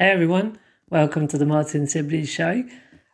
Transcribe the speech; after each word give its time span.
Hey 0.00 0.10
everyone, 0.10 0.60
welcome 0.90 1.26
to 1.26 1.36
the 1.36 1.44
Martyn 1.44 1.88
Sibley 1.88 2.24
Show. 2.24 2.62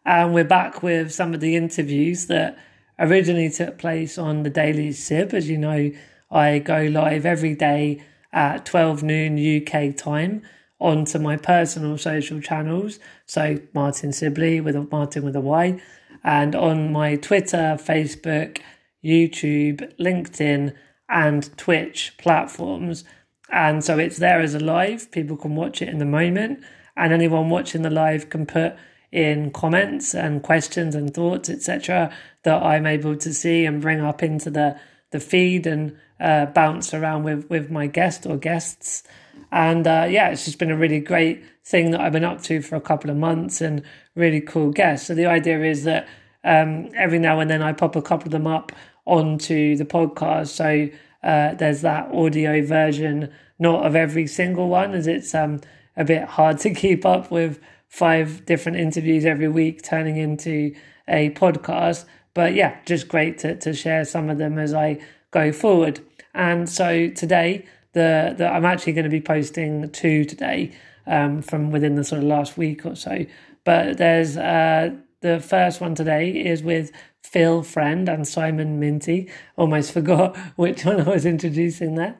And 0.04 0.34
we're 0.34 0.44
back 0.44 0.83
with 0.83 1.14
some 1.14 1.33
of 1.33 1.41
the 1.41 1.57
interviews 1.57 2.26
that 2.26 2.58
originally 2.99 3.49
took 3.49 3.79
place 3.79 4.18
on 4.18 4.42
the 4.42 4.50
Daily 4.50 4.92
Sib. 4.92 5.32
As 5.32 5.48
you 5.48 5.56
know, 5.56 5.92
I 6.30 6.58
go 6.58 6.82
live 6.82 7.24
every 7.24 7.54
day 7.54 8.02
at 8.34 8.66
12 8.66 9.02
noon 9.02 9.62
UK 9.62 9.96
time 9.96 10.42
onto 10.78 11.18
my 11.18 11.38
personal 11.38 11.97
social 11.97 12.42
channels. 12.42 12.98
So 13.24 13.60
Martyn 13.72 14.12
Sibley 14.12 14.60
with 14.60 14.76
a 14.76 14.82
Martyn 14.82 15.24
with 15.24 15.37
a 15.37 15.40
Y. 15.40 15.80
And 16.23 16.55
on 16.55 16.92
my 16.92 17.16
Twitter, 17.16 17.78
Facebook, 17.80 18.59
YouTube, 19.02 19.91
LinkedIn, 19.98 20.74
and 21.09 21.56
Twitch 21.56 22.12
platforms. 22.19 23.05
And 23.51 23.84
so 23.84 23.98
it's 23.98 24.16
there 24.19 24.41
as 24.41 24.55
a 24.55 24.60
live. 24.60 25.10
People 25.10 25.37
can 25.37 25.55
watch 25.55 25.83
it 25.83 25.88
in 25.88 25.98
the 25.98 26.05
moment 26.05 26.65
and 26.97 27.12
anyone 27.12 27.51
watching 27.51 27.82
the 27.82 27.91
live 27.91 28.30
can 28.30 28.46
put 28.46 28.77
in 29.12 29.51
comments 29.51 30.14
and 30.14 30.42
questions 30.42 30.95
and 30.95 31.12
thoughts, 31.12 31.48
etc., 31.48 32.12
that 32.42 32.62
I'm 32.62 32.87
able 32.87 33.16
to 33.16 33.32
see 33.32 33.65
and 33.65 33.80
bring 33.80 34.01
up 34.01 34.23
into 34.23 34.51
the 34.51 34.78
the 35.10 35.20
feed 35.20 35.66
and 35.66 35.96
uh, 36.18 36.46
bounce 36.46 36.92
around 36.92 37.23
with 37.23 37.48
with 37.48 37.70
my 37.70 37.87
guest 37.87 38.27
or 38.27 38.37
guests. 38.37 39.04
And 39.52 39.87
uh, 39.87 40.06
yeah, 40.09 40.30
it's 40.30 40.45
just 40.45 40.59
been 40.59 40.70
a 40.70 40.76
really 40.76 41.01
great 41.01 41.45
thing 41.65 41.92
that 41.92 42.01
I've 42.01 42.12
been 42.12 42.24
up 42.24 42.42
to 42.42 42.60
for 42.60 42.76
a 42.76 42.80
couple 42.80 43.10
of 43.10 43.16
months 43.16 43.60
and 43.60 43.82
really 44.15 44.40
cool 44.40 44.70
guests. 44.70 45.06
So 45.06 45.15
the 45.15 45.26
idea 45.26 45.62
is 45.62 45.84
that 45.84 46.09
um, 46.42 46.90
every 46.95 47.18
now 47.18 47.40
and 47.40 47.48
then 47.48 47.62
I 47.62 47.73
pop 47.73 47.96
a 47.96 48.02
couple 48.02 48.26
of 48.26 48.32
them 48.32 48.46
up 48.46 48.73
onto 49.06 49.76
the 49.76 49.84
podcast. 49.84 50.48
So 50.48 50.88
uh, 51.24 51.55
there's 51.55 51.80
that 51.80 52.14
audio 52.14 52.64
version, 52.64 53.32
not 53.59 53.87
of 53.87 53.96
every 53.96 54.27
single 54.27 54.69
one, 54.69 54.95
as 54.95 55.06
it's 55.06 55.34
um, 55.34 55.60
a 55.96 56.05
bit 56.05 56.24
hard 56.24 56.59
to 56.60 56.74
keep 56.74 57.05
up 57.05 57.30
with 57.30 57.59
five 57.88 58.45
different 58.45 58.78
interviews 58.78 59.24
every 59.24 59.48
week 59.48 59.82
turning 59.82 60.16
into 60.16 60.74
a 61.09 61.30
podcast. 61.30 62.04
But 62.35 62.54
yeah, 62.54 62.79
just 62.85 63.09
great 63.09 63.38
to, 63.38 63.57
to 63.57 63.73
share 63.73 64.05
some 64.05 64.29
of 64.29 64.39
them 64.39 64.59
as 64.59 64.75
I 64.75 65.01
go 65.31 65.51
forward. 65.53 66.01
And 66.35 66.69
so 66.69 67.09
today, 67.09 67.67
the, 67.93 68.35
the 68.37 68.48
I'm 68.48 68.65
actually 68.65 68.93
going 68.93 69.05
to 69.05 69.11
be 69.11 69.20
posting 69.20 69.91
two 69.91 70.25
today 70.25 70.77
um, 71.07 71.41
from 71.41 71.70
within 71.70 71.95
the 71.95 72.05
sort 72.05 72.23
of 72.23 72.29
last 72.29 72.59
week 72.59 72.85
or 72.85 72.97
so. 72.97 73.25
But 73.65 73.97
there's 73.97 74.37
uh, 74.37 74.91
the 75.20 75.41
first 75.41 75.81
one 75.81 75.95
today 75.95 76.31
is 76.31 76.63
with 76.63 76.93
Phil 77.25 77.62
Friend 77.62 78.08
and 78.08 78.28
Simon 78.28 78.78
Minty. 78.78 79.30
Almost 79.56 79.92
forgot 79.98 80.36
which 80.56 80.84
one 80.84 81.00
I 81.00 81.11
was 81.11 81.27
introducing 81.27 81.94
there. 81.94 82.17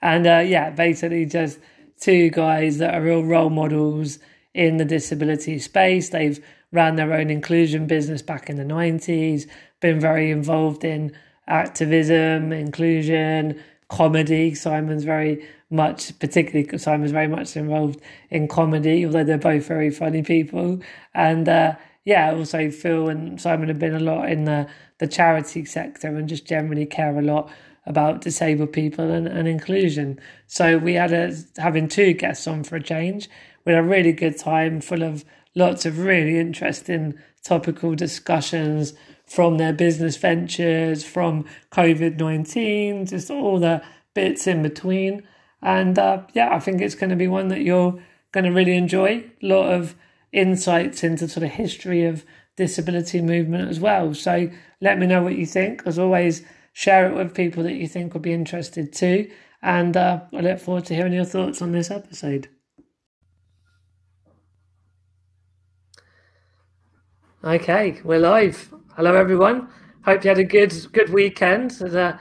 And 0.00 0.26
uh, 0.26 0.38
yeah, 0.46 0.70
basically 0.70 1.26
just 1.26 1.58
two 2.00 2.30
guys 2.30 2.78
that 2.78 2.94
are 2.94 3.02
real 3.02 3.24
role 3.24 3.50
models 3.50 4.18
in 4.54 4.76
the 4.76 4.84
disability 4.84 5.58
space. 5.58 6.10
They've 6.10 6.42
ran 6.72 6.96
their 6.96 7.12
own 7.12 7.28
inclusion 7.28 7.86
business 7.86 8.22
back 8.22 8.48
in 8.48 8.56
the 8.56 8.64
90s, 8.64 9.46
been 9.80 10.00
very 10.00 10.30
involved 10.30 10.84
in 10.84 11.14
activism, 11.46 12.52
inclusion, 12.52 13.60
comedy. 13.88 14.54
Simon's 14.54 15.04
very 15.04 15.46
much, 15.70 16.18
particularly 16.18 16.78
Simon's 16.78 17.10
very 17.10 17.28
much 17.28 17.56
involved 17.56 18.00
in 18.30 18.48
comedy, 18.48 19.04
although 19.04 19.24
they're 19.24 19.38
both 19.38 19.66
very 19.66 19.90
funny 19.90 20.22
people. 20.22 20.80
And 21.14 21.48
uh, 21.48 21.76
yeah, 22.08 22.32
also 22.32 22.70
Phil 22.70 23.10
and 23.10 23.38
Simon 23.38 23.68
have 23.68 23.78
been 23.78 23.94
a 23.94 24.00
lot 24.00 24.30
in 24.30 24.44
the, 24.46 24.66
the 24.96 25.06
charity 25.06 25.66
sector 25.66 26.08
and 26.08 26.26
just 26.26 26.46
generally 26.46 26.86
care 26.86 27.18
a 27.18 27.20
lot 27.20 27.50
about 27.84 28.22
disabled 28.22 28.72
people 28.72 29.10
and, 29.10 29.26
and 29.28 29.46
inclusion. 29.46 30.18
So 30.46 30.78
we 30.78 30.94
had 30.94 31.12
a, 31.12 31.34
having 31.58 31.86
two 31.86 32.14
guests 32.14 32.46
on 32.46 32.64
for 32.64 32.76
a 32.76 32.82
change. 32.82 33.28
We 33.66 33.74
had 33.74 33.84
a 33.84 33.86
really 33.86 34.12
good 34.12 34.38
time, 34.38 34.80
full 34.80 35.02
of 35.02 35.22
lots 35.54 35.84
of 35.84 35.98
really 35.98 36.38
interesting 36.38 37.12
topical 37.44 37.94
discussions 37.94 38.94
from 39.26 39.58
their 39.58 39.74
business 39.74 40.16
ventures, 40.16 41.04
from 41.04 41.44
COVID 41.72 42.16
19, 42.16 43.04
just 43.04 43.30
all 43.30 43.60
the 43.60 43.82
bits 44.14 44.46
in 44.46 44.62
between. 44.62 45.28
And 45.60 45.98
uh, 45.98 46.22
yeah, 46.32 46.54
I 46.54 46.58
think 46.58 46.80
it's 46.80 46.94
going 46.94 47.10
to 47.10 47.16
be 47.16 47.28
one 47.28 47.48
that 47.48 47.60
you're 47.60 48.00
going 48.32 48.44
to 48.44 48.50
really 48.50 48.78
enjoy. 48.78 49.24
A 49.42 49.46
lot 49.46 49.70
of 49.70 49.94
insights 50.32 51.02
into 51.02 51.28
sort 51.28 51.44
of 51.44 51.50
history 51.52 52.04
of 52.04 52.24
disability 52.56 53.20
movement 53.20 53.70
as 53.70 53.80
well. 53.80 54.14
So 54.14 54.50
let 54.80 54.98
me 54.98 55.06
know 55.06 55.22
what 55.22 55.36
you 55.36 55.46
think. 55.46 55.82
As 55.86 55.98
always, 55.98 56.42
share 56.72 57.10
it 57.10 57.14
with 57.14 57.34
people 57.34 57.62
that 57.62 57.74
you 57.74 57.88
think 57.88 58.12
would 58.12 58.22
be 58.22 58.32
interested 58.32 58.92
too. 58.92 59.30
And 59.62 59.96
uh, 59.96 60.20
I 60.32 60.40
look 60.40 60.60
forward 60.60 60.84
to 60.86 60.94
hearing 60.94 61.12
your 61.12 61.24
thoughts 61.24 61.62
on 61.62 61.72
this 61.72 61.90
episode. 61.90 62.48
Okay, 67.42 68.00
we're 68.04 68.18
live. 68.18 68.72
Hello, 68.96 69.14
everyone. 69.14 69.68
Hope 70.04 70.24
you 70.24 70.28
had 70.28 70.38
a 70.38 70.44
good 70.44 70.74
good 70.92 71.10
weekend. 71.10 71.72
It 71.72 71.80
was 71.80 71.94
a 71.94 72.20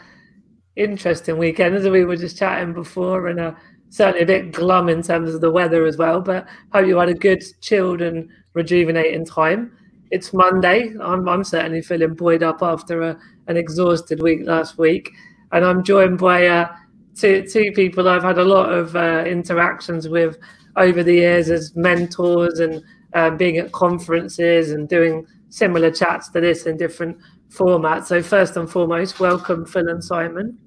interesting 0.75 1.37
weekend, 1.39 1.75
as 1.75 1.89
we 1.89 2.05
were 2.05 2.15
just 2.15 2.37
chatting 2.37 2.73
before, 2.73 3.27
and 3.27 3.39
uh, 3.39 3.53
certainly 3.89 4.21
a 4.21 4.25
bit 4.25 4.51
glum 4.51 4.89
in 4.89 5.01
terms 5.01 5.33
of 5.33 5.41
the 5.41 5.51
weather 5.51 5.85
as 5.85 5.97
well. 5.97 6.21
But 6.21 6.47
hope 6.73 6.87
you 6.87 6.97
had 6.97 7.09
a 7.09 7.13
good, 7.13 7.43
chilled, 7.61 8.01
and 8.01 8.29
rejuvenating 8.53 9.25
time. 9.25 9.71
It's 10.11 10.33
Monday. 10.33 10.93
I'm 11.01 11.27
I'm 11.27 11.43
certainly 11.43 11.81
feeling 11.81 12.13
buoyed 12.13 12.43
up 12.43 12.61
after 12.61 13.01
a 13.01 13.19
an 13.47 13.57
exhausted 13.57 14.21
week 14.21 14.41
last 14.43 14.77
week, 14.77 15.11
and 15.51 15.65
I'm 15.65 15.83
joined 15.83 16.17
by 16.17 16.47
uh, 16.47 16.75
two 17.15 17.45
two 17.47 17.71
people 17.73 18.07
I've 18.07 18.23
had 18.23 18.37
a 18.37 18.45
lot 18.45 18.71
of 18.71 18.95
uh, 18.95 19.23
interactions 19.25 20.07
with 20.07 20.37
over 20.75 21.03
the 21.03 21.13
years 21.13 21.49
as 21.49 21.75
mentors 21.75 22.59
and 22.59 22.83
uh, 23.13 23.31
being 23.31 23.57
at 23.57 23.71
conferences 23.71 24.71
and 24.71 24.87
doing 24.87 25.25
similar 25.49 25.91
chats 25.91 26.29
to 26.29 26.41
this 26.41 26.65
in 26.65 26.77
different 26.77 27.17
formats. 27.49 28.05
So 28.05 28.21
first 28.21 28.55
and 28.57 28.69
foremost, 28.69 29.19
welcome 29.19 29.65
Phil 29.65 29.87
and 29.89 30.03
Simon. 30.03 30.57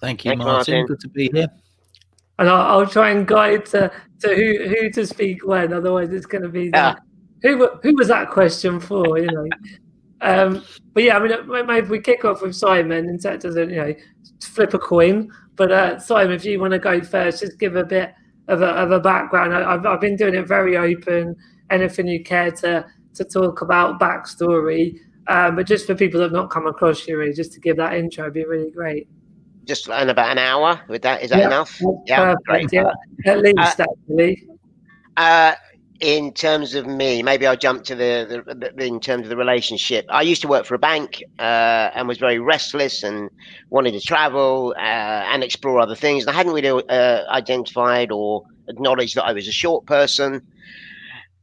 Thank 0.00 0.24
you, 0.24 0.30
Thanks, 0.30 0.44
Martyn. 0.44 0.74
Martyn. 0.74 0.86
Good 0.86 1.00
to 1.00 1.08
be 1.08 1.30
here. 1.32 1.48
And 2.38 2.48
I'll, 2.48 2.80
I'll, 2.80 2.86
try 2.86 3.10
and 3.10 3.26
guide 3.26 3.66
to, 3.66 3.92
to 4.20 4.34
who, 4.34 4.68
who 4.68 4.90
to 4.90 5.06
speak 5.06 5.46
when. 5.46 5.72
Otherwise, 5.72 6.12
it's 6.12 6.26
going 6.26 6.42
to 6.42 6.48
be 6.48 6.70
yeah. 6.74 6.96
who 7.42 7.68
who 7.82 7.94
was 7.94 8.08
that 8.08 8.30
question 8.30 8.80
for? 8.80 9.18
You 9.18 9.26
know. 9.26 9.46
Um, 10.20 10.64
but 10.94 11.02
yeah, 11.02 11.18
I 11.18 11.20
mean, 11.20 11.66
maybe 11.66 11.88
we 11.88 12.00
kick 12.00 12.24
off 12.24 12.40
with 12.40 12.56
Simon 12.56 13.10
and 13.10 13.20
set 13.20 13.42
doesn't, 13.42 13.68
you 13.68 13.76
know, 13.76 13.94
flip 14.40 14.72
a 14.72 14.78
coin. 14.78 15.30
But 15.54 15.70
uh, 15.70 15.98
Simon, 15.98 16.32
if 16.32 16.46
you 16.46 16.58
want 16.58 16.72
to 16.72 16.78
go 16.78 17.02
first, 17.02 17.40
just 17.40 17.58
give 17.58 17.76
a 17.76 17.84
bit 17.84 18.14
of 18.48 18.62
a, 18.62 18.68
of 18.68 18.90
a 18.90 19.00
background. 19.00 19.54
I, 19.54 19.72
have 19.72 19.84
I've 19.84 20.00
been 20.00 20.16
doing 20.16 20.34
it 20.34 20.48
very 20.48 20.76
open. 20.76 21.36
Anything 21.70 22.08
you 22.08 22.22
care 22.22 22.50
to 22.50 22.86
to 23.14 23.24
talk 23.24 23.60
about 23.60 24.00
backstory, 24.00 24.98
um, 25.28 25.56
but 25.56 25.66
just 25.66 25.86
for 25.86 25.94
people 25.94 26.18
that 26.18 26.26
have 26.26 26.32
not 26.32 26.50
come 26.50 26.66
across 26.66 27.06
you, 27.06 27.16
really, 27.16 27.32
just 27.32 27.52
to 27.52 27.60
give 27.60 27.76
that 27.76 27.94
intro, 27.94 28.24
would 28.24 28.34
be 28.34 28.44
really 28.44 28.70
great. 28.70 29.08
Just 29.64 29.88
in 29.88 30.08
about 30.08 30.30
an 30.30 30.38
hour. 30.38 30.80
With 30.88 31.02
that, 31.02 31.22
is 31.22 31.30
that 31.30 31.38
yeah, 31.38 31.46
enough? 31.46 31.80
Yeah, 32.06 32.34
great. 32.46 32.72
Yeah, 32.72 32.92
at 33.26 33.40
least 33.40 33.80
uh, 33.80 33.84
actually. 33.84 34.48
Uh, 35.16 35.54
in 36.00 36.32
terms 36.32 36.74
of 36.74 36.86
me, 36.86 37.22
maybe 37.22 37.46
I'll 37.46 37.56
jump 37.56 37.84
to 37.84 37.94
the, 37.94 38.44
the, 38.46 38.72
the, 38.76 38.84
in 38.84 39.00
terms 39.00 39.22
of 39.22 39.28
the 39.30 39.36
relationship. 39.36 40.04
I 40.10 40.22
used 40.22 40.42
to 40.42 40.48
work 40.48 40.66
for 40.66 40.74
a 40.74 40.78
bank 40.78 41.22
uh, 41.38 41.90
and 41.94 42.08
was 42.08 42.18
very 42.18 42.38
restless 42.38 43.02
and 43.02 43.30
wanted 43.70 43.92
to 43.92 44.00
travel 44.00 44.74
uh, 44.76 44.80
and 44.80 45.44
explore 45.44 45.80
other 45.80 45.94
things. 45.94 46.24
And 46.24 46.30
I 46.30 46.34
hadn't 46.34 46.52
really 46.52 46.82
uh, 46.88 47.22
identified 47.30 48.10
or 48.10 48.42
acknowledged 48.68 49.14
that 49.14 49.24
I 49.24 49.32
was 49.32 49.46
a 49.46 49.52
short 49.52 49.86
person. 49.86 50.42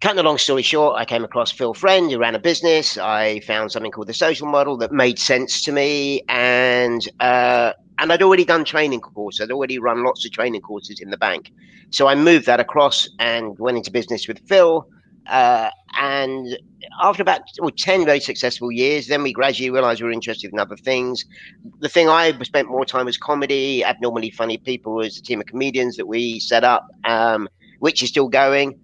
Cutting 0.01 0.19
a 0.19 0.23
long 0.23 0.39
story 0.39 0.63
short, 0.63 0.99
I 0.99 1.05
came 1.05 1.23
across 1.23 1.51
Phil 1.51 1.73
Friend, 1.75 2.11
who 2.11 2.17
ran 2.17 2.35
a 2.35 2.39
business. 2.39 2.97
I 2.97 3.39
found 3.41 3.71
something 3.71 3.91
called 3.91 4.07
the 4.07 4.13
social 4.13 4.47
model 4.47 4.75
that 4.77 4.91
made 4.91 5.19
sense 5.19 5.61
to 5.61 5.71
me, 5.71 6.23
and 6.27 7.07
uh, 7.19 7.73
and 8.01 8.11
I'd 8.11 8.23
already 8.23 8.43
done 8.43 8.65
training 8.65 8.99
courses. 8.99 9.41
I'd 9.41 9.51
already 9.51 9.77
run 9.77 10.03
lots 10.03 10.25
of 10.25 10.31
training 10.31 10.61
courses 10.61 10.99
in 10.99 11.11
the 11.11 11.17
bank. 11.17 11.51
So 11.91 12.07
I 12.07 12.15
moved 12.15 12.47
that 12.47 12.59
across 12.59 13.07
and 13.19 13.57
went 13.59 13.77
into 13.77 13.91
business 13.91 14.27
with 14.27 14.39
Phil. 14.47 14.87
Uh, 15.27 15.69
and 15.99 16.57
after 16.99 17.21
about 17.21 17.41
well, 17.59 17.69
10 17.69 18.05
very 18.05 18.19
successful 18.19 18.71
years, 18.71 19.05
then 19.05 19.21
we 19.21 19.31
gradually 19.31 19.69
realized 19.69 20.01
we 20.01 20.07
were 20.07 20.11
interested 20.11 20.51
in 20.51 20.57
other 20.57 20.75
things. 20.75 21.25
The 21.79 21.89
thing 21.89 22.09
I 22.09 22.35
spent 22.41 22.69
more 22.69 22.85
time 22.85 23.05
was 23.05 23.17
comedy. 23.17 23.85
Abnormally 23.85 24.31
Funny 24.31 24.57
People 24.57 24.95
was 24.95 25.19
a 25.19 25.21
team 25.21 25.39
of 25.39 25.45
comedians 25.45 25.95
that 25.97 26.07
we 26.07 26.39
set 26.39 26.63
up, 26.63 26.87
um, 27.05 27.47
which 27.79 28.01
is 28.01 28.09
still 28.09 28.29
going. 28.29 28.79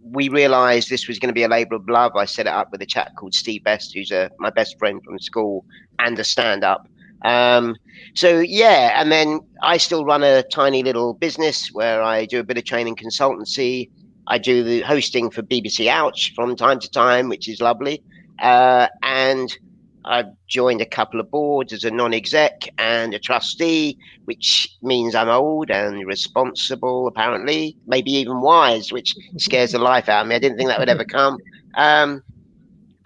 We 0.00 0.28
realized 0.28 0.90
this 0.90 1.08
was 1.08 1.18
going 1.18 1.30
to 1.30 1.34
be 1.34 1.42
a 1.42 1.48
labor 1.48 1.74
of 1.74 1.88
love. 1.88 2.14
I 2.14 2.26
set 2.26 2.46
it 2.46 2.52
up 2.52 2.70
with 2.70 2.82
a 2.82 2.86
chap 2.86 3.16
called 3.16 3.34
Steve 3.34 3.64
Best, 3.64 3.94
who's 3.94 4.12
a, 4.12 4.30
my 4.38 4.50
best 4.50 4.78
friend 4.78 5.02
from 5.02 5.18
school 5.18 5.64
and 5.98 6.16
a 6.20 6.24
stand 6.24 6.62
up. 6.62 6.86
Um, 7.24 7.76
so 8.14 8.40
yeah, 8.40 9.00
and 9.00 9.10
then 9.10 9.40
I 9.62 9.78
still 9.78 10.04
run 10.04 10.22
a 10.22 10.42
tiny 10.42 10.82
little 10.82 11.14
business 11.14 11.70
where 11.72 12.02
I 12.02 12.26
do 12.26 12.40
a 12.40 12.44
bit 12.44 12.58
of 12.58 12.64
training 12.64 12.96
consultancy. 12.96 13.90
I 14.26 14.38
do 14.38 14.62
the 14.62 14.82
hosting 14.82 15.30
for 15.30 15.42
BBC 15.42 15.88
Ouch 15.88 16.32
from 16.34 16.54
time 16.56 16.78
to 16.80 16.90
time, 16.90 17.28
which 17.28 17.48
is 17.48 17.60
lovely. 17.60 18.02
Uh, 18.38 18.88
and 19.02 19.56
I've 20.04 20.26
joined 20.46 20.82
a 20.82 20.86
couple 20.86 21.18
of 21.18 21.30
boards 21.30 21.72
as 21.72 21.84
a 21.84 21.90
non-exec 21.90 22.68
and 22.78 23.14
a 23.14 23.18
trustee, 23.18 23.98
which 24.26 24.76
means 24.82 25.14
I'm 25.14 25.28
old 25.28 25.70
and 25.70 26.06
responsible, 26.06 27.06
apparently, 27.06 27.76
maybe 27.86 28.12
even 28.12 28.40
wise, 28.40 28.92
which 28.92 29.14
scares 29.38 29.72
the 29.72 29.78
life 29.78 30.08
out 30.08 30.22
of 30.22 30.28
me. 30.28 30.34
I 30.34 30.38
didn't 30.38 30.58
think 30.58 30.68
that 30.68 30.78
would 30.78 30.90
ever 30.90 31.04
come. 31.04 31.38
Um, 31.76 32.22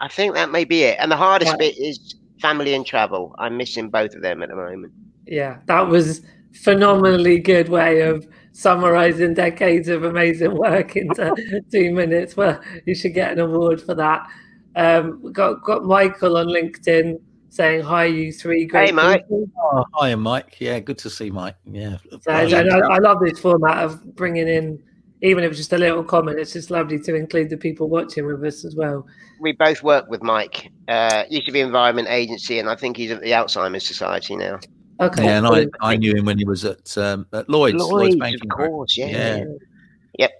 I 0.01 0.09
think 0.09 0.35
that 0.35 0.51
may 0.51 0.65
be 0.65 0.83
it. 0.83 0.97
And 0.99 1.11
the 1.11 1.17
hardest 1.17 1.53
yeah. 1.53 1.57
bit 1.57 1.79
is 1.79 2.17
family 2.41 2.75
and 2.75 2.85
travel. 2.85 3.35
I'm 3.39 3.57
missing 3.57 3.91
both 3.91 4.15
of 4.15 4.23
them 4.23 4.43
at 4.43 4.49
the 4.49 4.57
moment. 4.57 4.93
Yeah, 5.27 5.59
that 5.67 5.89
was 5.89 6.23
phenomenally 6.53 7.39
good 7.39 7.69
way 7.69 8.01
of 8.01 8.27
summarizing 8.53 9.35
decades 9.35 9.89
of 9.89 10.05
amazing 10.05 10.57
work 10.57 10.97
into 10.97 11.63
two 11.73 11.93
minutes. 11.93 12.37
Well, 12.37 12.61
you 12.87 12.95
should 12.95 13.15
get 13.15 13.33
an 13.33 13.41
award 13.41 13.81
for 13.81 13.95
that. 13.95 14.27
Um, 14.77 15.33
got 15.33 15.63
got 15.65 15.85
Michael 15.85 16.37
on 16.37 16.47
LinkedIn 16.47 17.19
saying 17.51 17.83
hi, 17.83 18.05
you 18.05 18.33
three 18.33 18.67
great. 18.67 18.89
Hey, 18.89 18.93
Mike. 18.93 19.27
Oh, 19.31 19.85
hi, 19.95 20.15
Mike. 20.15 20.57
Yeah, 20.61 20.79
good 20.81 20.99
to 20.99 21.11
see 21.11 21.31
Mike. 21.31 21.57
Yeah, 21.65 21.97
so, 22.21 22.31
I, 22.31 22.43
I, 22.43 22.99
love 22.99 23.19
this 23.21 23.39
format 23.39 23.85
of 23.85 24.15
bringing 24.15 24.49
in, 24.49 24.83
even 25.23 25.45
if 25.45 25.51
it's 25.51 25.59
just 25.59 25.73
a 25.73 25.79
little 25.79 26.05
comment. 26.05 26.39
It's 26.39 26.53
just 26.53 26.71
lovely 26.71 26.99
to 27.01 27.15
include 27.15 27.51
the 27.51 27.57
people 27.57 27.89
watching 27.89 28.27
with 28.27 28.43
us 28.45 28.65
as 28.65 28.75
well. 28.75 29.07
We 29.41 29.53
both 29.53 29.83
work 29.83 30.09
with 30.09 30.23
Mike. 30.23 30.71
Uh, 30.87 31.25
used 31.29 31.47
to 31.47 31.53
be 31.53 31.61
Environment 31.61 32.09
Agency, 32.09 32.59
and 32.59 32.69
I 32.69 32.77
think 32.77 32.97
he's 32.97 33.11
at 33.11 33.21
the 33.21 33.33
Alzheimer's 33.33 33.87
Society 33.87 34.37
now. 34.37 34.61
Okay. 35.01 35.25
Yeah, 35.25 35.39
and 35.39 35.47
I, 35.47 35.67
I 35.81 35.97
knew 35.97 36.15
him 36.15 36.25
when 36.25 36.39
he 36.39 36.45
was 36.45 36.65
at 36.65 36.97
um, 36.99 37.27
at 37.33 37.49
Lloyd's, 37.49 37.77
Lloyd's, 37.77 37.93
Lloyd's 37.93 38.17
Banking. 38.17 38.51
Of 38.51 38.57
course, 38.57 38.97
yeah. 38.97 39.07
yeah. 39.37 39.45
Yep. 40.19 40.33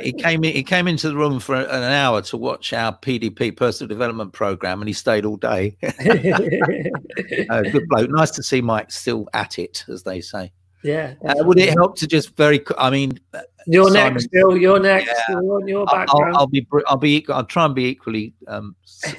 He 0.00 0.12
came 0.14 0.44
in. 0.44 0.54
He 0.54 0.62
came 0.62 0.88
into 0.88 1.10
the 1.10 1.16
room 1.16 1.40
for 1.40 1.56
an 1.56 1.92
hour 1.92 2.22
to 2.22 2.38
watch 2.38 2.72
our 2.72 2.96
PDP 2.96 3.54
personal 3.54 3.88
development 3.88 4.32
program, 4.32 4.80
and 4.80 4.88
he 4.88 4.94
stayed 4.94 5.26
all 5.26 5.36
day. 5.36 5.76
uh, 5.82 7.62
good 7.62 7.86
bloke. 7.88 8.10
Nice 8.10 8.30
to 8.30 8.42
see 8.42 8.62
Mike 8.62 8.90
still 8.90 9.28
at 9.34 9.58
it, 9.58 9.84
as 9.88 10.04
they 10.04 10.22
say. 10.22 10.52
Yeah. 10.82 11.14
Uh, 11.28 11.34
would 11.44 11.58
it 11.58 11.74
help 11.74 11.96
to 11.98 12.06
just 12.06 12.34
very? 12.36 12.64
I 12.78 12.88
mean, 12.88 13.20
uh, 13.34 13.42
you're 13.66 13.90
Simon, 13.90 14.14
next, 14.14 14.28
Phil. 14.32 14.56
You're 14.56 14.80
next. 14.80 15.12
Yeah, 15.28 15.40
you're 15.42 15.68
your 15.68 15.86
background. 15.86 16.34
I'll, 16.34 16.40
I'll, 16.42 16.46
be. 16.46 16.66
I'll 16.86 16.96
be. 16.96 17.26
I'll 17.28 17.44
try 17.44 17.64
and 17.64 17.74
be 17.74 17.84
equally 17.84 18.34
um, 18.48 18.74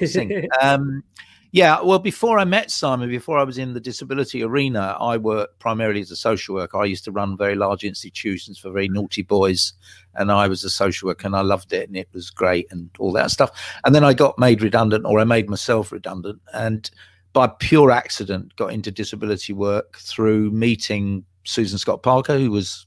um, 0.62 1.02
yeah, 1.50 1.80
well, 1.80 1.98
before 1.98 2.38
I 2.38 2.44
met 2.44 2.70
Simon, 2.70 3.08
before 3.08 3.38
I 3.38 3.44
was 3.44 3.56
in 3.56 3.72
the 3.72 3.80
disability 3.80 4.42
arena, 4.42 4.96
I 5.00 5.16
worked 5.16 5.58
primarily 5.60 6.00
as 6.00 6.10
a 6.10 6.16
social 6.16 6.54
worker. 6.54 6.76
I 6.76 6.84
used 6.84 7.04
to 7.04 7.12
run 7.12 7.38
very 7.38 7.54
large 7.54 7.84
institutions 7.84 8.58
for 8.58 8.70
very 8.70 8.88
naughty 8.88 9.22
boys, 9.22 9.72
and 10.14 10.30
I 10.30 10.46
was 10.46 10.62
a 10.62 10.70
social 10.70 11.08
worker, 11.08 11.26
and 11.26 11.34
I 11.34 11.40
loved 11.40 11.72
it, 11.72 11.88
and 11.88 11.96
it 11.96 12.08
was 12.12 12.28
great, 12.28 12.66
and 12.70 12.90
all 12.98 13.12
that 13.12 13.30
stuff. 13.30 13.50
And 13.86 13.94
then 13.94 14.04
I 14.04 14.12
got 14.12 14.38
made 14.38 14.62
redundant, 14.62 15.06
or 15.06 15.20
I 15.20 15.24
made 15.24 15.48
myself 15.48 15.90
redundant, 15.90 16.40
and 16.52 16.90
by 17.32 17.46
pure 17.46 17.90
accident, 17.90 18.54
got 18.56 18.72
into 18.72 18.90
disability 18.90 19.54
work 19.54 19.96
through 19.98 20.50
meeting 20.50 21.24
Susan 21.44 21.78
Scott 21.78 22.02
Parker, 22.02 22.38
who 22.38 22.50
was, 22.50 22.86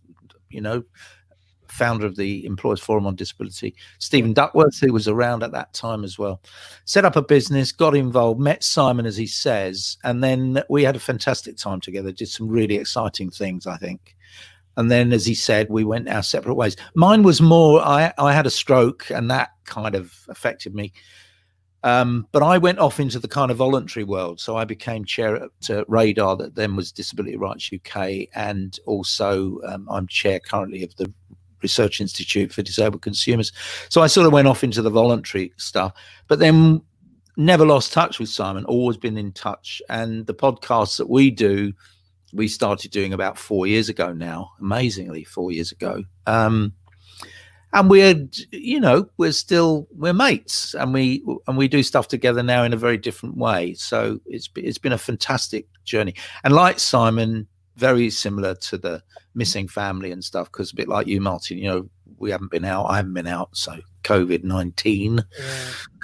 you 0.50 0.62
know, 0.62 0.84
founder 1.72 2.06
of 2.06 2.16
the 2.16 2.46
Employers 2.46 2.80
Forum 2.80 3.08
on 3.08 3.16
Disability, 3.16 3.76
Stephen 4.00 4.34
Duckworth, 4.34 4.80
who 4.80 4.94
was 4.94 5.08
around 5.08 5.44
at 5.44 5.52
that 5.54 5.74
time 5.74 6.04
as 6.04 6.20
well. 6.20 6.42
Set 6.86 7.06
up 7.06 7.16
a 7.16 7.22
business, 7.22 7.72
got 7.72 7.96
involved, 7.96 8.40
met 8.40 8.64
Simon, 8.64 9.06
as 9.06 9.18
he 9.18 9.28
says, 9.28 9.98
and 10.04 10.24
then 10.24 10.64
we 10.70 10.84
had 10.84 10.96
a 10.96 11.00
fantastic 11.00 11.58
time 11.58 11.82
together, 11.82 12.12
did 12.12 12.28
some 12.28 12.48
really 12.48 12.76
exciting 12.76 13.30
things, 13.30 13.66
I 13.66 13.78
think. 13.78 14.16
And 14.78 14.90
then, 14.90 15.12
as 15.12 15.26
he 15.26 15.36
said, 15.36 15.68
we 15.70 15.84
went 15.84 16.08
our 16.08 16.24
separate 16.24 16.56
ways. 16.56 16.78
Mine 16.96 17.24
was 17.24 17.42
more, 17.42 17.82
I, 17.82 18.14
I 18.18 18.34
had 18.34 18.46
a 18.46 18.52
stroke, 18.52 19.10
and 19.10 19.30
that 19.30 19.50
kind 19.66 19.96
of 19.96 20.14
affected 20.30 20.74
me. 20.74 20.94
Um, 21.84 22.28
but 22.32 22.44
I 22.44 22.58
went 22.58 22.80
off 22.80 23.00
into 23.00 23.20
the 23.20 23.28
kind 23.28 23.50
of 23.50 23.58
voluntary 23.58 24.04
world. 24.04 24.40
So 24.40 24.56
I 24.56 24.66
became 24.66 25.04
chair 25.04 25.36
at 25.36 25.90
Radar, 25.90 26.38
that 26.38 26.56
then 26.56 26.76
was 26.76 26.92
Disability 26.92 27.38
Rights 27.38 27.72
UK, 27.74 28.28
and 28.36 28.80
also 28.86 29.60
um, 29.68 29.88
I'm 29.90 30.08
chair 30.08 30.40
currently 30.40 30.84
of 30.84 30.96
the 30.98 31.12
Research 31.62 32.02
Institute 32.02 32.52
for 32.52 32.62
Disabled 32.62 33.02
Consumers. 33.02 33.52
So 33.90 34.02
I 34.02 34.08
sort 34.08 34.28
of 34.28 34.34
went 34.34 34.48
off 34.48 34.64
into 34.64 34.82
the 34.82 34.90
voluntary 34.90 35.54
stuff, 35.58 35.94
but 36.28 36.40
then 36.40 36.82
never 37.38 37.66
lost 37.66 37.94
touch 37.94 38.20
with 38.20 38.30
Simon, 38.30 38.66
always 38.66 38.98
been 38.98 39.18
in 39.18 39.32
touch. 39.32 39.82
And 39.90 40.26
the 40.26 40.34
podcasts 40.34 40.98
that 40.98 41.10
we 41.10 41.32
do, 41.32 41.74
we 42.34 42.48
started 42.48 42.92
doing 42.92 43.14
about 43.14 43.38
four 43.38 43.68
years 43.68 43.90
ago 43.90 44.14
now, 44.14 44.52
amazingly, 44.60 45.24
four 45.24 45.52
years 45.52 45.72
ago. 45.72 46.04
Um, 46.28 46.74
and 47.74 47.90
we're, 47.90 48.28
you 48.52 48.80
know, 48.80 49.10
we're 49.18 49.32
still 49.32 49.88
we're 49.96 50.14
mates, 50.14 50.74
and 50.74 50.94
we 50.94 51.24
and 51.48 51.58
we 51.58 51.70
do 51.70 51.84
stuff 51.84 52.08
together 52.10 52.44
now 52.44 52.64
in 52.64 52.74
a 52.74 52.78
very 52.78 52.98
different 52.98 53.38
way. 53.38 53.76
So 53.76 54.20
it's 54.26 54.50
it's 54.56 54.78
been 54.78 54.92
a 54.92 54.98
fantastic 54.98 55.68
journey. 55.86 56.16
And 56.44 56.54
like 56.54 56.80
Simon, 56.80 57.48
very 57.82 58.12
similar 58.12 58.54
to 58.54 58.78
the 58.78 59.02
missing 59.34 59.68
family 59.68 60.12
and 60.12 60.24
stuff 60.24 60.52
because 60.52 60.72
a 60.72 60.76
bit 60.76 60.88
like 60.88 61.08
you 61.08 61.20
martyn 61.20 61.58
you 61.58 61.68
know 61.68 61.90
we 62.20 62.30
haven't 62.30 62.52
been 62.52 62.64
out 62.64 62.86
i 62.86 62.98
haven't 62.98 63.14
been 63.14 63.26
out 63.26 63.50
so 63.54 63.76
covid-19 64.04 65.18
yeah. 65.18 65.24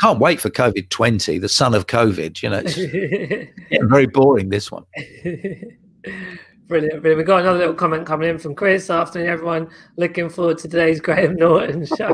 can't 0.01 0.19
wait 0.19 0.41
for 0.41 0.50
covid 0.50 0.89
20 0.89 1.38
the 1.38 1.47
son 1.47 1.75
of 1.75 1.85
covid 1.85 2.41
you 2.41 2.50
know 2.50 2.62
it's 2.65 3.85
very 3.85 4.07
boring 4.07 4.50
this 4.50 4.71
one 4.71 4.85
Brilliant, 6.68 7.01
brilliant. 7.01 7.19
We've 7.19 7.25
got 7.25 7.39
another 7.41 7.59
little 7.59 7.74
comment 7.74 8.06
coming 8.06 8.29
in 8.29 8.38
from 8.38 8.53
Chris. 8.53 8.89
Afternoon, 8.89 9.29
everyone. 9.29 9.69
Looking 9.95 10.27
forward 10.27 10.57
to 10.57 10.68
today's 10.68 11.00
Graham 11.00 11.38
Norton 11.38 11.85
show. 11.85 12.13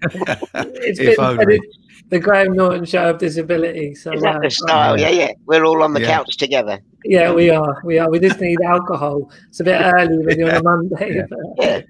it's 0.04 0.98
been, 0.98 1.60
the 2.08 2.18
Graham 2.18 2.54
Norton 2.54 2.84
show 2.84 3.10
of 3.10 3.18
disability. 3.18 3.94
So 3.94 4.12
Is 4.12 4.22
that 4.22 4.36
uh, 4.36 4.40
the 4.40 4.50
style? 4.50 4.98
Yeah, 4.98 5.10
yeah. 5.10 5.32
We're 5.46 5.64
all 5.64 5.82
on 5.82 5.92
the 5.92 6.00
yeah. 6.00 6.16
couch 6.16 6.36
together. 6.36 6.80
Yeah, 7.04 7.32
we 7.32 7.50
are. 7.50 7.80
We 7.84 7.98
are. 7.98 8.10
We 8.10 8.18
just 8.18 8.40
need 8.40 8.60
alcohol. 8.62 9.30
It's 9.48 9.60
a 9.60 9.64
bit 9.64 9.80
early 9.80 10.24
when 10.24 10.38
you're 10.38 10.50
on 10.50 10.56
a 10.56 10.62
Monday. 10.62 11.24
Yeah. 11.58 11.82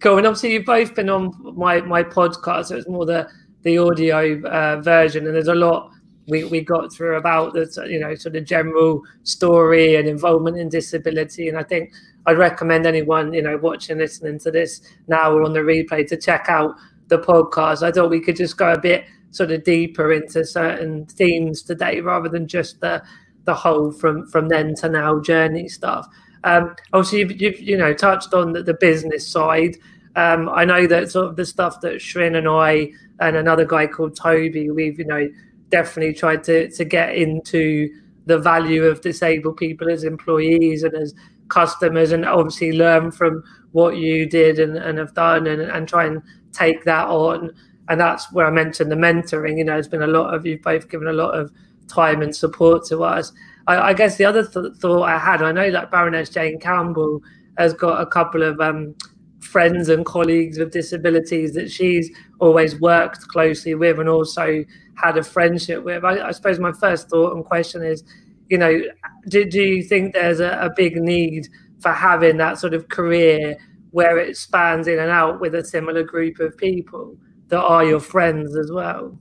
cool. 0.00 0.18
And 0.18 0.26
obviously, 0.26 0.52
you've 0.52 0.64
both 0.64 0.94
been 0.94 1.08
on 1.08 1.54
my 1.56 1.80
my 1.82 2.02
podcast, 2.02 2.66
so 2.66 2.76
it's 2.76 2.88
more 2.88 3.06
the 3.06 3.28
the 3.62 3.78
audio 3.78 4.40
uh, 4.42 4.80
version, 4.80 5.26
and 5.26 5.34
there's 5.34 5.48
a 5.48 5.54
lot 5.54 5.92
we, 6.28 6.44
we 6.44 6.60
got 6.60 6.92
through 6.92 7.16
about 7.16 7.52
the 7.52 7.86
you 7.88 7.98
know 7.98 8.14
sort 8.14 8.36
of 8.36 8.44
general 8.44 9.02
story 9.24 9.96
and 9.96 10.08
involvement 10.08 10.56
in 10.56 10.68
disability 10.68 11.48
and 11.48 11.58
i 11.58 11.62
think 11.62 11.92
i'd 12.26 12.38
recommend 12.38 12.86
anyone 12.86 13.32
you 13.32 13.42
know 13.42 13.56
watching 13.56 13.98
listening 13.98 14.38
to 14.38 14.50
this 14.50 14.80
now 15.08 15.32
or 15.32 15.42
on 15.42 15.52
the 15.52 15.58
replay 15.58 16.06
to 16.06 16.16
check 16.16 16.46
out 16.48 16.74
the 17.12 17.18
podcast. 17.18 17.82
I 17.82 17.92
thought 17.92 18.10
we 18.10 18.20
could 18.20 18.36
just 18.36 18.56
go 18.56 18.72
a 18.72 18.80
bit 18.80 19.04
sort 19.30 19.50
of 19.50 19.64
deeper 19.64 20.12
into 20.12 20.44
certain 20.44 21.06
themes 21.06 21.62
today 21.62 22.00
rather 22.00 22.28
than 22.28 22.46
just 22.48 22.80
the 22.80 23.02
the 23.44 23.54
whole 23.54 23.90
from 23.92 24.26
from 24.26 24.48
then 24.48 24.74
to 24.76 24.88
now 24.88 25.20
journey 25.20 25.68
stuff. 25.68 26.06
Um, 26.44 26.74
obviously, 26.92 27.20
you've, 27.20 27.40
you've 27.40 27.60
you 27.60 27.76
know 27.76 27.92
touched 27.94 28.34
on 28.34 28.52
the, 28.52 28.62
the 28.62 28.74
business 28.74 29.26
side. 29.26 29.76
Um, 30.16 30.48
I 30.48 30.64
know 30.64 30.86
that 30.86 31.10
sort 31.10 31.26
of 31.26 31.36
the 31.36 31.46
stuff 31.46 31.80
that 31.80 32.00
Srin 32.00 32.34
and 32.36 32.48
I 32.48 32.90
and 33.20 33.36
another 33.36 33.64
guy 33.64 33.86
called 33.86 34.16
Toby, 34.16 34.70
we've 34.70 34.98
you 34.98 35.06
know 35.06 35.28
definitely 35.70 36.14
tried 36.14 36.44
to 36.44 36.70
to 36.70 36.84
get 36.84 37.14
into 37.14 37.88
the 38.26 38.38
value 38.38 38.84
of 38.84 39.00
disabled 39.00 39.56
people 39.56 39.90
as 39.90 40.04
employees 40.04 40.82
and 40.82 40.94
as 40.94 41.14
customers, 41.48 42.12
and 42.12 42.24
obviously 42.24 42.72
learn 42.72 43.10
from 43.10 43.42
what 43.72 43.96
you 43.96 44.26
did 44.28 44.58
and, 44.58 44.76
and 44.76 44.98
have 44.98 45.14
done, 45.14 45.46
and, 45.46 45.62
and 45.62 45.88
try 45.88 46.04
and 46.04 46.22
take 46.52 46.84
that 46.84 47.08
on. 47.08 47.52
And 47.88 48.00
that's 48.00 48.32
where 48.32 48.46
I 48.46 48.50
mentioned 48.50 48.90
the 48.90 48.96
mentoring. 48.96 49.58
You 49.58 49.64
know, 49.64 49.74
there's 49.74 49.88
been 49.88 50.02
a 50.02 50.06
lot 50.06 50.34
of 50.34 50.46
you've 50.46 50.62
both 50.62 50.88
given 50.88 51.08
a 51.08 51.12
lot 51.12 51.38
of 51.38 51.50
time 51.88 52.22
and 52.22 52.34
support 52.34 52.84
to 52.86 53.02
us. 53.02 53.32
I, 53.66 53.78
I 53.78 53.94
guess 53.94 54.16
the 54.16 54.24
other 54.24 54.46
th- 54.46 54.74
thought 54.76 55.02
I 55.02 55.18
had, 55.18 55.42
I 55.42 55.52
know 55.52 55.70
that 55.70 55.90
Baroness 55.90 56.30
Jane 56.30 56.58
Campbell 56.58 57.22
has 57.58 57.74
got 57.74 58.00
a 58.00 58.06
couple 58.06 58.42
of 58.42 58.60
um, 58.60 58.94
friends 59.40 59.88
and 59.88 60.06
colleagues 60.06 60.58
with 60.58 60.72
disabilities 60.72 61.52
that 61.54 61.70
she's 61.70 62.10
always 62.40 62.80
worked 62.80 63.28
closely 63.28 63.74
with 63.74 63.98
and 63.98 64.08
also 64.08 64.64
had 64.94 65.18
a 65.18 65.22
friendship 65.22 65.84
with. 65.84 66.04
I, 66.04 66.28
I 66.28 66.30
suppose 66.30 66.58
my 66.58 66.72
first 66.72 67.10
thought 67.10 67.34
and 67.34 67.44
question 67.44 67.82
is, 67.82 68.04
you 68.48 68.58
know, 68.58 68.80
do, 69.28 69.44
do 69.44 69.62
you 69.62 69.82
think 69.82 70.14
there's 70.14 70.40
a, 70.40 70.58
a 70.60 70.70
big 70.74 70.96
need 70.96 71.48
for 71.80 71.92
having 71.92 72.36
that 72.36 72.58
sort 72.58 72.74
of 72.74 72.88
career 72.88 73.58
where 73.92 74.18
it 74.18 74.36
spans 74.36 74.88
in 74.88 74.98
and 74.98 75.10
out 75.10 75.40
with 75.40 75.54
a 75.54 75.64
similar 75.64 76.02
group 76.02 76.40
of 76.40 76.56
people 76.56 77.16
that 77.48 77.62
are 77.62 77.84
your 77.84 78.00
friends 78.00 78.56
as 78.56 78.72
well. 78.72 79.18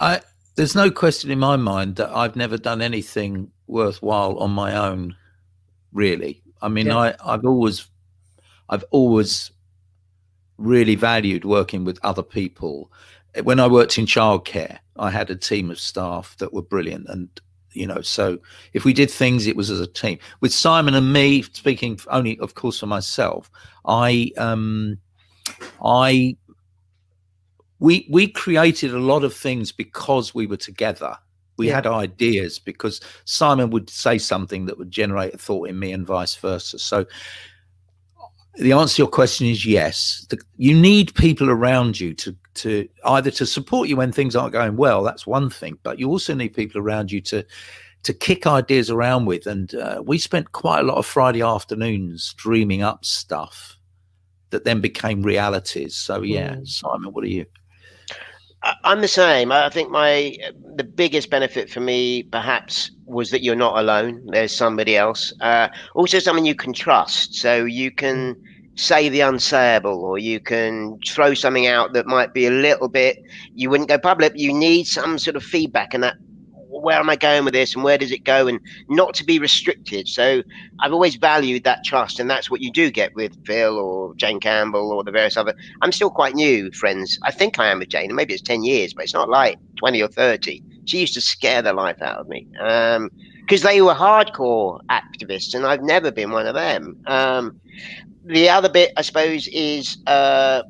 I 0.00 0.20
there's 0.56 0.74
no 0.74 0.90
question 0.90 1.30
in 1.30 1.38
my 1.38 1.56
mind 1.56 1.96
that 1.96 2.10
I've 2.10 2.36
never 2.36 2.56
done 2.56 2.80
anything 2.80 3.50
worthwhile 3.66 4.38
on 4.38 4.50
my 4.50 4.74
own, 4.74 5.16
really. 5.92 6.42
I 6.62 6.68
mean, 6.68 6.86
yeah. 6.86 6.98
I, 6.98 7.14
I've 7.24 7.44
always 7.44 7.88
I've 8.68 8.84
always 8.90 9.50
really 10.56 10.94
valued 10.94 11.44
working 11.44 11.84
with 11.84 11.98
other 12.02 12.22
people. 12.22 12.90
When 13.42 13.60
I 13.60 13.66
worked 13.66 13.98
in 13.98 14.06
childcare, 14.06 14.78
I 14.96 15.10
had 15.10 15.28
a 15.28 15.36
team 15.36 15.70
of 15.70 15.80
staff 15.80 16.36
that 16.38 16.52
were 16.52 16.62
brilliant 16.62 17.08
and 17.08 17.28
you 17.74 17.86
know 17.86 18.00
so 18.00 18.38
if 18.72 18.84
we 18.84 18.92
did 18.92 19.10
things 19.10 19.46
it 19.46 19.56
was 19.56 19.70
as 19.70 19.80
a 19.80 19.86
team 19.86 20.18
with 20.40 20.52
simon 20.52 20.94
and 20.94 21.12
me 21.12 21.42
speaking 21.42 21.98
only 22.08 22.38
of 22.38 22.54
course 22.54 22.78
for 22.78 22.86
myself 22.86 23.50
i 23.86 24.30
um 24.36 24.96
i 25.84 26.36
we 27.84 28.06
we 28.10 28.28
created 28.28 28.94
a 28.94 28.98
lot 28.98 29.24
of 29.24 29.34
things 29.34 29.72
because 29.72 30.34
we 30.34 30.46
were 30.46 30.56
together. 30.56 31.16
We 31.56 31.68
yeah. 31.68 31.74
had 31.76 31.86
ideas 31.86 32.58
because 32.58 33.00
Simon 33.26 33.70
would 33.70 33.88
say 33.90 34.18
something 34.18 34.66
that 34.66 34.78
would 34.78 34.90
generate 34.90 35.34
a 35.34 35.38
thought 35.38 35.68
in 35.68 35.78
me, 35.78 35.92
and 35.92 36.06
vice 36.06 36.34
versa. 36.34 36.78
So 36.78 37.04
the 38.54 38.72
answer 38.72 38.96
to 38.96 39.02
your 39.02 39.10
question 39.10 39.46
is 39.46 39.66
yes. 39.66 40.26
The, 40.30 40.40
you 40.56 40.74
need 40.74 41.14
people 41.14 41.50
around 41.50 42.00
you 42.00 42.14
to 42.14 42.34
to 42.54 42.88
either 43.04 43.30
to 43.32 43.46
support 43.46 43.88
you 43.88 43.96
when 43.96 44.12
things 44.12 44.36
aren't 44.36 44.52
going 44.52 44.76
well. 44.76 45.02
That's 45.02 45.26
one 45.26 45.50
thing, 45.50 45.78
but 45.82 45.98
you 45.98 46.08
also 46.08 46.34
need 46.34 46.54
people 46.54 46.80
around 46.80 47.10
you 47.10 47.20
to 47.22 47.44
to 48.04 48.12
kick 48.12 48.46
ideas 48.46 48.90
around 48.90 49.24
with. 49.24 49.46
And 49.46 49.74
uh, 49.74 50.02
we 50.04 50.18
spent 50.18 50.52
quite 50.52 50.80
a 50.80 50.84
lot 50.84 50.98
of 50.98 51.06
Friday 51.06 51.42
afternoons 51.42 52.34
dreaming 52.34 52.82
up 52.82 53.04
stuff 53.04 53.78
that 54.50 54.64
then 54.64 54.80
became 54.80 55.22
realities. 55.22 55.96
So 55.96 56.22
yeah, 56.22 56.56
mm. 56.56 56.68
Simon, 56.68 57.12
what 57.12 57.24
are 57.24 57.28
you? 57.28 57.46
I'm 58.82 59.02
the 59.02 59.08
same. 59.08 59.52
I 59.52 59.68
think 59.68 59.90
my 59.90 60.36
the 60.76 60.84
biggest 60.84 61.28
benefit 61.28 61.68
for 61.68 61.80
me, 61.80 62.22
perhaps, 62.22 62.90
was 63.04 63.30
that 63.30 63.42
you're 63.42 63.56
not 63.56 63.78
alone. 63.78 64.22
There's 64.26 64.56
somebody 64.56 64.96
else. 64.96 65.34
Uh, 65.40 65.68
also, 65.94 66.18
someone 66.18 66.46
you 66.46 66.54
can 66.54 66.72
trust, 66.72 67.34
so 67.34 67.64
you 67.64 67.90
can 67.90 68.36
say 68.76 69.08
the 69.08 69.20
unsayable, 69.20 69.96
or 69.96 70.18
you 70.18 70.40
can 70.40 70.98
throw 71.06 71.34
something 71.34 71.66
out 71.66 71.92
that 71.92 72.06
might 72.06 72.34
be 72.34 72.46
a 72.46 72.50
little 72.50 72.88
bit. 72.88 73.22
You 73.54 73.70
wouldn't 73.70 73.88
go 73.88 73.98
public. 73.98 74.32
You 74.34 74.52
need 74.52 74.86
some 74.86 75.18
sort 75.18 75.36
of 75.36 75.42
feedback, 75.42 75.94
and 75.94 76.02
that 76.02 76.16
where 76.80 76.98
am 76.98 77.08
I 77.08 77.16
going 77.16 77.44
with 77.44 77.54
this 77.54 77.74
and 77.74 77.84
where 77.84 77.96
does 77.96 78.10
it 78.10 78.24
go 78.24 78.46
and 78.46 78.60
not 78.88 79.14
to 79.14 79.24
be 79.24 79.38
restricted. 79.38 80.08
So 80.08 80.42
I've 80.80 80.92
always 80.92 81.16
valued 81.16 81.64
that 81.64 81.84
trust, 81.84 82.20
and 82.20 82.28
that's 82.28 82.50
what 82.50 82.60
you 82.60 82.70
do 82.70 82.90
get 82.90 83.14
with 83.14 83.32
Phil 83.46 83.78
or 83.78 84.14
Jane 84.16 84.40
Campbell 84.40 84.92
or 84.92 85.04
the 85.04 85.10
various 85.10 85.36
other. 85.36 85.54
I'm 85.82 85.92
still 85.92 86.10
quite 86.10 86.34
new, 86.34 86.70
friends. 86.72 87.18
I 87.22 87.30
think 87.30 87.58
I 87.58 87.68
am 87.68 87.78
with 87.78 87.88
Jane, 87.88 88.06
and 88.06 88.16
maybe 88.16 88.34
it's 88.34 88.42
10 88.42 88.64
years, 88.64 88.92
but 88.92 89.04
it's 89.04 89.14
not 89.14 89.28
like 89.28 89.58
20 89.76 90.02
or 90.02 90.08
30. 90.08 90.62
She 90.84 91.00
used 91.00 91.14
to 91.14 91.20
scare 91.20 91.62
the 91.62 91.72
life 91.72 92.02
out 92.02 92.18
of 92.18 92.28
me 92.28 92.46
because 92.50 93.64
um, 93.64 93.70
they 93.70 93.80
were 93.80 93.94
hardcore 93.94 94.80
activists, 94.90 95.54
and 95.54 95.64
I've 95.64 95.82
never 95.82 96.10
been 96.10 96.32
one 96.32 96.46
of 96.46 96.54
them. 96.54 96.98
Um, 97.06 97.60
the 98.24 98.48
other 98.48 98.68
bit, 98.68 98.92
I 98.96 99.02
suppose, 99.02 99.48
is 99.48 99.98
uh, 100.06 100.62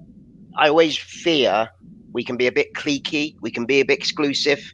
I 0.57 0.69
always 0.69 0.97
fear 0.97 1.69
we 2.13 2.23
can 2.23 2.37
be 2.37 2.47
a 2.47 2.53
bit 2.53 2.75
cliquey, 2.75 3.37
we 3.41 3.51
can 3.51 3.67
be 3.67 3.81
a 3.81 3.85
bit 3.85 3.99
exclusive 3.99 4.73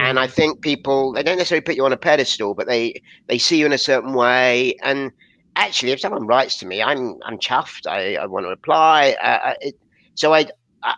and 0.00 0.18
I 0.18 0.26
think 0.26 0.62
people 0.62 1.12
they 1.12 1.22
don't 1.22 1.36
necessarily 1.36 1.62
put 1.62 1.76
you 1.76 1.84
on 1.84 1.92
a 1.92 1.96
pedestal, 1.96 2.54
but 2.54 2.66
they 2.66 3.02
they 3.26 3.38
see 3.38 3.58
you 3.58 3.66
in 3.66 3.72
a 3.72 3.78
certain 3.78 4.14
way. 4.14 4.74
And 4.82 5.12
actually, 5.56 5.92
if 5.92 6.00
someone 6.00 6.26
writes 6.26 6.56
to 6.58 6.66
me, 6.66 6.82
I'm 6.82 7.16
I'm 7.24 7.38
chuffed. 7.38 7.86
I, 7.86 8.16
I 8.16 8.26
want 8.26 8.44
to 8.46 8.50
reply. 8.50 9.16
Uh, 9.22 9.54
it, 9.60 9.78
so 10.14 10.32
I 10.32 10.46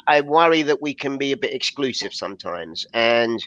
I 0.06 0.20
worry 0.20 0.62
that 0.62 0.80
we 0.80 0.94
can 0.94 1.18
be 1.18 1.32
a 1.32 1.36
bit 1.36 1.52
exclusive 1.52 2.14
sometimes, 2.14 2.86
and 2.94 3.44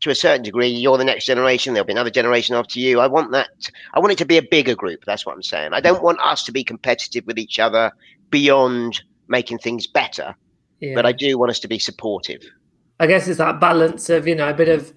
to 0.00 0.10
a 0.10 0.14
certain 0.14 0.42
degree, 0.42 0.68
you're 0.68 0.96
the 0.96 1.04
next 1.04 1.26
generation. 1.26 1.74
There'll 1.74 1.86
be 1.86 1.92
another 1.92 2.10
generation 2.10 2.54
after 2.54 2.78
you. 2.78 3.00
I 3.00 3.06
want 3.06 3.32
that. 3.32 3.48
I 3.92 4.00
want 4.00 4.12
it 4.12 4.18
to 4.18 4.24
be 4.24 4.38
a 4.38 4.42
bigger 4.42 4.74
group. 4.74 5.04
That's 5.04 5.26
what 5.26 5.34
I'm 5.34 5.42
saying. 5.42 5.72
I 5.72 5.80
don't 5.80 6.02
want 6.02 6.20
us 6.20 6.42
to 6.44 6.52
be 6.52 6.64
competitive 6.64 7.26
with 7.26 7.38
each 7.38 7.58
other 7.58 7.92
beyond 8.30 9.02
making 9.28 9.58
things 9.58 9.86
better, 9.86 10.34
yeah. 10.80 10.94
but 10.94 11.06
I 11.06 11.12
do 11.12 11.38
want 11.38 11.50
us 11.50 11.60
to 11.60 11.68
be 11.68 11.78
supportive. 11.78 12.42
I 12.98 13.06
guess 13.06 13.28
it's 13.28 13.38
that 13.38 13.60
balance 13.60 14.10
of 14.10 14.26
you 14.26 14.34
know 14.34 14.48
a 14.48 14.54
bit 14.54 14.68
of 14.68 14.92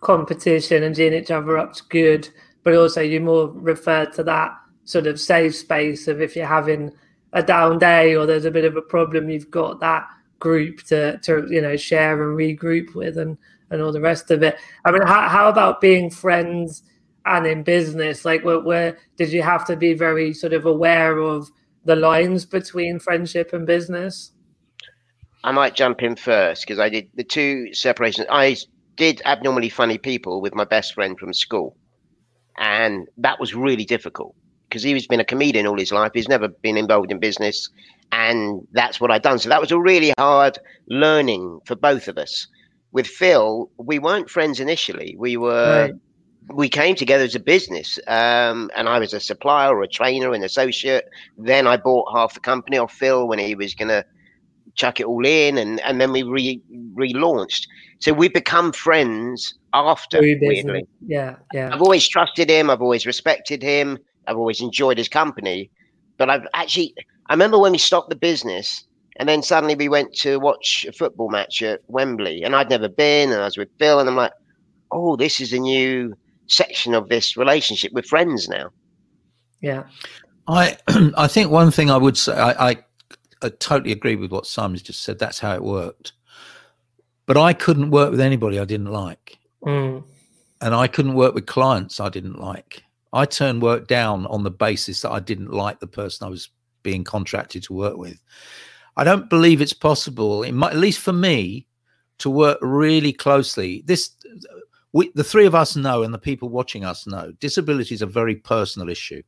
competition 0.00 0.82
and 0.82 0.94
geeing 0.94 1.12
each 1.12 1.30
other 1.30 1.58
up 1.58 1.74
to 1.74 1.82
good, 1.88 2.28
but 2.64 2.74
also 2.74 3.00
you 3.00 3.20
more 3.20 3.48
refer 3.48 4.06
to 4.06 4.22
that 4.24 4.52
sort 4.84 5.06
of 5.06 5.20
safe 5.20 5.54
space 5.54 6.08
of 6.08 6.20
if 6.20 6.34
you're 6.34 6.46
having 6.46 6.92
a 7.32 7.42
down 7.42 7.78
day 7.78 8.16
or 8.16 8.26
there's 8.26 8.44
a 8.44 8.50
bit 8.50 8.64
of 8.64 8.76
a 8.76 8.82
problem, 8.82 9.28
you've 9.28 9.50
got 9.50 9.80
that 9.80 10.06
group 10.38 10.82
to 10.84 11.18
to 11.18 11.46
you 11.50 11.60
know 11.60 11.76
share 11.76 12.22
and 12.22 12.38
regroup 12.38 12.94
with 12.94 13.18
and 13.18 13.36
and 13.70 13.82
all 13.82 13.92
the 13.92 14.00
rest 14.00 14.30
of 14.30 14.42
it. 14.42 14.56
I 14.84 14.90
mean, 14.90 15.02
how 15.02 15.28
how 15.28 15.48
about 15.48 15.80
being 15.80 16.10
friends 16.10 16.82
and 17.26 17.46
in 17.46 17.62
business? 17.62 18.24
Like, 18.24 18.44
where, 18.44 18.60
where 18.60 18.98
did 19.16 19.32
you 19.32 19.42
have 19.42 19.64
to 19.66 19.76
be 19.76 19.94
very 19.94 20.32
sort 20.32 20.52
of 20.52 20.66
aware 20.66 21.18
of 21.18 21.50
the 21.84 21.96
lines 21.96 22.44
between 22.44 22.98
friendship 22.98 23.52
and 23.52 23.66
business? 23.66 24.32
I 25.44 25.52
might 25.52 25.74
jump 25.74 26.02
in 26.02 26.16
first 26.16 26.62
because 26.62 26.78
I 26.78 26.88
did 26.88 27.08
the 27.14 27.24
two 27.24 27.72
separations. 27.72 28.26
I 28.30 28.56
did 28.96 29.22
abnormally 29.24 29.68
funny 29.68 29.98
people 29.98 30.40
with 30.40 30.54
my 30.54 30.64
best 30.64 30.94
friend 30.94 31.18
from 31.18 31.32
school, 31.32 31.76
and 32.56 33.06
that 33.18 33.38
was 33.38 33.54
really 33.54 33.84
difficult 33.84 34.34
because 34.68 34.82
he's 34.82 35.06
been 35.06 35.20
a 35.20 35.24
comedian 35.24 35.66
all 35.66 35.78
his 35.78 35.92
life. 35.92 36.12
He's 36.14 36.28
never 36.28 36.48
been 36.48 36.76
involved 36.76 37.12
in 37.12 37.18
business, 37.18 37.70
and 38.12 38.66
that's 38.72 39.00
what 39.00 39.10
I'd 39.10 39.22
done. 39.22 39.38
So 39.38 39.48
that 39.48 39.60
was 39.60 39.70
a 39.70 39.80
really 39.80 40.12
hard 40.18 40.58
learning 40.88 41.60
for 41.66 41.76
both 41.76 42.08
of 42.08 42.18
us. 42.18 42.48
With 42.92 43.06
Phil, 43.06 43.70
we 43.76 43.98
weren't 43.98 44.30
friends 44.30 44.60
initially. 44.60 45.14
We 45.18 45.36
were. 45.36 45.88
Right. 45.90 45.94
We 46.50 46.70
came 46.70 46.94
together 46.94 47.24
as 47.24 47.34
a 47.34 47.40
business, 47.40 47.98
um, 48.06 48.70
and 48.74 48.88
I 48.88 48.98
was 48.98 49.12
a 49.12 49.20
supplier 49.20 49.76
or 49.76 49.82
a 49.82 49.88
trainer, 49.88 50.32
an 50.32 50.42
associate. 50.42 51.04
Then 51.36 51.66
I 51.66 51.76
bought 51.76 52.10
half 52.16 52.32
the 52.32 52.40
company 52.40 52.78
off 52.78 52.90
Phil 52.90 53.28
when 53.28 53.38
he 53.38 53.54
was 53.54 53.74
going 53.74 53.88
to 53.88 54.02
chuck 54.74 54.98
it 54.98 55.04
all 55.04 55.26
in, 55.26 55.58
and 55.58 55.78
and 55.80 56.00
then 56.00 56.10
we 56.10 56.22
re 56.22 56.58
relaunched. 56.94 57.66
So 57.98 58.14
we 58.14 58.28
become 58.28 58.72
friends 58.72 59.58
after. 59.74 60.20
Weirdly. 60.20 60.86
Yeah, 61.06 61.36
yeah. 61.52 61.68
I've 61.70 61.82
always 61.82 62.08
trusted 62.08 62.48
him. 62.48 62.70
I've 62.70 62.80
always 62.80 63.04
respected 63.04 63.62
him. 63.62 63.98
I've 64.26 64.38
always 64.38 64.62
enjoyed 64.62 64.96
his 64.96 65.08
company. 65.08 65.70
But 66.16 66.30
I've 66.30 66.46
actually, 66.54 66.94
I 67.26 67.34
remember 67.34 67.58
when 67.58 67.72
we 67.72 67.78
stopped 67.78 68.10
the 68.10 68.16
business, 68.16 68.84
and 69.18 69.28
then 69.28 69.42
suddenly 69.42 69.74
we 69.74 69.88
went 69.88 70.14
to 70.16 70.38
watch 70.38 70.86
a 70.88 70.92
football 70.92 71.28
match 71.28 71.62
at 71.62 71.80
Wembley, 71.88 72.42
and 72.42 72.54
I'd 72.54 72.70
never 72.70 72.88
been, 72.88 73.30
and 73.30 73.40
I 73.40 73.44
was 73.44 73.56
with 73.56 73.68
Phil, 73.78 73.98
and 73.98 74.08
I'm 74.08 74.16
like, 74.16 74.32
oh, 74.90 75.16
this 75.16 75.40
is 75.40 75.52
a 75.52 75.58
new 75.58 76.14
section 76.46 76.94
of 76.94 77.08
this 77.08 77.36
relationship. 77.36 77.92
We're 77.92 78.02
friends 78.02 78.48
now. 78.48 78.70
Yeah. 79.60 79.84
I 80.46 80.76
I 81.16 81.28
think 81.28 81.50
one 81.50 81.70
thing 81.70 81.90
I 81.90 81.96
would 81.96 82.16
say 82.16 82.32
I, 82.32 82.70
I 82.70 82.76
I 83.42 83.48
totally 83.50 83.92
agree 83.92 84.16
with 84.16 84.32
what 84.32 84.46
Simon's 84.46 84.82
just 84.82 85.02
said. 85.02 85.18
That's 85.18 85.38
how 85.38 85.54
it 85.54 85.62
worked. 85.62 86.12
But 87.26 87.36
I 87.36 87.52
couldn't 87.52 87.90
work 87.90 88.10
with 88.10 88.20
anybody 88.20 88.58
I 88.58 88.64
didn't 88.64 88.90
like. 88.90 89.38
Mm. 89.64 90.02
And 90.60 90.74
I 90.74 90.86
couldn't 90.86 91.14
work 91.14 91.34
with 91.34 91.46
clients 91.46 92.00
I 92.00 92.08
didn't 92.08 92.40
like. 92.40 92.82
I 93.12 93.26
turned 93.26 93.62
work 93.62 93.86
down 93.86 94.26
on 94.26 94.44
the 94.44 94.50
basis 94.50 95.02
that 95.02 95.12
I 95.12 95.20
didn't 95.20 95.52
like 95.52 95.80
the 95.80 95.86
person 95.86 96.26
I 96.26 96.30
was 96.30 96.50
being 96.82 97.04
contracted 97.04 97.62
to 97.64 97.74
work 97.74 97.96
with. 97.96 98.18
I 98.98 99.04
don't 99.04 99.30
believe 99.30 99.62
it's 99.62 99.72
possible, 99.72 100.44
my, 100.52 100.70
at 100.70 100.76
least 100.76 100.98
for 100.98 101.12
me, 101.12 101.66
to 102.18 102.28
work 102.28 102.58
really 102.60 103.12
closely. 103.12 103.84
This, 103.86 104.10
we, 104.92 105.12
the 105.14 105.22
three 105.22 105.46
of 105.46 105.54
us 105.54 105.76
know, 105.76 106.02
and 106.02 106.12
the 106.12 106.18
people 106.18 106.48
watching 106.48 106.84
us 106.84 107.06
know, 107.06 107.32
disability 107.38 107.94
is 107.94 108.02
a 108.02 108.06
very 108.06 108.34
personal 108.34 108.88
issue. 108.88 109.22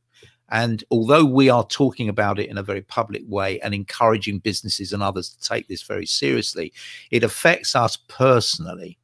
And 0.49 0.83
although 0.91 1.23
we 1.23 1.49
are 1.49 1.65
talking 1.65 2.09
about 2.09 2.37
it 2.37 2.49
in 2.49 2.57
a 2.57 2.63
very 2.63 2.81
public 2.81 3.23
way 3.25 3.61
and 3.61 3.73
encouraging 3.73 4.39
businesses 4.39 4.91
and 4.91 5.01
others 5.01 5.29
to 5.29 5.47
take 5.47 5.69
this 5.69 5.83
very 5.83 6.05
seriously, 6.05 6.73
it 7.09 7.23
affects 7.23 7.73
us 7.73 7.95
personally. 8.09 8.97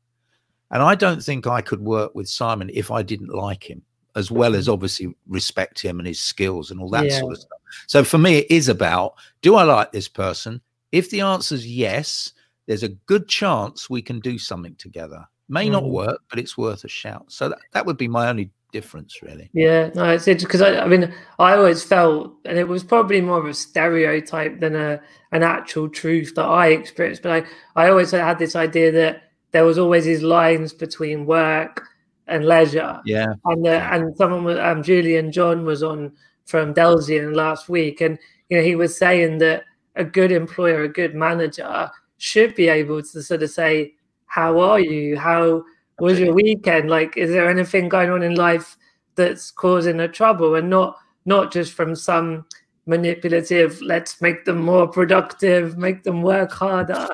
And 0.69 0.83
I 0.83 0.95
don't 0.95 1.23
think 1.23 1.47
I 1.47 1.61
could 1.61 1.79
work 1.79 2.13
with 2.13 2.27
Simon 2.27 2.69
if 2.73 2.91
I 2.91 3.03
didn't 3.03 3.33
like 3.33 3.63
him, 3.69 3.83
as 4.17 4.31
well 4.31 4.55
as 4.55 4.65
mm-hmm. 4.65 4.73
obviously 4.73 5.15
respect 5.27 5.79
him 5.79 5.99
and 5.99 6.07
his 6.07 6.19
skills 6.19 6.71
and 6.71 6.81
all 6.81 6.89
that 6.89 7.05
yeah. 7.05 7.19
sort 7.19 7.33
of 7.33 7.39
stuff. 7.39 7.59
So 7.85 8.03
for 8.03 8.17
me, 8.17 8.39
it 8.39 8.47
is 8.49 8.67
about 8.67 9.13
do 9.41 9.55
I 9.55 9.63
like 9.63 9.91
this 9.91 10.09
person? 10.09 10.59
If 10.91 11.09
the 11.09 11.21
answer 11.21 11.55
is 11.55 11.67
yes, 11.67 12.33
there's 12.65 12.83
a 12.83 12.89
good 12.89 13.27
chance 13.27 13.89
we 13.89 14.01
can 14.01 14.19
do 14.19 14.37
something 14.37 14.75
together. 14.75 15.25
May 15.47 15.67
mm. 15.67 15.73
not 15.73 15.89
work, 15.89 16.19
but 16.29 16.39
it's 16.39 16.57
worth 16.57 16.83
a 16.83 16.89
shout. 16.89 17.31
So 17.31 17.49
that, 17.49 17.59
that 17.73 17.85
would 17.85 17.97
be 17.97 18.07
my 18.07 18.27
only 18.27 18.49
difference, 18.71 19.21
really. 19.21 19.49
Yeah, 19.53 19.91
no, 19.95 20.09
it's 20.09 20.25
because 20.25 20.61
I, 20.61 20.79
I 20.79 20.87
mean, 20.87 21.13
I 21.39 21.55
always 21.55 21.83
felt, 21.83 22.33
and 22.43 22.57
it 22.57 22.67
was 22.67 22.83
probably 22.83 23.21
more 23.21 23.39
of 23.39 23.45
a 23.45 23.53
stereotype 23.53 24.59
than 24.59 24.75
a 24.75 24.99
an 25.31 25.43
actual 25.43 25.89
truth 25.89 26.33
that 26.35 26.45
I 26.45 26.67
experienced. 26.69 27.21
But 27.21 27.45
I, 27.75 27.85
I 27.85 27.89
always 27.89 28.11
had 28.11 28.39
this 28.39 28.55
idea 28.55 28.91
that 28.93 29.23
there 29.51 29.63
was 29.63 29.77
always 29.77 30.05
these 30.05 30.23
lines 30.23 30.73
between 30.73 31.25
work 31.25 31.83
and 32.27 32.45
leisure. 32.45 32.99
Yeah, 33.05 33.33
and 33.45 33.65
the, 33.65 33.81
and 33.93 34.15
someone 34.15 34.43
was 34.43 34.57
um, 34.59 34.83
Julian 34.83 35.31
John 35.31 35.65
was 35.65 35.83
on 35.83 36.13
from 36.45 36.73
Delzian 36.73 37.35
last 37.35 37.69
week, 37.69 38.01
and 38.01 38.17
you 38.49 38.57
know 38.57 38.63
he 38.63 38.75
was 38.75 38.97
saying 38.97 39.39
that 39.39 39.63
a 39.95 40.03
good 40.03 40.31
employer, 40.31 40.83
a 40.83 40.89
good 40.89 41.15
manager 41.15 41.89
should 42.17 42.55
be 42.55 42.67
able 42.67 43.01
to 43.01 43.21
sort 43.21 43.43
of 43.43 43.49
say, 43.49 43.93
"How 44.25 44.59
are 44.59 44.79
you? 44.79 45.17
How 45.17 45.63
was 45.99 46.19
your 46.19 46.33
weekend? 46.33 46.89
Like 46.89 47.17
is 47.17 47.31
there 47.31 47.49
anything 47.49 47.89
going 47.89 48.09
on 48.09 48.23
in 48.23 48.35
life 48.35 48.77
that's 49.15 49.51
causing 49.51 49.99
a 49.99 50.07
trouble? 50.07 50.55
And 50.55 50.69
not 50.69 50.97
not 51.25 51.51
just 51.51 51.73
from 51.73 51.95
some 51.95 52.45
manipulative 52.87 53.81
let's 53.81 54.21
make 54.21 54.45
them 54.45 54.57
more 54.57 54.87
productive 54.87 55.77
make 55.77 56.03
them 56.03 56.21
work 56.21 56.51
harder 56.51 57.07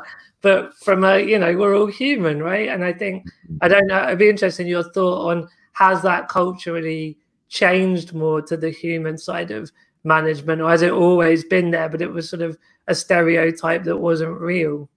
but 0.43 0.75
from 0.75 1.03
a 1.03 1.19
you 1.19 1.39
know 1.39 1.55
we're 1.57 1.75
all 1.75 1.88
human 1.88 2.43
right 2.43 2.69
and 2.69 2.85
i 2.85 2.93
think 2.93 3.25
i 3.62 3.67
don't 3.67 3.88
know 3.88 4.03
it'd 4.03 4.19
be 4.19 4.29
interesting 4.29 4.67
your 4.67 4.83
thought 4.91 5.29
on 5.31 5.47
has 5.71 6.03
that 6.03 6.29
culturally 6.29 7.17
changed 7.50 8.13
more 8.13 8.41
to 8.41 8.55
the 8.55 8.69
human 8.69 9.17
side 9.17 9.50
of 9.50 9.71
management 10.03 10.62
or 10.62 10.69
has 10.69 10.83
it 10.83 10.91
always 10.91 11.43
been 11.43 11.71
there 11.71 11.89
but 11.89 12.01
it 12.01 12.12
was 12.12 12.29
sort 12.29 12.41
of 12.41 12.55
a 12.88 12.93
stereotype 12.93 13.83
that 13.83 13.97
wasn't 13.97 14.39
real 14.39 14.88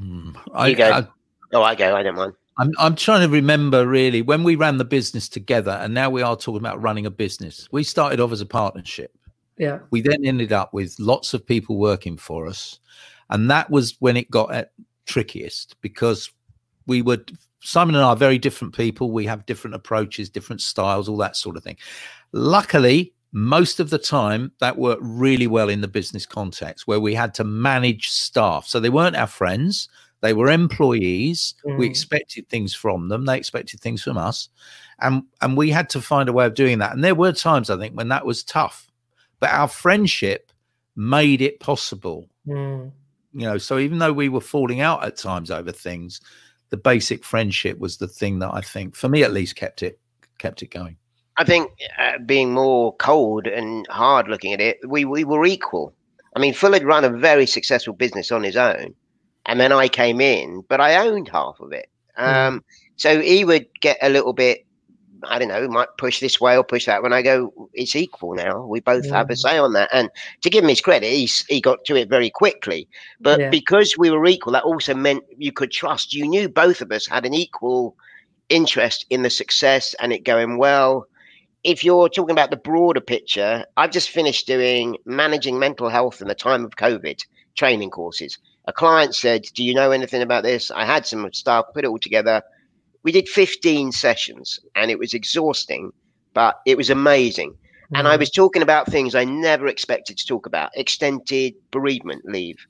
Mm, 0.00 0.36
I, 0.52 0.68
you 0.68 0.76
go. 0.76 0.90
I, 0.90 1.06
oh, 1.52 1.62
I 1.62 1.74
go. 1.74 1.96
I 1.96 2.02
don't 2.02 2.16
mind. 2.16 2.32
I'm 2.58 2.72
I'm 2.78 2.94
trying 2.94 3.22
to 3.22 3.28
remember 3.28 3.86
really 3.86 4.22
when 4.22 4.44
we 4.44 4.56
ran 4.56 4.78
the 4.78 4.84
business 4.84 5.28
together, 5.28 5.72
and 5.82 5.92
now 5.92 6.10
we 6.10 6.22
are 6.22 6.36
talking 6.36 6.60
about 6.60 6.80
running 6.82 7.06
a 7.06 7.10
business. 7.10 7.68
We 7.72 7.84
started 7.84 8.20
off 8.20 8.32
as 8.32 8.40
a 8.40 8.46
partnership. 8.46 9.16
Yeah. 9.56 9.80
We 9.90 10.00
then 10.00 10.24
ended 10.24 10.52
up 10.52 10.74
with 10.74 10.96
lots 10.98 11.32
of 11.32 11.46
people 11.46 11.76
working 11.76 12.16
for 12.16 12.46
us, 12.46 12.80
and 13.30 13.50
that 13.50 13.70
was 13.70 13.96
when 14.00 14.16
it 14.16 14.30
got 14.30 14.52
at 14.52 14.72
trickiest 15.06 15.80
because 15.80 16.30
we 16.86 17.02
were 17.02 17.18
Simon 17.60 17.94
and 17.94 18.04
I 18.04 18.08
are 18.08 18.16
very 18.16 18.38
different 18.38 18.76
people. 18.76 19.10
We 19.10 19.24
have 19.24 19.46
different 19.46 19.74
approaches, 19.74 20.28
different 20.28 20.60
styles, 20.60 21.08
all 21.08 21.16
that 21.18 21.36
sort 21.36 21.56
of 21.56 21.64
thing. 21.64 21.78
Luckily, 22.32 23.14
most 23.32 23.80
of 23.80 23.90
the 23.90 23.98
time 23.98 24.52
that 24.60 24.78
worked 24.78 25.02
really 25.02 25.46
well 25.46 25.68
in 25.68 25.80
the 25.80 25.88
business 25.88 26.26
context 26.26 26.86
where 26.86 27.00
we 27.00 27.14
had 27.14 27.34
to 27.34 27.44
manage 27.44 28.10
staff. 28.10 28.66
So 28.66 28.78
they 28.78 28.90
weren't 28.90 29.16
our 29.16 29.26
friends, 29.26 29.88
they 30.20 30.32
were 30.32 30.50
employees. 30.50 31.54
Mm. 31.66 31.78
We 31.78 31.86
expected 31.86 32.48
things 32.48 32.74
from 32.74 33.08
them, 33.08 33.24
they 33.24 33.36
expected 33.36 33.80
things 33.80 34.02
from 34.02 34.18
us. 34.18 34.48
And 35.00 35.24
and 35.40 35.56
we 35.56 35.70
had 35.70 35.90
to 35.90 36.00
find 36.00 36.28
a 36.28 36.32
way 36.32 36.46
of 36.46 36.54
doing 36.54 36.78
that. 36.78 36.92
And 36.92 37.02
there 37.02 37.14
were 37.14 37.32
times 37.32 37.70
I 37.70 37.76
think 37.76 37.96
when 37.96 38.08
that 38.08 38.24
was 38.24 38.44
tough. 38.44 38.90
But 39.40 39.50
our 39.50 39.68
friendship 39.68 40.52
made 40.94 41.42
it 41.42 41.60
possible. 41.60 42.28
Mm. 42.46 42.92
You 43.34 43.46
know, 43.46 43.58
so 43.58 43.78
even 43.78 43.98
though 43.98 44.12
we 44.12 44.28
were 44.28 44.40
falling 44.40 44.80
out 44.80 45.04
at 45.04 45.16
times 45.16 45.50
over 45.50 45.72
things, 45.72 46.20
the 46.70 46.76
basic 46.76 47.24
friendship 47.24 47.78
was 47.78 47.96
the 47.96 48.08
thing 48.08 48.38
that 48.38 48.50
I 48.52 48.60
think, 48.60 48.94
for 48.94 49.08
me 49.08 49.22
at 49.22 49.32
least, 49.32 49.56
kept 49.56 49.82
it 49.82 49.98
kept 50.38 50.62
it 50.62 50.70
going. 50.70 50.96
I 51.36 51.44
think 51.44 51.72
uh, 51.98 52.18
being 52.24 52.52
more 52.52 52.94
cold 52.96 53.46
and 53.46 53.86
hard 53.88 54.28
looking 54.28 54.52
at 54.52 54.60
it, 54.60 54.78
we, 54.86 55.04
we 55.04 55.24
were 55.24 55.44
equal. 55.44 55.92
I 56.36 56.38
mean, 56.38 56.54
Phil 56.54 56.72
had 56.72 56.84
run 56.84 57.04
a 57.04 57.10
very 57.10 57.46
successful 57.46 57.92
business 57.92 58.30
on 58.30 58.42
his 58.42 58.56
own, 58.56 58.94
and 59.46 59.58
then 59.58 59.72
I 59.72 59.88
came 59.88 60.20
in, 60.20 60.62
but 60.68 60.80
I 60.80 61.06
owned 61.06 61.28
half 61.28 61.58
of 61.60 61.72
it. 61.72 61.88
Hmm. 62.16 62.24
Um, 62.24 62.58
mm. 62.58 62.62
So 62.96 63.20
he 63.20 63.44
would 63.44 63.66
get 63.80 63.98
a 64.00 64.08
little 64.08 64.32
bit, 64.32 64.63
I 65.28 65.38
don't 65.38 65.48
know, 65.48 65.68
might 65.68 65.88
push 65.98 66.20
this 66.20 66.40
way 66.40 66.56
or 66.56 66.64
push 66.64 66.86
that. 66.86 67.02
When 67.02 67.12
I 67.12 67.22
go, 67.22 67.68
it's 67.72 67.96
equal 67.96 68.34
now. 68.34 68.64
We 68.66 68.80
both 68.80 69.08
have 69.10 69.30
a 69.30 69.36
say 69.36 69.58
on 69.58 69.72
that. 69.74 69.90
And 69.92 70.10
to 70.42 70.50
give 70.50 70.64
him 70.64 70.70
his 70.70 70.80
credit, 70.80 71.10
he, 71.10 71.28
he 71.48 71.60
got 71.60 71.84
to 71.84 71.96
it 71.96 72.08
very 72.08 72.30
quickly. 72.30 72.88
But 73.20 73.40
yeah. 73.40 73.50
because 73.50 73.96
we 73.98 74.10
were 74.10 74.26
equal, 74.26 74.52
that 74.52 74.64
also 74.64 74.94
meant 74.94 75.24
you 75.36 75.52
could 75.52 75.70
trust. 75.70 76.14
You 76.14 76.26
knew 76.26 76.48
both 76.48 76.80
of 76.80 76.92
us 76.92 77.06
had 77.06 77.26
an 77.26 77.34
equal 77.34 77.96
interest 78.48 79.06
in 79.10 79.22
the 79.22 79.30
success 79.30 79.94
and 80.00 80.12
it 80.12 80.24
going 80.24 80.58
well 80.58 81.08
if 81.64 81.82
you're 81.82 82.10
talking 82.10 82.32
about 82.32 82.50
the 82.50 82.56
broader 82.56 83.00
picture, 83.00 83.64
I've 83.78 83.90
just 83.90 84.10
finished 84.10 84.46
doing 84.46 84.98
managing 85.06 85.58
mental 85.58 85.88
health 85.88 86.20
in 86.20 86.28
the 86.28 86.34
time 86.34 86.64
of 86.64 86.76
COVID 86.76 87.24
training 87.56 87.90
courses. 87.90 88.38
A 88.66 88.72
client 88.72 89.14
said, 89.14 89.46
Do 89.54 89.64
you 89.64 89.74
know 89.74 89.90
anything 89.90 90.22
about 90.22 90.44
this? 90.44 90.70
I 90.70 90.84
had 90.84 91.06
some 91.06 91.32
staff 91.32 91.64
put 91.72 91.84
it 91.84 91.88
all 91.88 91.98
together. 91.98 92.42
We 93.04 93.12
did 93.12 93.28
15 93.28 93.92
sessions 93.92 94.58
and 94.74 94.90
it 94.90 94.98
was 94.98 95.14
exhausting, 95.14 95.92
but 96.32 96.60
it 96.66 96.76
was 96.76 96.90
amazing. 96.90 97.52
Mm-hmm. 97.52 97.96
And 97.96 98.08
I 98.08 98.16
mm. 98.16 98.20
was 98.20 98.30
talking 98.30 98.62
about 98.62 98.86
things 98.86 99.14
I 99.14 99.24
never 99.24 99.66
expected 99.66 100.18
to 100.18 100.26
talk 100.26 100.46
about 100.46 100.70
extended 100.74 101.54
bereavement 101.70 102.24
leave. 102.24 102.66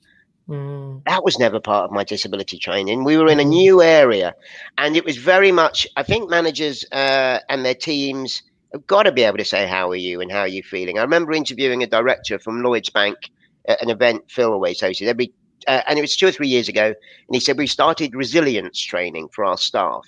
Mm. 0.47 1.03
That 1.05 1.23
was 1.23 1.39
never 1.39 1.59
part 1.59 1.85
of 1.85 1.91
my 1.91 2.03
disability 2.03 2.59
training. 2.59 3.03
We 3.03 3.17
were 3.17 3.29
in 3.29 3.39
a 3.39 3.43
mm. 3.43 3.49
new 3.49 3.81
area, 3.81 4.35
and 4.77 4.95
it 4.95 5.05
was 5.05 5.17
very 5.17 5.51
much, 5.51 5.87
I 5.97 6.03
think, 6.03 6.29
managers 6.29 6.85
uh, 6.91 7.39
and 7.49 7.65
their 7.65 7.73
teams 7.73 8.43
have 8.73 8.85
got 8.85 9.03
to 9.03 9.11
be 9.11 9.23
able 9.23 9.37
to 9.37 9.45
say 9.45 9.65
how 9.65 9.89
are 9.89 9.95
you 9.95 10.21
and 10.21 10.31
how 10.31 10.41
are 10.41 10.47
you 10.47 10.61
feeling. 10.61 10.99
I 10.99 11.01
remember 11.01 11.31
interviewing 11.31 11.81
a 11.81 11.87
director 11.87 12.37
from 12.37 12.61
Lloyds 12.61 12.89
Bank 12.89 13.31
at 13.67 13.81
an 13.81 13.89
event 13.89 14.23
Phil 14.29 14.51
always 14.51 14.79
hosted 14.79 15.07
every, 15.07 15.33
uh, 15.67 15.81
and 15.87 15.97
it 15.97 16.01
was 16.01 16.15
two 16.15 16.27
or 16.27 16.31
three 16.31 16.49
years 16.49 16.69
ago, 16.69 16.87
and 16.87 16.95
he 17.31 17.39
said 17.39 17.57
we 17.57 17.67
started 17.67 18.13
resilience 18.13 18.79
training 18.79 19.29
for 19.33 19.45
our 19.45 19.57
staff. 19.57 20.05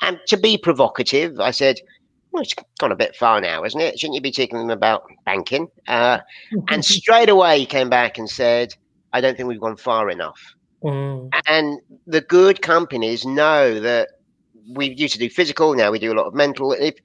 And 0.00 0.18
to 0.26 0.36
be 0.36 0.58
provocative, 0.58 1.40
I 1.40 1.50
said, 1.50 1.80
well, 2.32 2.42
it's 2.42 2.54
gone 2.78 2.92
a 2.92 2.96
bit 2.96 3.16
far 3.16 3.40
now, 3.40 3.64
isn't 3.64 3.80
it? 3.80 3.98
Shouldn't 3.98 4.14
you 4.14 4.20
be 4.20 4.30
teaching 4.30 4.58
them 4.58 4.70
about 4.70 5.04
banking? 5.24 5.68
Uh, 5.88 6.18
and 6.68 6.84
straight 6.84 7.28
away 7.28 7.60
he 7.60 7.66
came 7.66 7.88
back 7.88 8.18
and 8.18 8.28
said, 8.28 8.74
I 9.12 9.20
don't 9.20 9.36
think 9.36 9.48
we've 9.48 9.60
gone 9.60 9.76
far 9.76 10.10
enough. 10.10 10.54
Mm. 10.82 11.30
And 11.46 11.80
the 12.06 12.20
good 12.20 12.60
companies 12.62 13.24
know 13.24 13.80
that 13.80 14.10
we 14.68 14.94
used 14.94 15.14
to 15.14 15.18
do 15.18 15.30
physical, 15.30 15.74
now 15.74 15.90
we 15.90 15.98
do 15.98 16.12
a 16.12 16.14
lot 16.14 16.26
of 16.26 16.34
mental. 16.34 16.72
If 16.72 16.96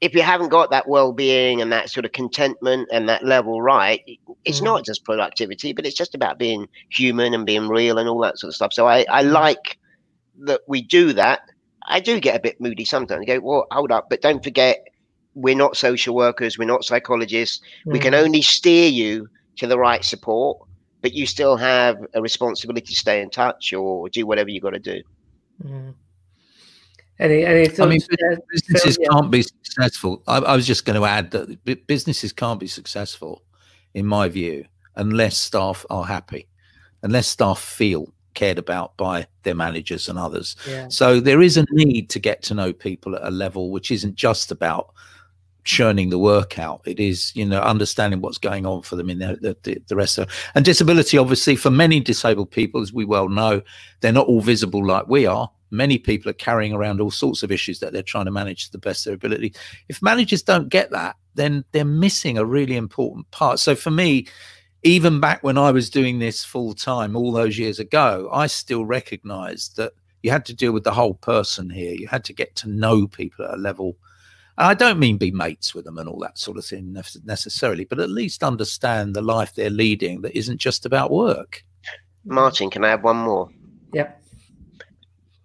if 0.00 0.14
you 0.14 0.22
haven't 0.22 0.48
got 0.50 0.70
that 0.70 0.88
well-being 0.88 1.62
and 1.62 1.72
that 1.72 1.88
sort 1.88 2.04
of 2.04 2.12
contentment 2.12 2.88
and 2.92 3.08
that 3.08 3.24
level 3.24 3.62
right 3.62 4.02
it's 4.44 4.60
mm. 4.60 4.64
not 4.64 4.84
just 4.84 5.02
productivity 5.04 5.72
but 5.72 5.86
it's 5.86 5.96
just 5.96 6.14
about 6.14 6.38
being 6.38 6.68
human 6.90 7.32
and 7.32 7.46
being 7.46 7.68
real 7.68 7.96
and 7.96 8.06
all 8.06 8.20
that 8.20 8.38
sort 8.38 8.48
of 8.48 8.54
stuff 8.54 8.72
so 8.72 8.86
i, 8.86 9.06
I 9.10 9.24
mm. 9.24 9.32
like 9.32 9.78
that 10.40 10.60
we 10.66 10.82
do 10.82 11.14
that 11.14 11.48
i 11.86 12.00
do 12.00 12.20
get 12.20 12.36
a 12.36 12.40
bit 12.40 12.60
moody 12.60 12.84
sometimes 12.84 13.22
I 13.22 13.24
go 13.24 13.40
well 13.40 13.66
hold 13.70 13.92
up 13.92 14.08
but 14.10 14.20
don't 14.20 14.42
forget 14.42 14.86
we're 15.34 15.56
not 15.56 15.76
social 15.76 16.14
workers 16.14 16.58
we're 16.58 16.64
not 16.64 16.84
psychologists 16.84 17.60
mm. 17.86 17.92
we 17.92 17.98
can 17.98 18.12
mm. 18.12 18.22
only 18.22 18.42
steer 18.42 18.88
you 18.88 19.28
to 19.56 19.66
the 19.66 19.78
right 19.78 20.04
support 20.04 20.58
but 21.02 21.12
you 21.12 21.26
still 21.26 21.56
have 21.56 21.98
a 22.14 22.22
responsibility 22.22 22.86
to 22.86 22.96
stay 22.96 23.20
in 23.20 23.30
touch 23.30 23.72
or 23.72 24.08
do 24.08 24.26
whatever 24.26 24.50
you 24.50 24.60
got 24.60 24.70
to 24.70 24.78
do 24.78 25.02
mm. 25.62 25.94
Any, 27.18 27.44
any 27.44 27.66
thoughts, 27.66 27.80
I 27.80 27.86
mean, 27.86 28.00
businesses 28.50 28.98
yeah. 29.00 29.08
can't 29.08 29.30
be 29.30 29.42
successful. 29.42 30.22
I, 30.26 30.38
I, 30.38 30.56
was 30.56 30.66
just 30.66 30.84
going 30.84 31.00
to 31.00 31.06
add 31.06 31.30
that 31.30 31.86
businesses 31.86 32.32
can't 32.32 32.58
be 32.58 32.66
successful, 32.66 33.42
in 33.94 34.04
my 34.04 34.28
view, 34.28 34.64
unless 34.96 35.38
staff 35.38 35.86
are 35.90 36.04
happy, 36.04 36.48
unless 37.02 37.28
staff 37.28 37.60
feel 37.60 38.12
cared 38.34 38.58
about 38.58 38.96
by 38.96 39.26
their 39.42 39.54
managers 39.54 40.08
and 40.08 40.18
others. 40.18 40.56
Yeah. 40.68 40.88
So 40.88 41.20
there 41.20 41.42
is 41.42 41.56
a 41.56 41.66
need 41.70 42.10
to 42.10 42.18
get 42.18 42.42
to 42.44 42.54
know 42.54 42.72
people 42.72 43.16
at 43.16 43.24
a 43.24 43.30
level 43.30 43.70
which 43.70 43.90
isn't 43.90 44.14
just 44.14 44.50
about 44.50 44.92
churning 45.64 46.10
the 46.10 46.18
work 46.18 46.58
out. 46.58 46.82
It 46.84 47.00
is, 47.00 47.34
you 47.34 47.46
know, 47.46 47.60
understanding 47.60 48.20
what's 48.20 48.38
going 48.38 48.66
on 48.66 48.82
for 48.82 48.96
them 48.96 49.08
in 49.08 49.18
the, 49.18 49.56
the, 49.62 49.82
the 49.86 49.96
rest 49.96 50.18
of 50.18 50.30
and 50.54 50.64
disability. 50.64 51.16
Obviously, 51.16 51.56
for 51.56 51.70
many 51.70 52.00
disabled 52.00 52.50
people, 52.50 52.82
as 52.82 52.92
we 52.92 53.04
well 53.04 53.28
know, 53.28 53.62
they're 54.00 54.12
not 54.12 54.26
all 54.26 54.42
visible 54.42 54.84
like 54.84 55.08
we 55.08 55.26
are 55.26 55.50
many 55.74 55.98
people 55.98 56.30
are 56.30 56.34
carrying 56.34 56.72
around 56.72 57.00
all 57.00 57.10
sorts 57.10 57.42
of 57.42 57.52
issues 57.52 57.80
that 57.80 57.92
they're 57.92 58.02
trying 58.02 58.24
to 58.24 58.30
manage 58.30 58.66
to 58.66 58.72
the 58.72 58.78
best 58.78 59.06
of 59.06 59.10
their 59.10 59.14
ability. 59.14 59.54
If 59.88 60.00
managers 60.00 60.42
don't 60.42 60.68
get 60.68 60.90
that, 60.92 61.16
then 61.34 61.64
they're 61.72 61.84
missing 61.84 62.38
a 62.38 62.44
really 62.44 62.76
important 62.76 63.30
part. 63.32 63.58
So 63.58 63.74
for 63.74 63.90
me, 63.90 64.26
even 64.84 65.18
back 65.18 65.42
when 65.42 65.56
I 65.56 65.70
was 65.70 65.88
doing 65.88 66.18
this 66.18 66.44
full 66.44 66.74
time 66.74 67.16
all 67.16 67.32
those 67.32 67.58
years 67.58 67.78
ago, 67.78 68.28
I 68.32 68.46
still 68.46 68.84
recognized 68.84 69.76
that 69.76 69.92
you 70.22 70.30
had 70.30 70.44
to 70.46 70.54
deal 70.54 70.72
with 70.72 70.84
the 70.84 70.92
whole 70.92 71.14
person 71.14 71.70
here. 71.70 71.94
You 71.94 72.06
had 72.06 72.24
to 72.24 72.34
get 72.34 72.54
to 72.56 72.68
know 72.68 73.06
people 73.06 73.46
at 73.46 73.54
a 73.54 73.56
level. 73.56 73.96
And 74.58 74.68
I 74.68 74.74
don't 74.74 74.98
mean 74.98 75.16
be 75.16 75.30
mates 75.30 75.74
with 75.74 75.86
them 75.86 75.98
and 75.98 76.08
all 76.08 76.20
that 76.20 76.38
sort 76.38 76.58
of 76.58 76.66
thing 76.66 76.96
necessarily, 77.24 77.84
but 77.84 77.98
at 77.98 78.10
least 78.10 78.44
understand 78.44 79.14
the 79.16 79.22
life 79.22 79.54
they're 79.54 79.70
leading 79.70 80.20
that 80.20 80.36
isn't 80.36 80.58
just 80.58 80.86
about 80.86 81.10
work. 81.10 81.64
Martyn, 82.26 82.70
can 82.70 82.84
I 82.84 82.90
have 82.90 83.04
one 83.04 83.16
more? 83.16 83.48
Yep. 83.94 84.22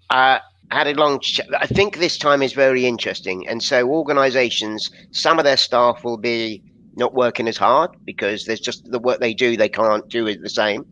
Uh, 0.10 0.40
had 0.72 0.88
a 0.88 0.94
long 0.94 1.20
ch- 1.20 1.42
I 1.58 1.66
think 1.66 1.98
this 1.98 2.18
time 2.18 2.42
is 2.42 2.54
very 2.54 2.86
interesting. 2.86 3.48
And 3.48 3.64
so 3.64 3.90
organizations, 3.90 4.92
some 5.12 5.40
of 5.40 5.46
their 5.46 5.58
staff 5.58 6.04
will 6.04 6.18
be 6.18 6.62
not 6.96 7.14
working 7.14 7.48
as 7.48 7.58
hard 7.58 7.92
because 8.06 8.46
there's 8.46 8.60
just 8.60 8.90
the 8.92 9.00
work 9.00 9.20
they 9.20 9.34
do, 9.34 9.58
they 9.58 9.70
can't 9.70 10.08
do 10.10 10.28
it 10.28 10.42
the 10.42 10.50
same. 10.50 10.86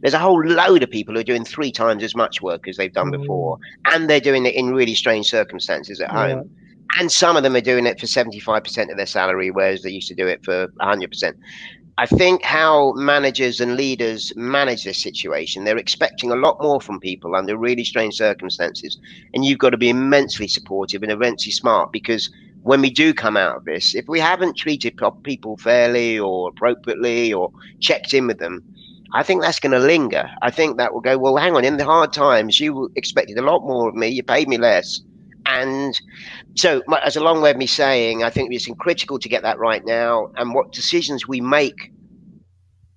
There's 0.00 0.14
a 0.14 0.18
whole 0.18 0.44
load 0.44 0.82
of 0.82 0.90
people 0.90 1.14
who 1.14 1.20
are 1.20 1.24
doing 1.24 1.44
three 1.44 1.72
times 1.72 2.02
as 2.02 2.14
much 2.14 2.42
work 2.42 2.68
as 2.68 2.76
they've 2.76 2.92
done 2.92 3.10
mm. 3.10 3.20
before, 3.22 3.58
and 3.92 4.08
they're 4.08 4.20
doing 4.20 4.44
it 4.44 4.54
in 4.54 4.74
really 4.74 4.94
strange 4.94 5.30
circumstances 5.30 6.00
at 6.00 6.12
yeah. 6.12 6.28
home. 6.28 6.50
And 6.98 7.10
some 7.10 7.36
of 7.36 7.42
them 7.42 7.56
are 7.56 7.60
doing 7.60 7.86
it 7.86 7.98
for 7.98 8.06
75% 8.06 8.90
of 8.90 8.96
their 8.96 9.06
salary, 9.06 9.50
whereas 9.50 9.82
they 9.82 9.90
used 9.90 10.08
to 10.08 10.14
do 10.14 10.26
it 10.26 10.44
for 10.44 10.68
100%. 10.80 11.34
I 11.96 12.06
think 12.06 12.42
how 12.42 12.92
managers 12.94 13.60
and 13.60 13.76
leaders 13.76 14.32
manage 14.34 14.82
this 14.84 15.00
situation, 15.00 15.64
they're 15.64 15.78
expecting 15.78 16.32
a 16.32 16.36
lot 16.36 16.60
more 16.60 16.80
from 16.80 16.98
people 16.98 17.36
under 17.36 17.56
really 17.56 17.84
strange 17.84 18.16
circumstances. 18.16 18.98
And 19.32 19.44
you've 19.44 19.60
got 19.60 19.70
to 19.70 19.76
be 19.76 19.90
immensely 19.90 20.48
supportive 20.48 21.02
and 21.02 21.12
immensely 21.12 21.52
smart 21.52 21.92
because 21.92 22.30
when 22.64 22.80
we 22.80 22.88
do 22.88 23.12
come 23.12 23.36
out 23.36 23.56
of 23.56 23.64
this, 23.66 23.94
if 23.94 24.08
we 24.08 24.18
haven't 24.18 24.56
treated 24.56 24.98
people 25.22 25.58
fairly 25.58 26.18
or 26.18 26.48
appropriately 26.48 27.30
or 27.30 27.50
checked 27.80 28.14
in 28.14 28.26
with 28.26 28.38
them, 28.38 28.64
I 29.12 29.22
think 29.22 29.42
that's 29.42 29.60
going 29.60 29.72
to 29.72 29.78
linger. 29.78 30.30
I 30.40 30.50
think 30.50 30.78
that 30.78 30.94
will 30.94 31.02
go, 31.02 31.18
well, 31.18 31.36
hang 31.36 31.54
on, 31.54 31.64
in 31.64 31.76
the 31.76 31.84
hard 31.84 32.14
times, 32.14 32.58
you 32.58 32.90
expected 32.96 33.36
a 33.36 33.42
lot 33.42 33.60
more 33.64 33.90
of 33.90 33.94
me, 33.94 34.08
you 34.08 34.22
paid 34.22 34.48
me 34.48 34.56
less. 34.56 35.02
And 35.44 36.00
so, 36.54 36.82
as 37.04 37.16
a 37.16 37.20
long 37.20 37.42
way 37.42 37.50
of 37.50 37.58
me 37.58 37.66
saying, 37.66 38.24
I 38.24 38.30
think 38.30 38.50
it's 38.50 38.66
critical 38.78 39.18
to 39.18 39.28
get 39.28 39.42
that 39.42 39.58
right 39.58 39.84
now. 39.84 40.32
And 40.36 40.54
what 40.54 40.72
decisions 40.72 41.28
we 41.28 41.42
make 41.42 41.92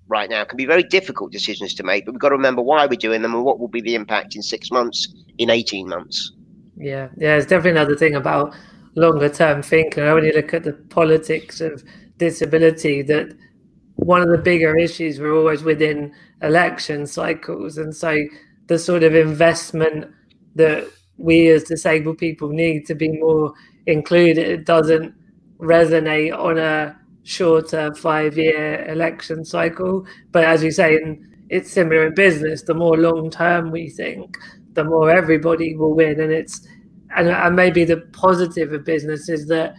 right 0.07 0.29
now 0.29 0.45
can 0.45 0.55
be 0.55 0.65
very 0.65 0.83
difficult 0.83 1.33
decisions 1.33 1.73
to 1.73 1.83
make, 1.83 2.05
but 2.05 2.13
we've 2.13 2.21
got 2.21 2.29
to 2.29 2.35
remember 2.35 2.61
why 2.61 2.85
we're 2.85 2.95
doing 2.95 3.21
them 3.21 3.35
and 3.35 3.43
what 3.43 3.59
will 3.59 3.67
be 3.67 3.81
the 3.81 3.95
impact 3.95 4.33
in 4.33 4.41
six 4.41 4.71
months, 4.71 5.13
in 5.37 5.49
18 5.49 5.89
months. 5.89 6.31
Yeah, 6.77 7.09
yeah, 7.17 7.35
it's 7.35 7.47
definitely 7.47 7.71
another 7.71 7.97
thing 7.97 8.15
about 8.15 8.55
longer 8.97 9.29
term 9.29 9.61
thinker. 9.61 10.13
When 10.13 10.25
you 10.25 10.33
look 10.33 10.53
at 10.53 10.63
the 10.63 10.73
politics 10.73 11.61
of 11.61 11.83
disability, 12.17 13.03
that 13.03 13.33
one 13.95 14.21
of 14.21 14.29
the 14.29 14.37
bigger 14.37 14.77
issues 14.77 15.19
we're 15.19 15.35
always 15.35 15.63
within 15.63 16.13
election 16.41 17.07
cycles. 17.07 17.77
And 17.77 17.95
so 17.95 18.17
the 18.67 18.77
sort 18.77 19.03
of 19.03 19.15
investment 19.15 20.11
that 20.55 20.87
we 21.17 21.47
as 21.49 21.63
disabled 21.63 22.17
people 22.17 22.49
need 22.49 22.85
to 22.87 22.95
be 22.95 23.09
more 23.09 23.53
included 23.85 24.65
doesn't 24.65 25.13
resonate 25.59 26.37
on 26.37 26.57
a 26.57 26.95
shorter 27.23 27.93
five 27.95 28.37
year 28.37 28.85
election 28.87 29.45
cycle. 29.45 30.05
But 30.31 30.43
as 30.43 30.63
you 30.63 30.71
say, 30.71 30.99
it's 31.49 31.71
similar 31.71 32.07
in 32.07 32.13
business. 32.13 32.63
The 32.63 32.73
more 32.73 32.97
long 32.97 33.29
term 33.29 33.71
we 33.71 33.89
think, 33.89 34.37
the 34.73 34.83
more 34.83 35.09
everybody 35.09 35.75
will 35.75 35.95
win. 35.95 36.19
And 36.19 36.31
it's 36.31 36.67
and, 37.17 37.27
and 37.29 37.55
maybe 37.55 37.83
the 37.83 37.97
positive 38.13 38.71
of 38.71 38.85
business 38.85 39.27
is 39.27 39.47
that 39.47 39.75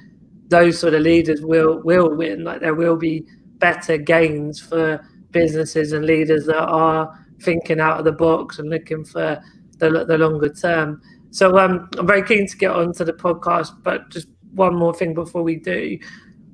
those 0.49 0.79
sort 0.79 0.95
of 0.95 1.03
leaders 1.03 1.41
will 1.41 1.81
will 1.83 2.15
win. 2.15 2.45
Like 2.45 2.61
there 2.61 2.75
will 2.75 2.97
be 2.97 3.25
better 3.59 3.97
gains 3.97 4.61
for 4.61 5.01
businesses 5.31 5.93
and 5.93 6.05
leaders 6.05 6.47
that 6.47 6.65
are 6.65 7.13
thinking 7.41 7.81
out 7.81 7.99
of 7.99 8.05
the 8.05 8.13
box 8.13 8.59
and 8.59 8.69
looking 8.69 9.05
for 9.05 9.41
the, 9.79 10.05
the 10.05 10.19
longer 10.19 10.49
term. 10.49 11.01
So 11.31 11.59
um, 11.59 11.89
I'm 11.99 12.07
very 12.07 12.23
keen 12.23 12.47
to 12.47 12.57
get 12.57 12.73
onto 12.73 13.05
the 13.05 13.13
podcast, 13.13 13.83
but 13.83 14.09
just 14.11 14.29
one 14.55 14.75
more 14.75 14.95
thing 14.95 15.15
before 15.15 15.43
we 15.43 15.57
do. 15.57 15.99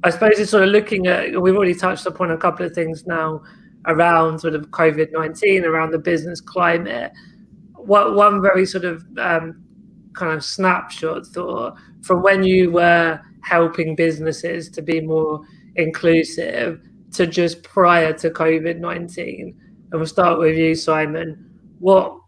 I 0.03 0.11
suppose 0.11 0.39
it's 0.39 0.51
sort 0.51 0.65
of 0.65 0.71
looking 0.71 1.07
at, 1.07 1.41
we've 1.41 1.57
already 1.57 1.75
touched 1.75 2.05
upon 2.05 2.31
a 2.33 2.37
couple 2.37 2.67
of 2.67 2.75
things 2.75 3.07
now 3.07 3.43
around 3.87 4.41
sort 4.41 4.55
of 4.55 4.71
COVID 4.71 5.13
19, 5.13 5.65
around 5.65 5.93
the 5.93 5.99
business 5.99 6.41
climate. 6.41 7.13
What 7.75 8.15
One 8.15 8.43
very 8.43 8.67
sort 8.67 8.85
of 8.85 9.05
um, 9.19 9.64
kind 10.15 10.33
of 10.33 10.45
snapshot 10.45 11.27
thought 11.27 11.77
from 12.03 12.23
when 12.23 12.43
you 12.43 12.71
were 12.71 13.21
helping 13.43 13.95
businesses 13.95 14.71
to 14.71 14.83
be 14.83 15.01
more 15.01 15.41
inclusive 15.77 16.81
to 17.13 17.27
just 17.27 17.63
prior 17.63 18.13
to 18.13 18.31
COVID 18.31 18.79
19. 18.79 19.61
And 19.91 20.01
we'll 20.01 20.07
start 20.07 20.39
with 20.39 20.57
you, 20.57 20.75
Simon. 20.75 21.51
What 21.79 22.19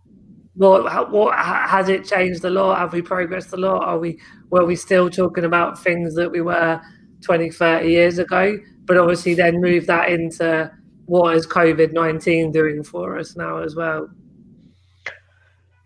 what 0.54 1.10
what 1.10 1.38
has 1.38 1.88
it 1.88 2.04
changed 2.04 2.44
a 2.44 2.50
lot? 2.50 2.78
Have 2.78 2.92
we 2.92 3.02
progressed 3.02 3.52
a 3.52 3.56
lot? 3.56 3.84
Are 3.84 3.98
we 3.98 4.20
were 4.50 4.64
we 4.64 4.76
still 4.76 5.10
talking 5.10 5.44
about 5.44 5.82
things 5.82 6.14
that 6.14 6.30
we 6.30 6.40
were 6.40 6.80
20, 7.22 7.50
30 7.50 7.88
years 7.88 8.18
ago? 8.18 8.58
But 8.84 8.96
obviously, 8.96 9.34
then 9.34 9.60
move 9.60 9.86
that 9.86 10.08
into 10.10 10.70
what 11.06 11.36
is 11.36 11.46
COVID 11.46 11.92
19 11.92 12.52
doing 12.52 12.82
for 12.82 13.18
us 13.18 13.36
now 13.36 13.58
as 13.58 13.74
well? 13.74 14.08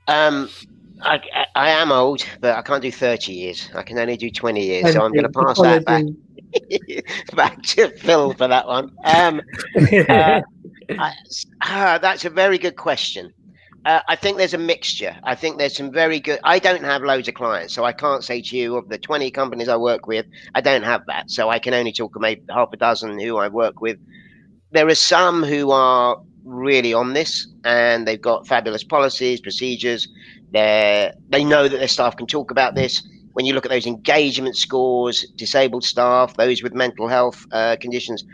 Um, 0.06 0.48
I, 1.02 1.46
I 1.54 1.70
am 1.70 1.92
old, 1.92 2.24
but 2.40 2.56
I 2.56 2.62
can't 2.62 2.82
do 2.82 2.92
30 2.92 3.32
years. 3.32 3.70
I 3.74 3.82
can 3.82 3.98
only 3.98 4.16
do 4.16 4.30
20 4.30 4.64
years. 4.64 4.92
So 4.92 5.02
I'm 5.02 5.12
going 5.12 5.24
to 5.24 5.30
pass 5.30 5.60
that 5.60 5.84
back, 5.84 6.04
back 7.34 7.62
to 7.62 7.90
Phil 7.98 8.34
for 8.34 8.48
that 8.48 8.66
one. 8.66 8.92
Um, 9.04 9.40
uh, 10.08 10.40
I, 10.98 11.12
uh, 11.62 11.98
that's 11.98 12.24
a 12.24 12.30
very 12.30 12.58
good 12.58 12.76
question. 12.76 13.32
Uh, 13.86 14.00
I 14.08 14.16
think 14.16 14.36
there's 14.36 14.52
a 14.52 14.58
mixture. 14.58 15.16
I 15.24 15.34
think 15.34 15.56
there's 15.56 15.76
some 15.76 15.90
very 15.90 16.20
good. 16.20 16.38
I 16.44 16.58
don't 16.58 16.84
have 16.84 17.02
loads 17.02 17.28
of 17.28 17.34
clients, 17.34 17.72
so 17.72 17.84
I 17.84 17.92
can't 17.92 18.22
say 18.22 18.42
to 18.42 18.56
you 18.56 18.76
of 18.76 18.88
the 18.90 18.98
20 18.98 19.30
companies 19.30 19.68
I 19.68 19.76
work 19.76 20.06
with, 20.06 20.26
I 20.54 20.60
don't 20.60 20.82
have 20.82 21.06
that. 21.06 21.30
So 21.30 21.48
I 21.48 21.58
can 21.58 21.72
only 21.72 21.92
talk 21.92 22.14
about 22.14 22.36
half 22.50 22.72
a 22.72 22.76
dozen 22.76 23.18
who 23.18 23.38
I 23.38 23.48
work 23.48 23.80
with. 23.80 23.98
There 24.70 24.86
are 24.86 24.94
some 24.94 25.42
who 25.42 25.70
are 25.70 26.20
really 26.44 26.92
on 26.92 27.14
this 27.14 27.48
and 27.64 28.06
they've 28.06 28.20
got 28.20 28.46
fabulous 28.46 28.84
policies, 28.84 29.40
procedures. 29.40 30.08
They 30.52 31.12
they 31.28 31.44
know 31.44 31.68
that 31.68 31.78
their 31.78 31.88
staff 31.88 32.16
can 32.16 32.26
talk 32.26 32.50
about 32.50 32.74
this. 32.74 33.02
When 33.32 33.46
you 33.46 33.54
look 33.54 33.64
at 33.64 33.70
those 33.70 33.86
engagement 33.86 34.56
scores, 34.56 35.24
disabled 35.36 35.84
staff, 35.84 36.36
those 36.36 36.62
with 36.62 36.74
mental 36.74 37.06
health 37.08 37.46
uh, 37.52 37.76
conditions, 37.80 38.24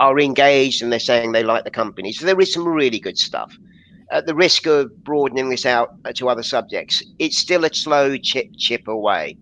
are 0.00 0.18
engaged 0.18 0.82
and 0.82 0.90
they're 0.90 0.98
saying 0.98 1.32
they 1.32 1.42
like 1.42 1.64
the 1.64 1.70
company. 1.70 2.12
So 2.12 2.24
there 2.26 2.40
is 2.40 2.52
some 2.52 2.66
really 2.66 2.98
good 2.98 3.18
stuff 3.18 3.56
at 4.10 4.26
the 4.26 4.34
risk 4.34 4.66
of 4.66 5.04
broadening 5.04 5.48
this 5.50 5.66
out 5.66 5.96
to 6.14 6.28
other 6.28 6.42
subjects, 6.42 7.02
it's 7.18 7.38
still 7.38 7.64
a 7.64 7.74
slow 7.74 8.16
chip 8.16 8.48
chip 8.56 8.86
away. 8.86 9.36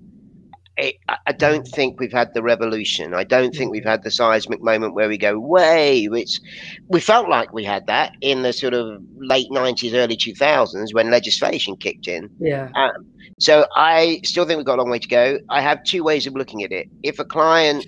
It, 0.76 0.96
I 1.08 1.32
don't 1.32 1.68
think 1.68 2.00
we've 2.00 2.12
had 2.12 2.34
the 2.34 2.42
revolution. 2.42 3.14
I 3.14 3.22
don't 3.22 3.54
think 3.54 3.70
we've 3.70 3.84
had 3.84 4.02
the 4.02 4.10
seismic 4.10 4.60
moment 4.60 4.94
where 4.94 5.08
we 5.08 5.16
go, 5.16 5.38
way. 5.38 6.08
It's 6.10 6.40
we 6.88 7.00
felt 7.00 7.28
like 7.28 7.52
we 7.52 7.62
had 7.62 7.86
that 7.86 8.16
in 8.20 8.42
the 8.42 8.52
sort 8.52 8.74
of 8.74 9.00
late 9.16 9.48
'90s, 9.50 9.94
early 9.94 10.16
2000s 10.16 10.92
when 10.92 11.10
legislation 11.10 11.76
kicked 11.76 12.08
in. 12.08 12.28
Yeah. 12.40 12.70
Um, 12.74 13.06
so 13.38 13.66
I 13.76 14.20
still 14.24 14.46
think 14.46 14.56
we've 14.56 14.66
got 14.66 14.78
a 14.78 14.82
long 14.82 14.90
way 14.90 14.98
to 14.98 15.08
go. 15.08 15.38
I 15.48 15.60
have 15.60 15.84
two 15.84 16.02
ways 16.02 16.26
of 16.26 16.34
looking 16.34 16.64
at 16.64 16.72
it. 16.72 16.88
If 17.04 17.20
a 17.20 17.24
client 17.24 17.86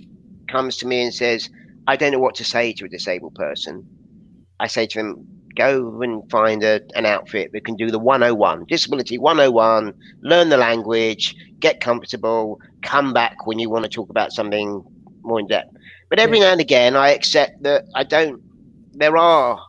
comes 0.49 0.77
to 0.77 0.87
me 0.87 1.03
and 1.03 1.13
says, 1.13 1.51
"I 1.89 1.97
don't 1.97 2.13
know 2.13 2.21
what 2.21 2.37
to 2.37 2.45
say 2.45 2.73
to 2.75 2.85
a 2.85 2.89
disabled 2.89 3.35
person," 3.35 3.85
I 4.61 4.69
say 4.69 4.87
to 4.87 4.99
them, 4.99 5.36
go 5.57 6.01
and 6.03 6.29
find 6.31 6.63
a, 6.63 6.81
an 6.95 7.07
outfit 7.07 7.51
that 7.53 7.65
can 7.65 7.75
do 7.75 7.91
the 7.91 7.99
101 7.99 8.65
disability 8.67 9.19
101 9.19 9.93
learn 10.21 10.49
the 10.49 10.57
language 10.57 11.35
get 11.59 11.81
comfortable 11.81 12.61
come 12.83 13.13
back 13.13 13.47
when 13.47 13.59
you 13.59 13.69
want 13.69 13.85
to 13.85 13.89
talk 13.89 14.11
about 14.11 14.33
something 14.33 14.85
more 15.23 15.41
in 15.41 15.47
depth. 15.47 15.75
But 16.09 16.21
every 16.21 16.39
yeah. 16.39 16.45
now 16.45 16.53
and 16.53 16.61
again 16.61 16.97
i 16.97 17.11
accept 17.11 17.63
that 17.63 17.85
i 17.95 18.05
don't 18.05 18.41
there 18.93 19.17
are 19.17 19.61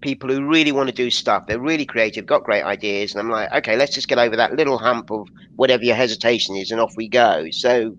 people 0.00 0.28
who 0.28 0.46
really 0.46 0.70
want 0.72 0.88
to 0.88 0.94
do 0.94 1.10
stuff. 1.10 1.46
They're 1.48 1.58
really 1.58 1.84
creative 1.84 2.26
got 2.26 2.44
great 2.44 2.62
ideas 2.62 3.12
and 3.12 3.20
i'm 3.20 3.30
like 3.30 3.50
okay 3.52 3.76
let's 3.76 3.94
just 3.94 4.08
get 4.08 4.18
over 4.18 4.36
that 4.36 4.54
little 4.54 4.78
hump 4.78 5.10
of 5.10 5.28
whatever 5.56 5.82
your 5.82 5.96
hesitation 5.96 6.54
is 6.56 6.70
and 6.70 6.80
off 6.80 6.94
we 6.96 7.08
go. 7.08 7.48
So 7.50 7.96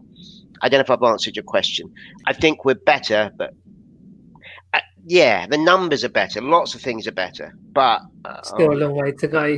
i 0.61 0.69
don't 0.69 0.79
know 0.79 0.83
if 0.83 0.91
i've 0.91 1.03
answered 1.03 1.35
your 1.35 1.43
question. 1.43 1.91
I 2.25 2.33
think 2.33 2.63
we're 2.63 2.75
better 2.75 3.31
but 3.35 3.53
yeah, 5.09 5.47
the 5.47 5.57
numbers 5.57 6.03
are 6.03 6.09
better. 6.09 6.41
Lots 6.41 6.75
of 6.75 6.81
things 6.81 7.07
are 7.07 7.13
better, 7.13 7.55
but 7.71 8.01
uh, 8.25 8.41
still 8.41 8.73
a 8.73 8.75
long 8.75 8.93
way 8.93 9.13
to 9.13 9.27
go. 9.27 9.57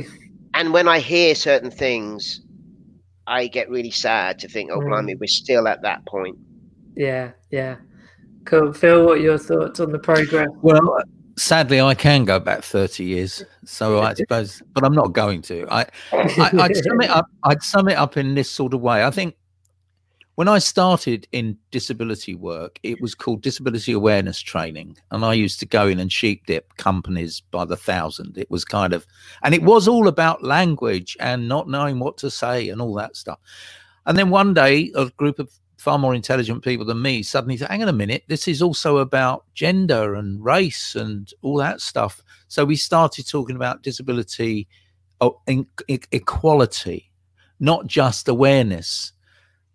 And 0.54 0.72
when 0.72 0.86
I 0.86 1.00
hear 1.00 1.34
certain 1.34 1.72
things, 1.72 2.40
I 3.26 3.48
get 3.48 3.68
really 3.68 3.90
sad 3.90 4.38
to 4.40 4.48
think, 4.48 4.70
oh, 4.72 4.78
mm. 4.78 4.88
blimey, 4.88 5.16
we're 5.16 5.26
still 5.26 5.66
at 5.66 5.82
that 5.82 6.06
point. 6.06 6.38
Yeah, 6.96 7.32
yeah. 7.50 7.76
Cool. 8.44 8.72
Phil, 8.72 9.04
what 9.04 9.18
are 9.18 9.20
your 9.20 9.38
thoughts 9.38 9.80
on 9.80 9.90
the 9.90 9.98
program? 9.98 10.50
Well, 10.62 11.02
sadly, 11.36 11.80
I 11.80 11.94
can 11.94 12.24
go 12.24 12.38
back 12.38 12.62
30 12.62 13.02
years. 13.02 13.42
So 13.64 14.00
I 14.00 14.14
suppose, 14.14 14.62
but 14.74 14.84
I'm 14.84 14.94
not 14.94 15.12
going 15.12 15.42
to. 15.42 15.66
I, 15.68 15.84
I, 16.12 16.50
would 16.52 16.76
sum 16.76 17.00
it 17.00 17.10
up. 17.10 17.26
I'd 17.42 17.62
sum 17.64 17.88
it 17.88 17.98
up 17.98 18.16
in 18.16 18.36
this 18.36 18.48
sort 18.48 18.72
of 18.72 18.82
way. 18.82 19.04
I 19.04 19.10
think 19.10 19.34
when 20.40 20.48
I 20.48 20.58
started 20.58 21.28
in 21.32 21.58
disability 21.70 22.34
work, 22.34 22.80
it 22.82 22.98
was 22.98 23.14
called 23.14 23.42
disability 23.42 23.92
awareness 23.92 24.40
training. 24.40 24.96
And 25.10 25.22
I 25.22 25.34
used 25.34 25.60
to 25.60 25.66
go 25.66 25.86
in 25.86 26.00
and 26.00 26.10
sheep 26.10 26.46
dip 26.46 26.78
companies 26.78 27.42
by 27.50 27.66
the 27.66 27.76
thousand. 27.76 28.38
It 28.38 28.50
was 28.50 28.64
kind 28.64 28.94
of, 28.94 29.06
and 29.42 29.54
it 29.54 29.62
was 29.62 29.86
all 29.86 30.08
about 30.08 30.42
language 30.42 31.14
and 31.20 31.46
not 31.46 31.68
knowing 31.68 31.98
what 31.98 32.16
to 32.16 32.30
say 32.30 32.70
and 32.70 32.80
all 32.80 32.94
that 32.94 33.16
stuff. 33.16 33.38
And 34.06 34.16
then 34.16 34.30
one 34.30 34.54
day, 34.54 34.90
a 34.94 35.10
group 35.10 35.40
of 35.40 35.52
far 35.76 35.98
more 35.98 36.14
intelligent 36.14 36.64
people 36.64 36.86
than 36.86 37.02
me 37.02 37.22
suddenly 37.22 37.58
said, 37.58 37.68
hang 37.68 37.82
on 37.82 37.90
a 37.90 37.92
minute, 37.92 38.24
this 38.26 38.48
is 38.48 38.62
also 38.62 38.96
about 38.96 39.44
gender 39.52 40.14
and 40.14 40.42
race 40.42 40.94
and 40.96 41.30
all 41.42 41.58
that 41.58 41.82
stuff. 41.82 42.22
So 42.48 42.64
we 42.64 42.76
started 42.76 43.28
talking 43.28 43.56
about 43.56 43.82
disability 43.82 44.68
oh, 45.20 45.38
equality, 45.86 47.10
not 47.58 47.86
just 47.86 48.26
awareness 48.26 49.12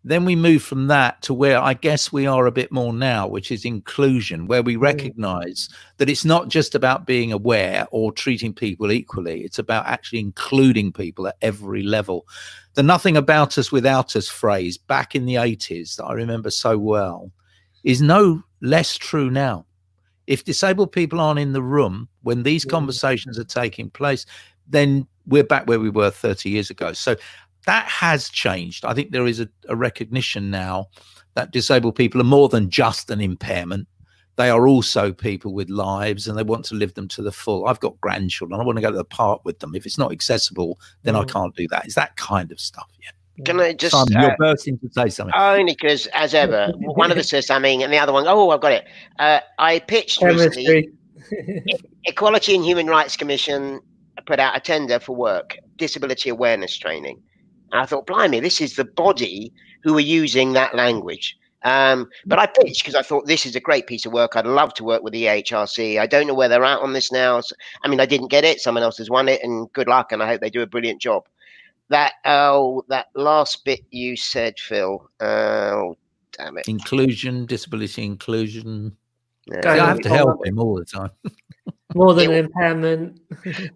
then 0.08 0.24
we 0.24 0.36
move 0.36 0.62
from 0.62 0.86
that 0.86 1.20
to 1.24 1.34
where 1.34 1.60
I 1.60 1.74
guess 1.74 2.14
we 2.14 2.28
are 2.28 2.46
a 2.46 2.52
bit 2.52 2.72
more 2.72 2.94
now, 2.94 3.28
which 3.28 3.52
is 3.52 3.66
inclusion, 3.66 4.46
where 4.46 4.62
we 4.62 4.76
mm. 4.76 4.82
recognize 4.82 5.68
that 5.98 6.12
it's 6.12 6.24
not 6.24 6.48
just 6.48 6.76
about 6.76 7.08
being 7.08 7.32
aware 7.32 7.88
or 7.90 8.12
treating 8.12 8.54
people 8.54 8.92
equally, 8.92 9.42
it's 9.42 9.58
about 9.58 9.88
actually 9.88 10.20
including 10.20 10.94
people 10.94 11.28
at 11.28 11.38
every 11.42 11.82
level. 11.82 12.28
The 12.76 12.84
nothing 12.84 13.18
about 13.18 13.58
us 13.58 13.72
without 13.72 14.16
us 14.16 14.30
phrase 14.30 14.78
back 14.78 15.16
in 15.16 15.26
the 15.26 15.36
80s 15.36 15.96
that 15.96 16.06
I 16.06 16.14
remember 16.14 16.52
so 16.52 16.78
well 16.78 17.32
is 17.84 18.00
no 18.00 18.44
less 18.62 18.98
true 18.98 19.32
now. 19.32 19.66
If 20.28 20.46
disabled 20.46 20.92
people 20.92 21.20
aren't 21.20 21.40
in 21.40 21.54
the 21.54 21.64
room 21.64 22.10
when 22.22 22.44
these 22.44 22.64
mm. 22.64 22.70
conversations 22.70 23.40
are 23.40 23.44
taking 23.44 23.90
place, 23.90 24.28
then 24.68 25.08
we're 25.28 25.44
back 25.44 25.68
where 25.68 25.80
we 25.80 25.90
were 25.90 26.12
30 26.12 26.50
years 26.50 26.70
ago. 26.70 26.94
So 26.94 27.16
that 27.66 27.88
has 27.88 28.30
changed. 28.30 28.86
I 28.86 28.94
think 28.94 29.12
there 29.12 29.28
is 29.28 29.40
a, 29.40 29.50
a, 29.68 29.76
recognition 29.76 30.52
now 30.52 30.88
that 31.34 31.52
disabled 31.52 31.96
people 31.96 32.22
are 32.22 32.26
more 32.26 32.50
than 32.50 32.70
just 32.70 33.10
an 33.10 33.22
impairment. 33.22 33.88
They 34.38 34.50
are 34.50 34.68
also 34.68 35.14
people 35.14 35.54
with 35.54 35.70
lives 35.70 36.28
and 36.28 36.38
they 36.38 36.44
want 36.44 36.66
to 36.66 36.76
live 36.76 36.94
them 36.94 37.08
to 37.10 37.22
the 37.22 37.32
full. 37.32 37.68
I've 37.68 37.80
got 37.80 38.00
grandchildren. 38.02 38.60
I 38.60 38.64
want 38.64 38.78
to 38.78 38.82
go 38.82 38.92
to 38.92 38.98
the 38.98 39.06
park 39.06 39.42
with 39.46 39.60
them. 39.60 39.76
If 39.76 39.86
it's 39.86 39.98
not 39.98 40.12
accessible, 40.12 40.78
then 41.04 41.14
mm. 41.14 41.22
I 41.22 41.26
can't 41.26 41.56
do 41.56 41.68
that. 41.70 41.86
It's 41.86 41.96
that 41.96 42.18
kind 42.18 42.52
of 42.52 42.60
stuff. 42.60 42.90
Yeah. 43.02 43.12
Can 43.44 43.60
I 43.60 43.74
just? 43.74 43.92
Simon, 43.94 44.22
you're 44.22 44.32
uh, 44.32 44.36
bursting 44.38 44.78
to 44.80 44.90
say 44.92 45.10
something. 45.10 45.34
Only 45.36 45.74
because, 45.74 46.08
as 46.08 46.34
ever, 46.34 46.72
one 46.78 47.12
of 47.12 47.18
us 47.18 47.30
says 47.30 47.48
something, 47.48 47.84
and 47.84 47.92
the 47.92 47.98
other 47.98 48.14
one, 48.14 48.26
oh, 48.28 48.50
I've 48.52 48.62
got 48.62 48.72
it. 48.72 48.86
Uh, 49.20 49.42
I 49.60 49.80
pitched 49.80 50.22
recently. 50.22 50.90
Equality 52.06 52.56
and 52.56 52.64
Human 52.64 52.88
Rights 52.88 53.18
Commission 53.18 53.82
put 54.26 54.40
out 54.40 54.56
a 54.56 54.62
tender 54.62 55.00
for 55.00 55.16
work, 55.16 55.58
disability 55.76 56.30
awareness 56.30 56.78
training. 56.78 57.22
And 57.76 57.82
I 57.82 57.86
thought, 57.86 58.08
blimey, 58.08 58.40
this 58.40 58.62
is 58.62 58.78
the 58.78 58.86
body 58.86 59.52
who 59.84 59.98
are 59.98 60.00
using 60.00 60.54
that 60.54 60.76
language. 60.76 61.38
Um, 61.64 62.10
but 62.26 62.40
I 62.40 62.46
pitched 62.46 62.86
because 62.86 62.96
I 62.96 63.02
thought 63.02 63.26
this 63.26 63.46
is 63.46 63.54
a 63.54 63.60
great 63.60 63.86
piece 63.86 64.06
of 64.06 64.14
work. 64.14 64.38
I'd 64.38 64.46
love 64.46 64.74
to 64.76 64.86
work 64.86 65.04
with 65.04 65.12
the 65.12 65.26
EHRC. 65.26 66.00
I 66.00 66.08
don't 66.08 66.26
know 66.26 66.34
where 66.34 66.48
they're 66.48 66.64
at 66.64 66.80
on 66.80 66.94
this 66.94 67.12
now. 67.12 67.42
I 67.84 67.90
mean, 67.90 68.00
I 68.00 68.06
didn't 68.06 68.30
get 68.30 68.46
it. 68.46 68.62
Someone 68.62 68.82
else 68.82 68.98
has 69.00 69.10
won 69.10 69.28
it, 69.28 69.44
and 69.44 69.70
good 69.74 69.90
luck. 69.90 70.14
And 70.14 70.24
I 70.24 70.28
hope 70.28 70.40
they 70.40 70.50
do 70.50 70.62
a 70.62 70.68
brilliant 70.68 71.02
job. 71.02 71.26
That 71.90 72.14
oh, 72.24 72.86
that 72.88 73.08
last 73.14 73.66
bit 73.66 73.82
you 73.90 74.16
said, 74.16 74.58
Phil. 74.58 75.10
Oh, 75.20 75.98
damn 76.32 76.58
it! 76.58 76.70
Inclusion, 76.70 77.46
disability 77.46 78.06
inclusion. 78.06 78.96
Yeah. 79.48 79.70
I 79.70 79.76
have 79.76 80.00
to 80.00 80.10
help 80.10 80.48
him 80.48 80.60
all 80.60 80.76
the 80.76 80.86
time. 80.86 81.12
more 81.96 82.14
than 82.14 82.32
an 82.32 82.38
impairment. 82.46 83.20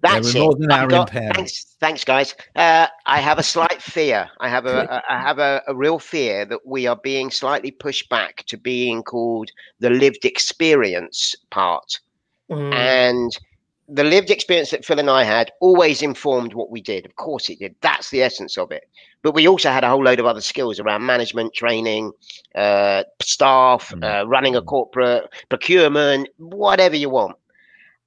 That's 0.02 0.34
Yeah, 0.34 0.42
we're 0.42 0.46
more 0.46 0.56
than 0.56 0.70
it. 0.72 0.74
our 0.80 0.88
got- 0.88 1.08
impairment. 1.10 1.36
thanks, 1.36 1.64
thanks, 1.80 2.04
guys. 2.04 2.36
Uh, 2.56 2.88
I 3.06 3.20
have 3.20 3.40
a 3.40 3.44
slight 3.44 3.82
fear. 3.82 4.30
I 4.40 4.50
have 4.50 4.66
a, 4.66 4.82
a 4.84 5.04
I 5.10 5.20
have 5.20 5.40
a, 5.40 5.62
a 5.68 5.76
real 5.76 5.98
fear 6.00 6.46
that 6.46 6.60
we 6.66 6.86
are 6.88 6.98
being 6.98 7.32
slightly 7.32 7.72
pushed 7.72 8.10
back 8.10 8.44
to 8.48 8.58
being 8.58 9.04
called 9.04 9.50
the 9.80 9.90
lived 9.90 10.26
experience 10.26 11.36
part, 11.50 12.00
Mm. 12.52 12.74
and 12.74 13.38
the 13.88 14.04
lived 14.04 14.30
experience 14.32 14.72
that 14.72 14.84
Phil 14.86 15.00
and 15.00 15.10
I 15.10 15.24
had 15.24 15.52
always 15.62 16.02
informed 16.02 16.54
what 16.54 16.70
we 16.72 16.82
did. 16.82 17.06
Of 17.06 17.16
course, 17.16 17.48
it 17.50 17.60
did. 17.60 17.76
That's 17.82 18.10
the 18.10 18.22
essence 18.24 18.58
of 18.58 18.72
it. 18.72 18.88
But 19.22 19.34
we 19.36 19.48
also 19.48 19.70
had 19.70 19.84
a 19.84 19.90
whole 19.90 20.04
load 20.04 20.20
of 20.20 20.26
other 20.26 20.42
skills 20.42 20.80
around 20.80 21.06
management, 21.06 21.54
training, 21.54 22.12
uh, 22.56 23.04
staff, 23.22 23.92
Mm. 23.96 24.04
uh, 24.04 24.28
running 24.28 24.56
a 24.56 24.62
corporate, 24.64 25.26
procurement, 25.50 26.28
whatever 26.38 26.96
you 26.96 27.10
want. 27.12 27.36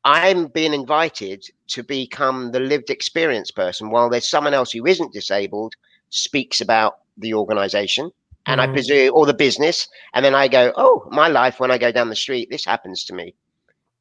I'm 0.04 0.46
being 0.48 0.72
invited 0.74 1.44
to 1.68 1.82
become 1.82 2.52
the 2.52 2.60
lived 2.60 2.90
experience 2.90 3.50
person 3.50 3.90
while 3.90 4.08
there's 4.08 4.28
someone 4.28 4.54
else 4.54 4.72
who 4.72 4.86
isn't 4.86 5.12
disabled 5.12 5.74
speaks 6.10 6.60
about 6.60 6.98
the 7.16 7.34
organization 7.34 8.10
and 8.46 8.60
I 8.60 8.66
Mm. 8.66 8.72
presume 8.72 9.12
or 9.14 9.26
the 9.26 9.34
business. 9.34 9.88
And 10.14 10.24
then 10.24 10.34
I 10.34 10.48
go, 10.48 10.72
Oh, 10.76 11.06
my 11.10 11.28
life 11.28 11.60
when 11.60 11.70
I 11.70 11.78
go 11.78 11.92
down 11.92 12.08
the 12.08 12.16
street, 12.16 12.48
this 12.50 12.64
happens 12.64 13.04
to 13.04 13.14
me. 13.14 13.34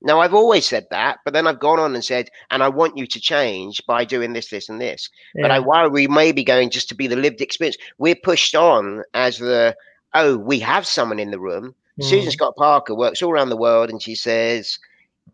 Now 0.01 0.19
I've 0.19 0.33
always 0.33 0.65
said 0.65 0.87
that, 0.91 1.19
but 1.23 1.33
then 1.33 1.47
I've 1.47 1.59
gone 1.59 1.79
on 1.79 1.93
and 1.95 2.03
said, 2.03 2.29
and 2.51 2.63
I 2.63 2.69
want 2.69 2.97
you 2.97 3.05
to 3.07 3.19
change 3.19 3.81
by 3.87 4.03
doing 4.05 4.33
this, 4.33 4.49
this, 4.49 4.69
and 4.69 4.81
this. 4.81 5.09
But 5.41 5.51
I 5.51 5.59
Yeah. 5.59 5.59
worry 5.59 5.89
we 5.89 6.07
may 6.07 6.31
be 6.31 6.43
going 6.43 6.69
just 6.69 6.89
to 6.89 6.95
be 6.95 7.07
the 7.07 7.15
lived 7.15 7.41
experience. 7.41 7.77
We're 7.97 8.15
pushed 8.15 8.55
on 8.55 9.03
as 9.13 9.37
the 9.37 9.75
oh, 10.13 10.37
we 10.37 10.59
have 10.59 10.85
someone 10.87 11.19
in 11.19 11.31
the 11.31 11.39
room. 11.39 11.75
Susan 11.99 12.31
Mm. 12.31 12.33
Scott 12.33 12.55
Parker 12.55 12.95
works 12.95 13.21
all 13.21 13.31
around 13.31 13.49
the 13.49 13.57
world, 13.57 13.89
and 13.89 14.01
she 14.01 14.15
says, 14.15 14.77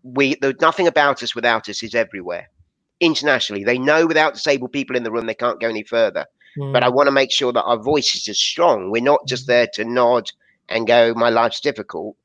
"We 0.03 0.35
there's 0.41 0.61
nothing 0.61 0.87
about 0.87 1.23
us 1.23 1.35
without 1.35 1.69
us 1.69 1.83
is 1.83 1.95
everywhere." 1.95 2.49
Internationally, 2.99 3.63
they 3.63 3.77
know 3.77 4.07
without 4.07 4.33
disabled 4.33 4.71
people 4.71 4.95
in 4.95 5.03
the 5.03 5.11
room, 5.11 5.27
they 5.27 5.35
can't 5.35 5.59
go 5.59 5.69
any 5.69 5.83
further. 5.83 6.25
But 6.57 6.83
I 6.83 6.89
Mm. 6.89 6.93
want 6.93 7.07
to 7.07 7.11
make 7.11 7.31
sure 7.31 7.53
that 7.53 7.63
our 7.63 7.77
voices 7.77 8.27
are 8.27 8.33
strong. 8.33 8.89
We're 8.89 9.03
not 9.03 9.27
just 9.27 9.45
there 9.45 9.67
to 9.73 9.85
nod 9.85 10.31
and 10.69 10.87
go, 10.87 11.13
"My 11.13 11.29
life's 11.29 11.59
difficult." 11.59 12.15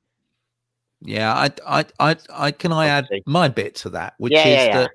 Yeah, 1.03 1.35
I, 1.35 1.51
I, 1.67 1.85
I, 1.99 2.17
I 2.33 2.51
can 2.53 2.73
I 2.73 2.87
add 2.87 3.09
my 3.27 3.49
bit 3.49 3.75
to 3.77 3.91
that, 3.91 4.15
which 4.19 4.33
Yeah, 4.33 4.47
is 4.47 4.59
yeah, 4.59 4.65
yeah. 4.65 4.73
that. 4.79 4.91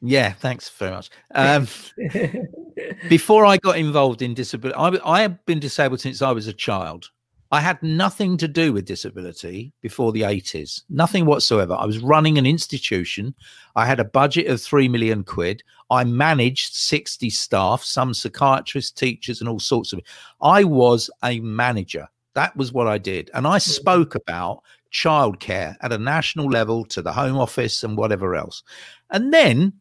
Yeah, 0.00 0.32
thanks 0.32 0.68
very 0.68 0.90
much. 0.90 1.10
Um, 1.34 1.68
before 3.08 3.46
I 3.46 3.56
got 3.58 3.78
involved 3.78 4.22
in 4.22 4.34
disability, 4.34 4.76
I, 4.76 4.98
I 5.04 5.22
have 5.22 5.44
been 5.46 5.60
disabled 5.60 6.00
since 6.00 6.20
I 6.20 6.32
was 6.32 6.48
a 6.48 6.52
child. 6.52 7.10
I 7.52 7.60
had 7.60 7.82
nothing 7.82 8.38
to 8.38 8.48
do 8.48 8.72
with 8.72 8.86
disability 8.86 9.74
before 9.82 10.10
the 10.10 10.22
80s, 10.22 10.84
nothing 10.88 11.26
whatsoever. 11.26 11.74
I 11.74 11.84
was 11.84 11.98
running 11.98 12.38
an 12.38 12.46
institution. 12.46 13.34
I 13.76 13.84
had 13.84 14.00
a 14.00 14.04
budget 14.04 14.46
of 14.46 14.58
three 14.58 14.88
million 14.88 15.22
quid. 15.22 15.62
I 15.90 16.04
managed 16.04 16.74
60 16.74 17.28
staff, 17.28 17.84
some 17.84 18.14
psychiatrists, 18.14 18.90
teachers, 18.90 19.40
and 19.40 19.50
all 19.50 19.60
sorts 19.60 19.92
of 19.92 20.00
I 20.40 20.64
was 20.64 21.10
a 21.22 21.40
manager. 21.40 22.08
That 22.32 22.56
was 22.56 22.72
what 22.72 22.88
I 22.88 22.96
did. 22.96 23.30
And 23.34 23.46
I 23.46 23.56
hmm. 23.56 23.70
spoke 23.70 24.14
about 24.14 24.62
childcare 24.90 25.76
at 25.82 25.92
a 25.92 25.98
national 25.98 26.46
level 26.46 26.86
to 26.86 27.02
the 27.02 27.12
Home 27.12 27.36
Office 27.36 27.84
and 27.84 27.98
whatever 27.98 28.34
else. 28.34 28.62
And 29.10 29.32
then 29.32 29.74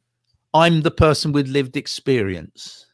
I'm 0.53 0.81
the 0.81 0.91
person 0.91 1.31
with 1.31 1.47
lived 1.47 1.77
experience. 1.77 2.87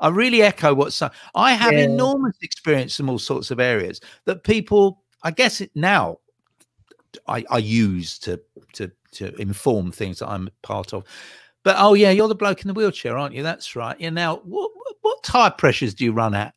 I 0.00 0.08
really 0.08 0.42
echo 0.42 0.74
what 0.74 0.92
some, 0.92 1.10
I 1.34 1.52
have 1.54 1.72
Yeah. 1.72 1.84
enormous 1.84 2.36
experience 2.42 3.00
in 3.00 3.08
all 3.08 3.18
sorts 3.18 3.50
of 3.50 3.60
areas 3.60 4.00
that 4.26 4.44
people, 4.44 5.02
I 5.22 5.30
guess 5.30 5.60
it 5.60 5.70
now, 5.74 6.18
I, 7.26 7.44
I 7.50 7.58
use 7.58 8.18
to 8.20 8.40
to 8.74 8.90
to 9.12 9.34
inform 9.40 9.90
things 9.92 10.18
that 10.18 10.28
I'm 10.28 10.50
part 10.62 10.92
of. 10.92 11.04
But 11.64 11.76
oh 11.78 11.94
yeah, 11.94 12.10
you're 12.10 12.28
the 12.28 12.34
bloke 12.34 12.62
in 12.62 12.68
the 12.68 12.74
wheelchair, 12.74 13.16
aren't 13.16 13.34
you? 13.34 13.42
That's 13.42 13.74
right. 13.74 13.98
Yeah. 13.98 14.10
Now, 14.10 14.36
what 14.44 14.70
what 15.02 15.22
tire 15.22 15.50
pressures 15.50 15.94
do 15.94 16.04
you 16.04 16.12
run 16.12 16.34
at? 16.34 16.54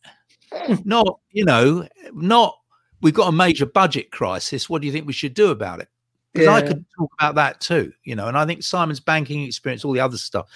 not 0.86 1.20
you 1.32 1.46
know, 1.46 1.88
not 2.14 2.58
we've 3.02 3.14
got 3.14 3.30
a 3.30 3.32
major 3.32 3.66
budget 3.66 4.12
crisis. 4.12 4.70
What 4.70 4.82
do 4.82 4.88
you 4.88 4.94
think 4.94 5.08
we 5.08 5.14
should 5.14 5.34
do 5.34 5.50
about 5.52 5.80
it? 5.80 5.88
Because 6.34 6.48
I 6.48 6.62
could 6.62 6.86
talk 6.98 7.12
about 7.20 7.36
that 7.36 7.60
too, 7.60 7.92
you 8.04 8.16
know. 8.16 8.28
And 8.28 8.38
I 8.38 8.46
think 8.46 8.64
Simon's 8.64 9.00
banking 9.02 9.44
experience, 9.44 9.84
all 9.84 9.92
the 9.92 10.00
other 10.00 10.18
stuff, 10.18 10.48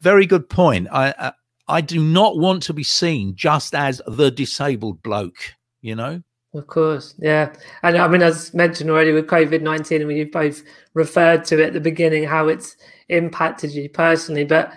very 0.00 0.26
good 0.26 0.48
point. 0.48 0.88
I 0.92 1.14
I, 1.18 1.32
I 1.68 1.80
do 1.80 2.02
not 2.02 2.38
want 2.38 2.62
to 2.64 2.72
be 2.72 2.82
seen 2.82 3.34
just 3.34 3.74
as 3.74 4.00
the 4.06 4.30
disabled 4.30 5.02
bloke, 5.02 5.54
you 5.80 5.94
know. 5.94 6.22
Of 6.54 6.66
course, 6.66 7.14
yeah. 7.18 7.52
And 7.82 7.98
I 7.98 8.08
mean, 8.08 8.22
as 8.22 8.54
mentioned 8.54 8.90
already 8.90 9.12
with 9.12 9.26
COVID 9.26 9.60
19, 9.60 10.00
I 10.00 10.04
mean, 10.04 10.16
you've 10.16 10.32
both 10.32 10.62
referred 10.94 11.44
to 11.46 11.62
it 11.62 11.68
at 11.68 11.72
the 11.74 11.80
beginning 11.80 12.24
how 12.24 12.48
it's 12.48 12.76
impacted 13.08 13.72
you 13.72 13.88
personally, 13.90 14.44
but 14.44 14.72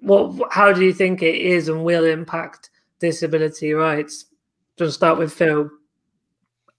what, 0.00 0.52
how 0.52 0.72
do 0.72 0.84
you 0.84 0.92
think 0.92 1.22
it 1.22 1.36
is 1.36 1.68
and 1.68 1.84
will 1.84 2.04
impact 2.04 2.70
disability 3.00 3.72
rights? 3.72 4.26
Just 4.78 4.96
start 4.96 5.18
with 5.18 5.32
Phil. 5.32 5.70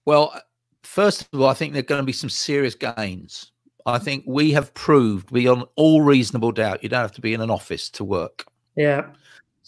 Well, 0.04 0.40
first 0.84 1.26
of 1.32 1.40
all, 1.40 1.48
I 1.48 1.54
think 1.54 1.72
there 1.72 1.80
are 1.80 1.82
going 1.82 2.00
to 2.00 2.06
be 2.06 2.12
some 2.12 2.30
serious 2.30 2.76
gains. 2.76 3.50
I 3.86 3.98
think 3.98 4.24
we 4.26 4.52
have 4.52 4.72
proved 4.74 5.32
beyond 5.32 5.64
all 5.74 6.02
reasonable 6.02 6.52
doubt 6.52 6.82
you 6.82 6.88
don't 6.88 7.00
have 7.00 7.12
to 7.12 7.20
be 7.20 7.34
in 7.34 7.40
an 7.40 7.50
office 7.50 7.90
to 7.90 8.04
work. 8.04 8.44
Yeah. 8.76 9.06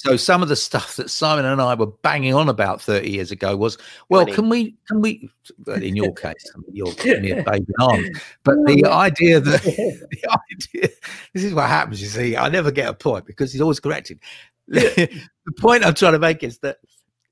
So 0.00 0.16
some 0.16 0.42
of 0.42 0.48
the 0.48 0.56
stuff 0.56 0.96
that 0.96 1.10
Simon 1.10 1.44
and 1.44 1.60
I 1.60 1.74
were 1.74 1.88
banging 1.88 2.32
on 2.32 2.48
about 2.48 2.80
30 2.80 3.10
years 3.10 3.30
ago 3.30 3.54
was, 3.54 3.76
well, 4.08 4.22
Funny. 4.22 4.32
can 4.32 4.48
we, 4.48 4.74
can 4.88 5.02
we, 5.02 5.28
in 5.66 5.94
your 5.94 6.14
case, 6.14 6.50
I 6.54 6.58
mean, 6.58 6.70
you're 6.72 7.20
mere 7.20 7.42
baby 7.50 7.66
arm, 7.78 8.06
but 8.42 8.54
the 8.64 8.82
mm. 8.82 8.90
idea 8.90 9.40
that, 9.40 9.62
the 9.62 10.38
idea, 10.50 10.88
this 11.34 11.44
is 11.44 11.52
what 11.52 11.68
happens, 11.68 12.00
you 12.00 12.08
see, 12.08 12.34
I 12.34 12.48
never 12.48 12.70
get 12.70 12.88
a 12.88 12.94
point 12.94 13.26
because 13.26 13.52
he's 13.52 13.60
always 13.60 13.78
corrected. 13.78 14.20
the 14.68 15.20
point 15.58 15.84
I'm 15.84 15.92
trying 15.92 16.14
to 16.14 16.18
make 16.18 16.42
is 16.42 16.60
that 16.60 16.78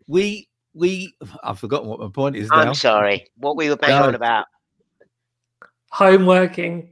we, 0.07 0.47
we, 0.75 1.15
I've 1.43 1.59
forgotten 1.59 1.89
what 1.89 2.01
my 2.01 2.09
point 2.09 2.37
is 2.37 2.51
now. 2.51 2.57
I'm 2.57 2.75
sorry. 2.75 3.29
What 3.39 3.57
we 3.57 3.71
were 3.71 3.77
banging 3.77 3.97
No. 3.97 4.09
on 4.09 4.15
about 4.15 4.45
Home 5.93 6.27
working. 6.27 6.91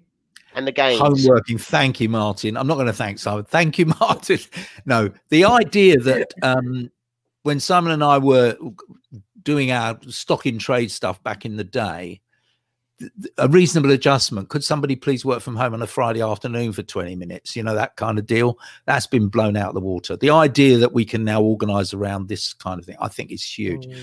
And 0.57 0.67
the 0.67 0.73
games. 0.73 1.01
Homeworking. 1.01 1.61
Thank 1.61 2.01
you, 2.01 2.09
Martyn. 2.09 2.57
I'm 2.57 2.67
not 2.67 2.75
going 2.75 2.87
to 2.87 2.93
thank 2.93 3.19
Simon. 3.19 3.45
Thank 3.45 3.79
you, 3.79 3.87
Martyn. 4.01 4.39
No, 4.87 5.11
the 5.29 5.45
idea 5.45 5.99
that 5.99 6.33
um, 6.43 6.91
when 7.43 7.61
Simon 7.61 7.93
and 7.93 8.03
I 8.03 8.19
were 8.19 8.57
doing 9.43 9.71
our 9.71 9.99
stock 10.09 10.47
in 10.47 10.59
trade 10.59 10.91
stuff 10.91 11.23
back 11.23 11.45
in 11.45 11.57
the 11.57 11.65
day, 11.65 12.21
th- 12.99 13.13
th- 13.23 13.35
a 13.39 13.49
reasonable 13.49 13.91
adjustment. 13.93 14.49
Could 14.49 14.65
somebody 14.65 14.97
please 14.97 15.25
work 15.25 15.41
from 15.41 15.57
home 15.57 15.75
on 15.75 15.83
a 15.83 15.87
Friday 15.87 16.23
afternoon 16.23 16.73
for 16.73 16.83
20 16.83 17.15
minutes? 17.17 17.55
You 17.55 17.63
know, 17.63 17.75
that 17.75 17.97
kind 17.97 18.19
of 18.19 18.27
deal. 18.27 18.59
That's 18.87 19.07
been 19.07 19.29
blown 19.29 19.57
out 19.57 19.69
of 19.69 19.75
the 19.75 19.81
water. 19.81 20.17
The 20.17 20.31
idea 20.31 20.79
that 20.79 20.93
we 20.93 21.05
can 21.05 21.23
now 21.23 21.43
organize 21.43 21.95
around 21.95 22.29
this 22.29 22.55
kind 22.55 22.81
of 22.81 22.87
thing, 22.87 22.97
I 23.01 23.09
think 23.09 23.31
is 23.31 23.45
huge 23.45 23.87
Mm, 23.87 24.03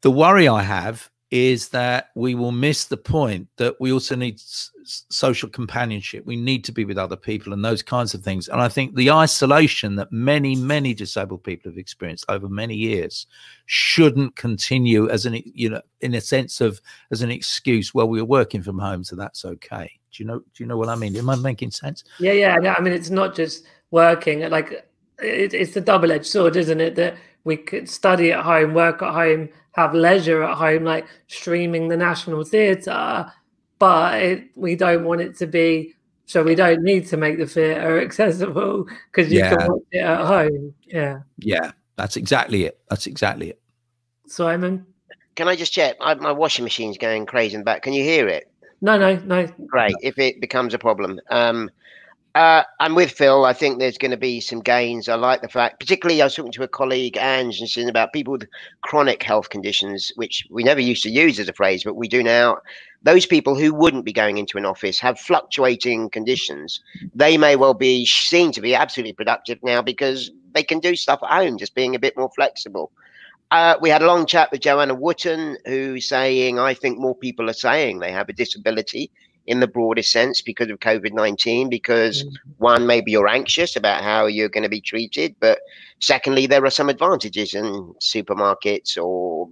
the 0.00 0.10
worry 0.10 0.48
I 0.48 0.62
have 0.62 1.10
is 1.30 1.70
that 1.70 2.10
we 2.14 2.36
will 2.36 2.52
miss 2.52 2.84
the 2.84 2.96
point 2.96 3.48
that 3.56 3.74
we 3.80 3.92
also 3.92 4.14
need 4.14 4.36
s- 4.36 4.70
social 4.84 5.48
companionship. 5.48 6.24
We 6.24 6.36
need 6.36 6.62
to 6.64 6.72
be 6.72 6.84
with 6.84 6.98
other 6.98 7.16
people 7.16 7.52
and 7.52 7.64
those 7.64 7.82
kinds 7.82 8.14
of 8.14 8.22
things. 8.22 8.46
And 8.46 8.60
I 8.60 8.68
think 8.68 8.94
the 8.94 9.10
isolation 9.10 9.96
that 9.96 10.12
many, 10.12 10.54
many 10.54 10.94
disabled 10.94 11.42
people 11.42 11.70
have 11.70 11.78
experienced 11.78 12.26
over 12.28 12.48
many 12.48 12.76
years 12.76 13.26
shouldn't 13.66 14.36
continue 14.36 15.10
as 15.10 15.26
an, 15.26 15.42
you 15.44 15.70
know, 15.70 15.82
in 16.00 16.14
a 16.14 16.20
sense 16.20 16.60
of 16.60 16.80
as 17.10 17.22
an 17.22 17.32
excuse. 17.32 17.92
Well, 17.92 18.08
we 18.08 18.20
were 18.20 18.26
working 18.26 18.62
from 18.62 18.78
home, 18.78 19.02
so 19.02 19.16
that's 19.16 19.44
okay. 19.44 19.90
Do 20.12 20.22
you 20.22 20.28
know? 20.28 20.38
Do 20.38 20.62
you 20.62 20.66
know 20.66 20.76
what 20.76 20.88
I 20.88 20.94
mean? 20.94 21.16
Am 21.16 21.28
I 21.28 21.34
making 21.34 21.72
sense? 21.72 22.04
Yeah, 22.20 22.32
yeah. 22.32 22.74
I 22.76 22.80
mean, 22.80 22.92
it's 22.92 23.10
not 23.10 23.34
just 23.34 23.64
working. 23.90 24.48
Like, 24.48 24.88
it, 25.18 25.52
it's 25.52 25.74
the 25.74 25.80
double 25.80 26.12
edged 26.12 26.26
sword, 26.26 26.56
isn't 26.56 26.80
it? 26.80 26.94
That 26.94 27.16
we 27.46 27.56
could 27.56 27.88
study 27.88 28.32
at 28.32 28.44
home, 28.44 28.74
work 28.74 29.00
at 29.02 29.14
home, 29.14 29.48
have 29.70 29.94
leisure 29.94 30.42
at 30.42 30.56
home, 30.58 30.82
like 30.82 31.06
streaming 31.28 31.86
the 31.86 31.96
National 31.96 32.44
Theatre, 32.44 33.32
but 33.78 34.20
it, 34.20 34.48
we 34.56 34.74
don't 34.74 35.04
want 35.04 35.20
it 35.20 35.36
to 35.36 35.46
be. 35.46 35.94
So 36.24 36.42
we 36.42 36.56
don't 36.56 36.82
need 36.82 37.06
to 37.06 37.16
make 37.16 37.38
the 37.38 37.46
theatre 37.46 38.00
accessible 38.04 38.88
because 39.12 39.32
you 39.32 39.38
Yeah. 39.38 39.50
can 39.56 39.72
watch 39.72 39.82
it 39.92 39.98
at 40.02 40.26
home. 40.26 40.74
Yeah, 40.86 41.20
Yeah, 41.38 41.70
that's 41.94 42.16
exactly 42.16 42.64
it. 42.64 42.80
That's 42.90 43.06
exactly 43.06 43.50
it. 43.50 43.60
Simon. 44.26 44.84
Can 45.36 45.46
I 45.46 45.54
just 45.54 45.72
check? 45.72 45.94
I, 46.00 46.14
my 46.14 46.32
washing 46.32 46.64
machine's 46.64 46.98
going 46.98 47.26
crazy 47.26 47.54
in 47.54 47.60
the 47.60 47.64
back. 47.64 47.82
Can 47.82 47.92
you 47.92 48.02
hear 48.02 48.26
it? 48.26 48.50
No, 48.80 48.98
no, 48.98 49.14
no. 49.24 49.46
Great. 49.68 49.94
If 50.02 50.18
it 50.18 50.40
becomes 50.40 50.74
a 50.74 50.80
problem, 50.80 51.20
um, 51.30 51.70
Uh, 52.36 52.62
I'm 52.80 52.94
with 52.94 53.12
Phil. 53.12 53.46
I 53.46 53.54
think 53.54 53.78
there's 53.78 53.96
going 53.96 54.10
to 54.10 54.18
be 54.18 54.40
some 54.42 54.60
gains. 54.60 55.08
I 55.08 55.14
like 55.14 55.40
the 55.40 55.48
fact, 55.48 55.80
particularly, 55.80 56.20
I 56.20 56.26
was 56.26 56.34
talking 56.34 56.52
to 56.52 56.64
a 56.64 56.68
colleague, 56.68 57.16
Ange, 57.16 57.60
and 57.60 57.68
saying 57.68 57.88
about 57.88 58.12
people 58.12 58.32
with 58.32 58.46
chronic 58.82 59.22
health 59.22 59.48
conditions, 59.48 60.12
which 60.16 60.46
we 60.50 60.62
never 60.62 60.78
used 60.78 61.02
to 61.04 61.10
use 61.10 61.40
as 61.40 61.48
a 61.48 61.54
phrase, 61.54 61.82
but 61.82 61.96
we 61.96 62.08
do 62.08 62.22
now. 62.22 62.58
Those 63.02 63.24
people 63.24 63.54
who 63.54 63.72
wouldn't 63.72 64.04
be 64.04 64.12
going 64.12 64.36
into 64.36 64.58
an 64.58 64.66
office 64.66 64.98
have 64.98 65.18
fluctuating 65.18 66.10
conditions. 66.10 66.78
They 67.14 67.38
may 67.38 67.56
well 67.56 67.72
be 67.72 68.04
seen 68.04 68.52
to 68.52 68.60
be 68.60 68.74
absolutely 68.74 69.14
productive 69.14 69.58
now 69.62 69.80
because 69.80 70.30
they 70.52 70.62
can 70.62 70.78
do 70.78 70.94
stuff 70.94 71.20
at 71.22 71.30
home, 71.30 71.56
just 71.56 71.74
being 71.74 71.94
a 71.94 71.98
bit 71.98 72.18
more 72.18 72.30
flexible. 72.34 72.92
Uh, 73.50 73.76
we 73.80 73.88
had 73.88 74.02
a 74.02 74.06
long 74.06 74.26
chat 74.26 74.52
with 74.52 74.60
Joanna 74.60 74.94
Wooten, 74.94 75.56
who's 75.64 76.06
saying, 76.06 76.58
I 76.58 76.74
think 76.74 76.98
more 76.98 77.14
people 77.14 77.48
are 77.48 77.54
saying 77.54 78.00
they 78.00 78.12
have 78.12 78.28
a 78.28 78.34
disability 78.34 79.10
in 79.46 79.60
the 79.60 79.66
broadest 79.66 80.10
sense 80.10 80.40
because 80.40 80.70
of 80.70 80.80
COVID 80.80 81.12
19. 81.12 81.68
Because 81.68 82.24
mm-hmm. 82.24 82.52
one, 82.58 82.86
maybe 82.86 83.12
you're 83.12 83.28
anxious 83.28 83.76
about 83.76 84.02
how 84.02 84.26
you're 84.26 84.48
going 84.48 84.62
to 84.62 84.68
be 84.68 84.80
treated, 84.80 85.36
but 85.40 85.60
secondly, 86.00 86.46
there 86.46 86.64
are 86.64 86.70
some 86.70 86.88
advantages 86.88 87.54
in 87.54 87.94
supermarkets 88.00 88.96
or 89.02 89.48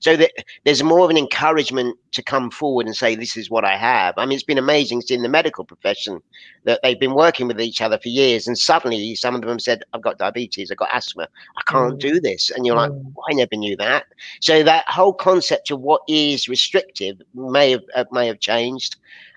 so 0.00 0.16
that 0.16 0.32
there's 0.64 0.82
more 0.82 1.04
of 1.04 1.10
an 1.10 1.16
encouragement 1.16 1.96
to 2.12 2.22
come 2.22 2.50
forward 2.50 2.86
and 2.86 2.96
say, 2.96 3.14
This 3.14 3.36
is 3.36 3.50
what 3.50 3.64
I 3.64 3.76
have. 3.76 4.14
I 4.16 4.26
mean, 4.26 4.34
it's 4.34 4.44
been 4.44 4.58
amazing 4.58 5.02
seeing 5.02 5.22
the 5.22 5.28
medical 5.28 5.64
profession 5.64 6.20
that 6.64 6.80
they've 6.82 6.98
been 6.98 7.14
working 7.14 7.48
with 7.48 7.60
each 7.60 7.80
other 7.80 7.98
for 7.98 8.08
years, 8.08 8.46
and 8.46 8.56
suddenly 8.56 9.14
some 9.14 9.34
of 9.34 9.42
them 9.42 9.58
said, 9.58 9.82
I've 9.92 10.02
got 10.02 10.18
diabetes, 10.18 10.70
I've 10.70 10.78
got 10.78 10.94
asthma, 10.94 11.28
I 11.56 11.70
can't 11.70 11.94
mm. 11.94 12.00
do 12.00 12.20
this. 12.20 12.50
And 12.50 12.66
you're 12.66 12.76
mm. 12.76 12.78
like, 12.78 12.90
well, 12.90 13.24
I 13.30 13.34
never 13.34 13.56
knew 13.56 13.76
that. 13.76 14.04
So 14.40 14.62
that 14.62 14.84
whole 14.88 15.14
concept 15.14 15.70
of 15.70 15.80
what 15.80 16.02
is 16.08 16.48
restrictive 16.48 17.20
may 17.34 17.72
have 17.72 17.84
uh, 17.94 18.04
may 18.12 18.26
have 18.26 18.40
changed. 18.40 18.96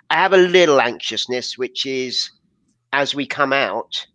I 0.10 0.16
have 0.16 0.34
a 0.34 0.38
little 0.38 0.82
anxiousness, 0.82 1.58
which 1.58 1.86
is 1.86 2.32
as 2.94 3.16
we 3.16 3.26
come 3.26 3.54
out, 3.54 4.06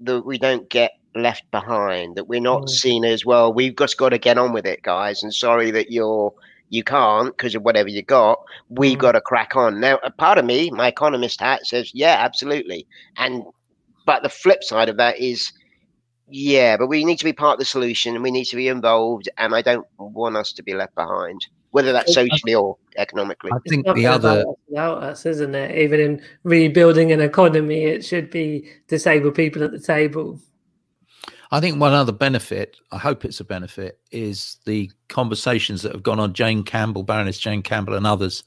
that 0.00 0.24
we 0.24 0.38
don't 0.38 0.68
get 0.68 0.92
left 1.14 1.50
behind, 1.50 2.16
that 2.16 2.28
we're 2.28 2.40
not 2.40 2.62
mm. 2.62 2.68
seen 2.68 3.04
as 3.04 3.24
well. 3.24 3.52
We've 3.52 3.76
just 3.76 3.96
got 3.96 4.10
to 4.10 4.18
get 4.18 4.38
on 4.38 4.52
with 4.52 4.66
it, 4.66 4.82
guys. 4.82 5.22
And 5.22 5.34
sorry 5.34 5.70
that 5.72 5.90
you're 5.90 6.32
you 6.70 6.84
can't 6.84 7.34
because 7.36 7.54
of 7.54 7.62
whatever 7.62 7.88
you 7.88 8.02
got. 8.02 8.38
We 8.68 8.94
mm. 8.94 8.98
got 8.98 9.12
to 9.12 9.20
crack 9.20 9.56
on. 9.56 9.80
Now, 9.80 9.98
a 10.04 10.10
part 10.10 10.38
of 10.38 10.44
me, 10.44 10.70
my 10.70 10.88
economist 10.88 11.40
hat, 11.40 11.66
says, 11.66 11.90
yeah, 11.94 12.16
absolutely. 12.20 12.86
And 13.16 13.44
but 14.06 14.22
the 14.22 14.28
flip 14.28 14.62
side 14.62 14.88
of 14.88 14.96
that 14.98 15.18
is, 15.18 15.52
yeah, 16.28 16.76
but 16.76 16.88
we 16.88 17.04
need 17.04 17.18
to 17.18 17.24
be 17.24 17.32
part 17.32 17.54
of 17.54 17.58
the 17.58 17.64
solution 17.64 18.14
and 18.14 18.22
we 18.22 18.30
need 18.30 18.46
to 18.46 18.56
be 18.56 18.68
involved. 18.68 19.28
And 19.38 19.54
I 19.54 19.62
don't 19.62 19.86
want 19.98 20.36
us 20.36 20.52
to 20.52 20.62
be 20.62 20.74
left 20.74 20.94
behind 20.94 21.46
whether 21.70 21.92
that's 21.92 22.10
uh, 22.10 22.26
socially 22.26 22.54
or 22.54 22.76
economically. 22.96 23.50
I 23.52 23.58
think 23.68 23.86
the 23.94 24.06
other 24.06 24.44
without 24.68 25.02
us, 25.02 25.26
isn't 25.26 25.54
it? 25.54 25.76
Even 25.78 26.00
in 26.00 26.22
rebuilding 26.44 27.12
an 27.12 27.20
economy, 27.20 27.84
it 27.84 28.04
should 28.04 28.30
be 28.30 28.68
disabled 28.88 29.34
people 29.34 29.62
at 29.62 29.72
the 29.72 29.80
table. 29.80 30.40
I 31.50 31.60
think 31.60 31.80
one 31.80 31.94
other 31.94 32.12
benefit, 32.12 32.76
I 32.92 32.98
hope 32.98 33.24
it's 33.24 33.40
a 33.40 33.44
benefit, 33.44 33.98
is 34.10 34.58
the 34.66 34.90
conversations 35.08 35.82
that 35.82 35.92
have 35.92 36.02
gone 36.02 36.20
on. 36.20 36.34
Jane 36.34 36.62
Campbell, 36.62 37.02
Baroness 37.02 37.38
Jane 37.38 37.62
Campbell, 37.62 37.94
and 37.94 38.06
others 38.06 38.44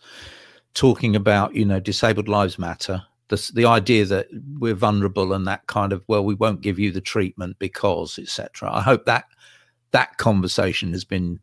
talking 0.75 1.15
about, 1.15 1.55
you 1.55 1.65
know, 1.65 1.79
disabled 1.79 2.27
lives 2.27 2.59
matter. 2.59 3.01
The, 3.29 3.51
the 3.55 3.65
idea 3.65 4.05
that 4.05 4.27
we're 4.59 4.75
vulnerable 4.75 5.33
and 5.33 5.47
that 5.47 5.65
kind 5.65 5.93
of, 5.93 6.03
well, 6.07 6.23
we 6.23 6.35
won't 6.35 6.61
give 6.61 6.77
you 6.77 6.91
the 6.91 7.01
treatment 7.01 7.57
because, 7.57 8.19
etc. 8.19 8.71
I 8.71 8.81
hope 8.81 9.05
that 9.05 9.25
that 9.91 10.17
conversation 10.17 10.91
has 10.91 11.03
been 11.03 11.39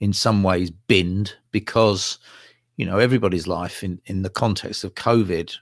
in 0.00 0.12
some 0.12 0.42
ways 0.42 0.70
binned 0.70 1.34
because 1.50 2.18
you 2.76 2.86
know 2.86 2.98
everybody's 2.98 3.46
life 3.46 3.82
in 3.82 4.00
in 4.06 4.22
the 4.22 4.30
context 4.30 4.84
of 4.84 4.94
covid 4.94 5.54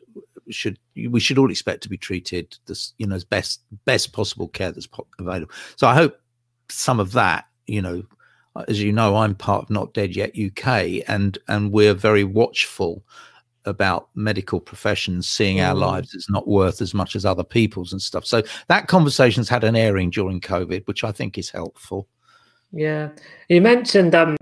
should 0.51 0.79
we 1.09 1.20
should 1.20 1.38
all 1.38 1.51
expect 1.51 1.83
to 1.83 1.88
be 1.88 1.97
treated 1.97 2.57
this 2.66 2.92
you 2.99 3.07
know 3.07 3.14
as 3.14 3.25
best 3.25 3.62
best 3.85 4.12
possible 4.12 4.49
care 4.49 4.73
that's 4.73 4.88
available. 5.18 5.53
So 5.77 5.87
i 5.87 5.94
hope 5.94 6.18
some 6.68 7.01
of 7.01 7.12
that 7.12 7.47
you 7.66 7.83
know 7.83 8.03
as 8.68 8.83
you 8.83 8.92
know 8.92 9.16
i'm 9.16 9.35
part 9.35 9.64
of 9.64 9.70
not 9.70 9.94
dead 9.94 10.14
yet 10.14 10.33
uk 10.38 10.66
and 11.09 11.38
and 11.49 11.73
we're 11.73 11.94
very 11.94 12.25
watchful 12.25 13.03
about 13.66 14.09
medical 14.14 14.61
professions 14.61 15.29
seeing 15.29 15.57
mm. 15.57 15.66
our 15.66 15.75
lives 15.75 16.14
as 16.14 16.29
not 16.29 16.47
worth 16.47 16.83
as 16.83 16.92
much 16.92 17.16
as 17.16 17.25
other 17.25 17.42
people's 17.42 17.92
and 17.92 18.03
stuff. 18.03 18.27
So 18.27 18.42
that 18.68 18.88
conversation's 18.88 19.49
had 19.49 19.64
an 19.64 19.75
airing 19.75 20.11
during 20.11 20.40
covid 20.40 20.87
which 20.87 21.05
i 21.05 21.12
think 21.12 21.38
is 21.38 21.51
helpful 21.51 22.09
yeah, 22.75 23.11
you 23.49 23.61
mentioned 23.61 24.15
um 24.15 24.37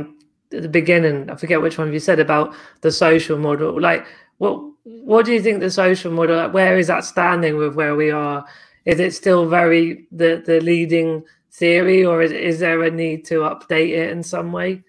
at 0.52 0.62
the 0.62 0.68
beginning. 0.68 1.30
I 1.30 1.36
forget 1.36 1.60
which 1.60 1.78
one 1.78 1.88
of 1.88 1.94
you 1.94 2.00
said 2.00 2.20
about 2.20 2.54
the 2.80 2.90
social 2.90 3.38
model. 3.38 3.80
Like, 3.80 4.06
what 4.38 4.62
what 4.84 5.26
do 5.26 5.32
you 5.32 5.42
think 5.42 5.60
the 5.60 5.70
social 5.70 6.12
model? 6.12 6.36
Like, 6.36 6.54
where 6.54 6.78
is 6.78 6.86
that 6.88 7.04
standing 7.04 7.56
with 7.56 7.74
where 7.74 7.94
we 7.94 8.10
are? 8.10 8.44
Is 8.84 9.00
it 9.00 9.14
still 9.14 9.48
very 9.48 10.06
the 10.10 10.42
the 10.44 10.60
leading 10.60 11.24
theory, 11.52 12.04
or 12.04 12.22
is 12.22 12.32
is 12.32 12.58
there 12.60 12.82
a 12.82 12.90
need 12.90 13.24
to 13.26 13.40
update 13.40 13.90
it 13.90 14.10
in 14.10 14.22
some 14.22 14.52
way? 14.52 14.82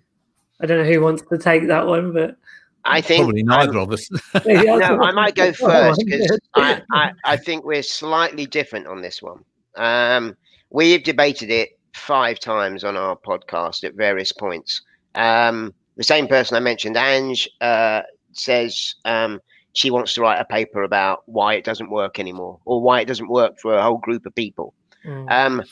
I 0.62 0.66
don't 0.66 0.80
know 0.80 0.92
who 0.92 1.02
wants 1.02 1.24
to 1.30 1.38
take 1.38 1.68
that 1.68 1.86
one, 1.86 2.14
but 2.14 2.38
I 2.86 3.02
think 3.02 3.24
probably 3.24 3.44
neither 3.44 3.78
um, 3.78 3.84
of 3.84 3.92
us. 3.92 4.10
no, 4.46 5.02
I 5.02 5.12
might 5.12 5.36
go 5.36 5.52
first 5.54 6.02
because 6.06 6.40
I, 6.56 6.82
I, 6.92 7.12
I 7.26 7.38
think 7.38 7.66
we're 7.66 7.84
slightly 7.84 8.46
different 8.46 8.88
on 8.88 9.02
this 9.02 9.22
one. 9.22 9.44
Um, 9.76 10.36
we've 10.70 11.04
debated 11.04 11.50
it 11.50 11.80
five 11.94 12.40
times 12.40 12.84
on 12.84 12.98
our 12.98 13.16
podcast 13.16 13.84
at 13.84 13.96
various 13.96 14.32
points. 14.32 14.82
Um, 15.16 15.74
the 15.96 16.04
same 16.04 16.28
person 16.28 16.58
I 16.58 16.60
mentioned, 16.60 16.98
Ange, 16.98 17.48
uh, 17.62 18.02
says 18.32 18.96
um, 19.06 19.40
she 19.74 19.92
wants 19.92 20.14
to 20.16 20.22
write 20.22 20.40
a 20.40 20.46
paper 20.46 20.84
about 20.84 21.24
why 21.26 21.54
it 21.54 21.64
doesn't 21.64 21.92
work 21.92 22.20
anymore 22.20 22.60
or 22.66 22.82
why 22.82 23.02
it 23.02 23.06
doesn't 23.06 23.30
work 23.30 23.60
for 23.60 23.76
a 23.76 23.84
whole 23.84 24.00
group 24.00 24.26
of 24.26 24.34
people. 24.36 24.74
Mm. 25.06 25.32
Um, 25.32 25.64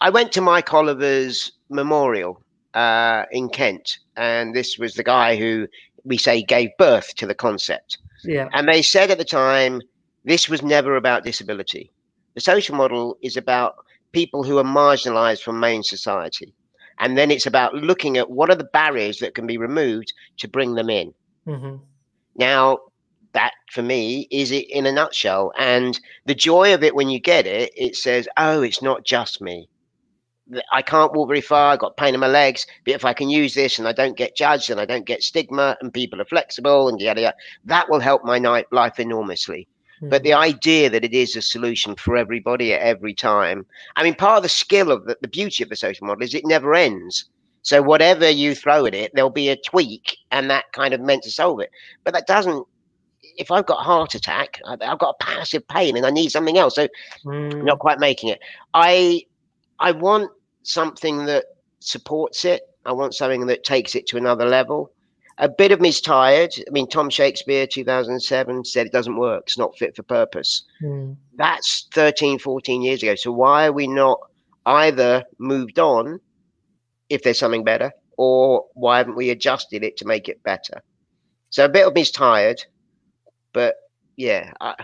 I 0.00 0.10
went 0.10 0.32
to 0.32 0.40
Mike 0.40 0.72
Oliver's 0.72 1.52
memorial 1.68 2.42
uh, 2.74 3.24
in 3.32 3.48
Kent, 3.48 3.98
and 4.16 4.54
this 4.54 4.78
was 4.78 4.94
the 4.94 5.02
guy 5.02 5.36
who 5.36 5.66
we 6.04 6.16
say 6.16 6.42
gave 6.42 6.70
birth 6.78 7.14
to 7.16 7.26
the 7.26 7.34
concept. 7.34 7.98
Yeah. 8.24 8.48
And 8.52 8.68
they 8.68 8.82
said 8.82 9.10
at 9.10 9.18
the 9.18 9.24
time, 9.24 9.80
this 10.24 10.48
was 10.48 10.62
never 10.62 10.96
about 10.96 11.24
disability. 11.24 11.90
The 12.34 12.40
social 12.40 12.76
model 12.76 13.16
is 13.22 13.36
about 13.36 13.76
people 14.16 14.42
who 14.42 14.56
are 14.56 14.64
marginalized 14.64 15.42
from 15.42 15.60
main 15.60 15.82
society. 15.82 16.54
And 16.98 17.18
then 17.18 17.30
it's 17.30 17.44
about 17.44 17.74
looking 17.74 18.16
at 18.16 18.30
what 18.30 18.48
are 18.48 18.54
the 18.54 18.72
barriers 18.72 19.18
that 19.18 19.34
can 19.34 19.46
be 19.46 19.58
removed 19.58 20.14
to 20.38 20.48
bring 20.48 20.74
them 20.74 20.88
in. 20.88 21.12
Mm-hmm. 21.46 21.76
Now, 22.36 22.78
that 23.32 23.52
for 23.70 23.82
me 23.82 24.26
is 24.30 24.52
it 24.52 24.70
in 24.70 24.86
a 24.86 24.92
nutshell. 24.92 25.52
And 25.58 26.00
the 26.24 26.34
joy 26.34 26.72
of 26.72 26.82
it 26.82 26.94
when 26.94 27.10
you 27.10 27.20
get 27.20 27.46
it, 27.46 27.70
it 27.76 27.94
says, 27.94 28.26
oh, 28.38 28.62
it's 28.62 28.80
not 28.80 29.04
just 29.04 29.42
me. 29.42 29.68
I 30.72 30.80
can't 30.80 31.12
walk 31.12 31.28
very 31.28 31.42
far. 31.42 31.74
I've 31.74 31.80
got 31.80 31.98
pain 31.98 32.14
in 32.14 32.20
my 32.20 32.26
legs. 32.26 32.66
But 32.86 32.94
if 32.94 33.04
I 33.04 33.12
can 33.12 33.28
use 33.28 33.52
this 33.52 33.78
and 33.78 33.86
I 33.86 33.92
don't 33.92 34.16
get 34.16 34.34
judged 34.34 34.70
and 34.70 34.80
I 34.80 34.86
don't 34.86 35.04
get 35.04 35.22
stigma 35.22 35.76
and 35.82 35.92
people 35.92 36.22
are 36.22 36.32
flexible 36.36 36.88
and 36.88 36.98
yada, 36.98 37.20
yada 37.20 37.36
that 37.66 37.90
will 37.90 38.00
help 38.00 38.24
my 38.24 38.38
life 38.70 38.98
enormously. 38.98 39.68
But 40.02 40.22
the 40.22 40.34
idea 40.34 40.90
that 40.90 41.04
it 41.04 41.14
is 41.14 41.36
a 41.36 41.42
solution 41.42 41.96
for 41.96 42.16
everybody 42.16 42.72
at 42.74 42.82
every 42.82 43.14
time. 43.14 43.64
I 43.96 44.02
mean, 44.02 44.14
part 44.14 44.38
of 44.38 44.42
the 44.42 44.48
skill 44.48 44.90
of 44.90 45.06
the, 45.06 45.16
the 45.20 45.28
beauty 45.28 45.62
of 45.62 45.70
the 45.70 45.76
social 45.76 46.06
model 46.06 46.22
is 46.22 46.34
it 46.34 46.46
never 46.46 46.74
ends. 46.74 47.30
So 47.62 47.82
whatever 47.82 48.28
you 48.28 48.54
throw 48.54 48.86
at 48.86 48.94
it, 48.94 49.10
there'll 49.14 49.30
be 49.30 49.48
a 49.48 49.56
tweak, 49.56 50.18
and 50.30 50.50
that 50.50 50.66
kind 50.72 50.94
of 50.94 51.00
meant 51.00 51.24
to 51.24 51.30
solve 51.30 51.60
it. 51.60 51.70
But 52.04 52.14
that 52.14 52.26
doesn't. 52.26 52.66
If 53.38 53.50
I've 53.50 53.66
got 53.66 53.80
a 53.80 53.82
heart 53.82 54.14
attack, 54.14 54.60
I've 54.66 54.98
got 54.98 55.16
a 55.18 55.24
passive 55.24 55.66
pain, 55.66 55.96
and 55.96 56.06
I 56.06 56.10
need 56.10 56.30
something 56.30 56.58
else. 56.58 56.76
So, 56.76 56.88
mm. 57.24 57.64
not 57.64 57.80
quite 57.80 57.98
making 57.98 58.30
it. 58.30 58.38
I, 58.72 59.22
I 59.80 59.92
want 59.92 60.30
something 60.62 61.26
that 61.26 61.46
supports 61.80 62.44
it. 62.44 62.62
I 62.84 62.92
want 62.92 63.14
something 63.14 63.46
that 63.46 63.64
takes 63.64 63.94
it 63.94 64.06
to 64.08 64.16
another 64.16 64.46
level 64.46 64.92
a 65.38 65.48
bit 65.48 65.72
of 65.72 65.80
me's 65.80 66.00
tired. 66.00 66.54
I 66.66 66.70
mean, 66.70 66.88
Tom 66.88 67.10
Shakespeare, 67.10 67.66
2007, 67.66 68.64
said 68.64 68.86
it 68.86 68.92
doesn't 68.92 69.16
work. 69.16 69.44
It's 69.46 69.58
not 69.58 69.76
fit 69.76 69.94
for 69.94 70.02
purpose. 70.02 70.64
Mm. 70.82 71.16
That's 71.36 71.88
13, 71.92 72.38
14 72.38 72.82
years 72.82 73.02
ago. 73.02 73.14
So 73.14 73.32
why 73.32 73.66
are 73.66 73.72
we 73.72 73.86
not 73.86 74.18
either 74.64 75.24
moved 75.38 75.78
on 75.78 76.20
if 77.08 77.22
there's 77.22 77.38
something 77.38 77.64
better, 77.64 77.92
or 78.16 78.64
why 78.74 78.98
haven't 78.98 79.16
we 79.16 79.30
adjusted 79.30 79.84
it 79.84 79.96
to 79.98 80.06
make 80.06 80.28
it 80.28 80.42
better? 80.42 80.82
So 81.50 81.64
a 81.64 81.68
bit 81.68 81.86
of 81.86 81.94
me's 81.94 82.10
tired, 82.10 82.64
but 83.52 83.76
yeah, 84.16 84.52
I, 84.60 84.74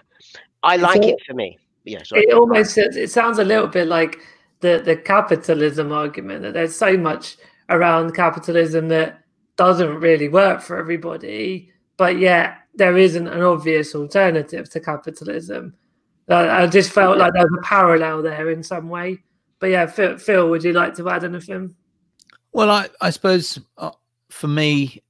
I 0.62 0.76
like 0.76 1.02
so, 1.02 1.08
it 1.08 1.16
for 1.26 1.34
me. 1.34 1.58
Yeah, 1.84 2.02
sorry. 2.04 2.22
it 2.22 2.34
almost 2.34 2.78
it 2.78 3.10
sounds 3.10 3.38
a 3.38 3.44
little 3.44 3.66
bit 3.66 3.88
like 3.88 4.18
the 4.60 4.80
the 4.84 4.96
capitalism 4.96 5.90
argument 5.90 6.42
that 6.42 6.52
there's 6.52 6.76
so 6.76 6.96
much 6.96 7.36
around 7.68 8.14
capitalism 8.14 8.88
that 8.88 9.21
doesn't 9.56 10.00
really 10.00 10.28
work 10.28 10.60
for 10.62 10.78
everybody, 10.78 11.70
but 11.96 12.18
yet 12.18 12.58
there 12.74 12.96
isn't 12.96 13.28
an 13.28 13.42
obvious 13.42 13.94
alternative 13.94 14.68
to 14.70 14.80
capitalism. 14.80 15.74
I 16.28 16.66
just 16.66 16.90
felt 16.92 17.18
like 17.18 17.32
there 17.34 17.42
was 17.42 17.58
a 17.58 17.66
parallel 17.66 18.22
there 18.22 18.50
in 18.50 18.62
some 18.62 18.88
way. 18.88 19.22
But 19.58 19.70
yeah, 19.70 19.86
Phil, 19.86 20.18
Phil 20.18 20.48
would 20.48 20.64
you 20.64 20.72
like 20.72 20.94
to 20.96 21.08
add 21.08 21.24
anything? 21.24 21.74
Well, 22.52 22.70
I, 22.70 22.88
I 23.00 23.10
suppose 23.10 23.58
uh, 23.78 23.90
for 24.30 24.48
me, 24.48 25.02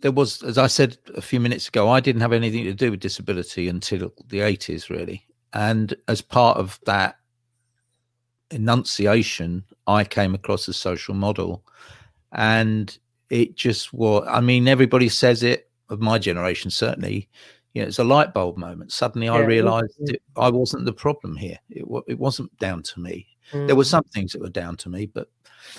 there 0.00 0.12
was, 0.12 0.42
as 0.42 0.58
I 0.58 0.66
said 0.66 0.98
a 1.14 1.22
few 1.22 1.40
minutes 1.40 1.68
ago, 1.68 1.88
I 1.88 2.00
didn't 2.00 2.20
have 2.20 2.32
anything 2.32 2.64
to 2.64 2.74
do 2.74 2.90
with 2.90 3.00
disability 3.00 3.68
until 3.68 4.12
the 4.26 4.40
80s, 4.40 4.90
really. 4.90 5.24
And 5.52 5.94
as 6.08 6.20
part 6.20 6.58
of 6.58 6.78
that 6.84 7.16
enunciation, 8.50 9.64
I 9.86 10.04
came 10.04 10.34
across 10.34 10.68
a 10.68 10.72
social 10.72 11.14
model. 11.14 11.64
And 12.32 12.96
it 13.30 13.56
just 13.56 13.92
was, 13.92 14.26
I 14.28 14.40
mean, 14.40 14.68
everybody 14.68 15.08
says 15.08 15.42
it 15.42 15.70
of 15.88 16.00
my 16.00 16.18
generation, 16.18 16.70
certainly. 16.70 17.28
You 17.74 17.82
know, 17.82 17.88
it's 17.88 17.98
a 17.98 18.04
light 18.04 18.32
bulb 18.32 18.56
moment. 18.56 18.92
Suddenly 18.92 19.26
yeah, 19.26 19.34
I 19.34 19.40
realized 19.40 19.94
it, 20.00 20.22
I 20.36 20.48
wasn't 20.48 20.84
the 20.84 20.92
problem 20.92 21.36
here. 21.36 21.58
It, 21.70 21.84
it 22.08 22.18
wasn't 22.18 22.56
down 22.58 22.82
to 22.82 23.00
me. 23.00 23.26
Mm. 23.52 23.66
There 23.66 23.76
were 23.76 23.82
mm. 23.82 23.90
some 23.90 24.04
things 24.04 24.32
that 24.32 24.40
were 24.40 24.48
down 24.48 24.76
to 24.78 24.88
me, 24.88 25.06
but 25.06 25.28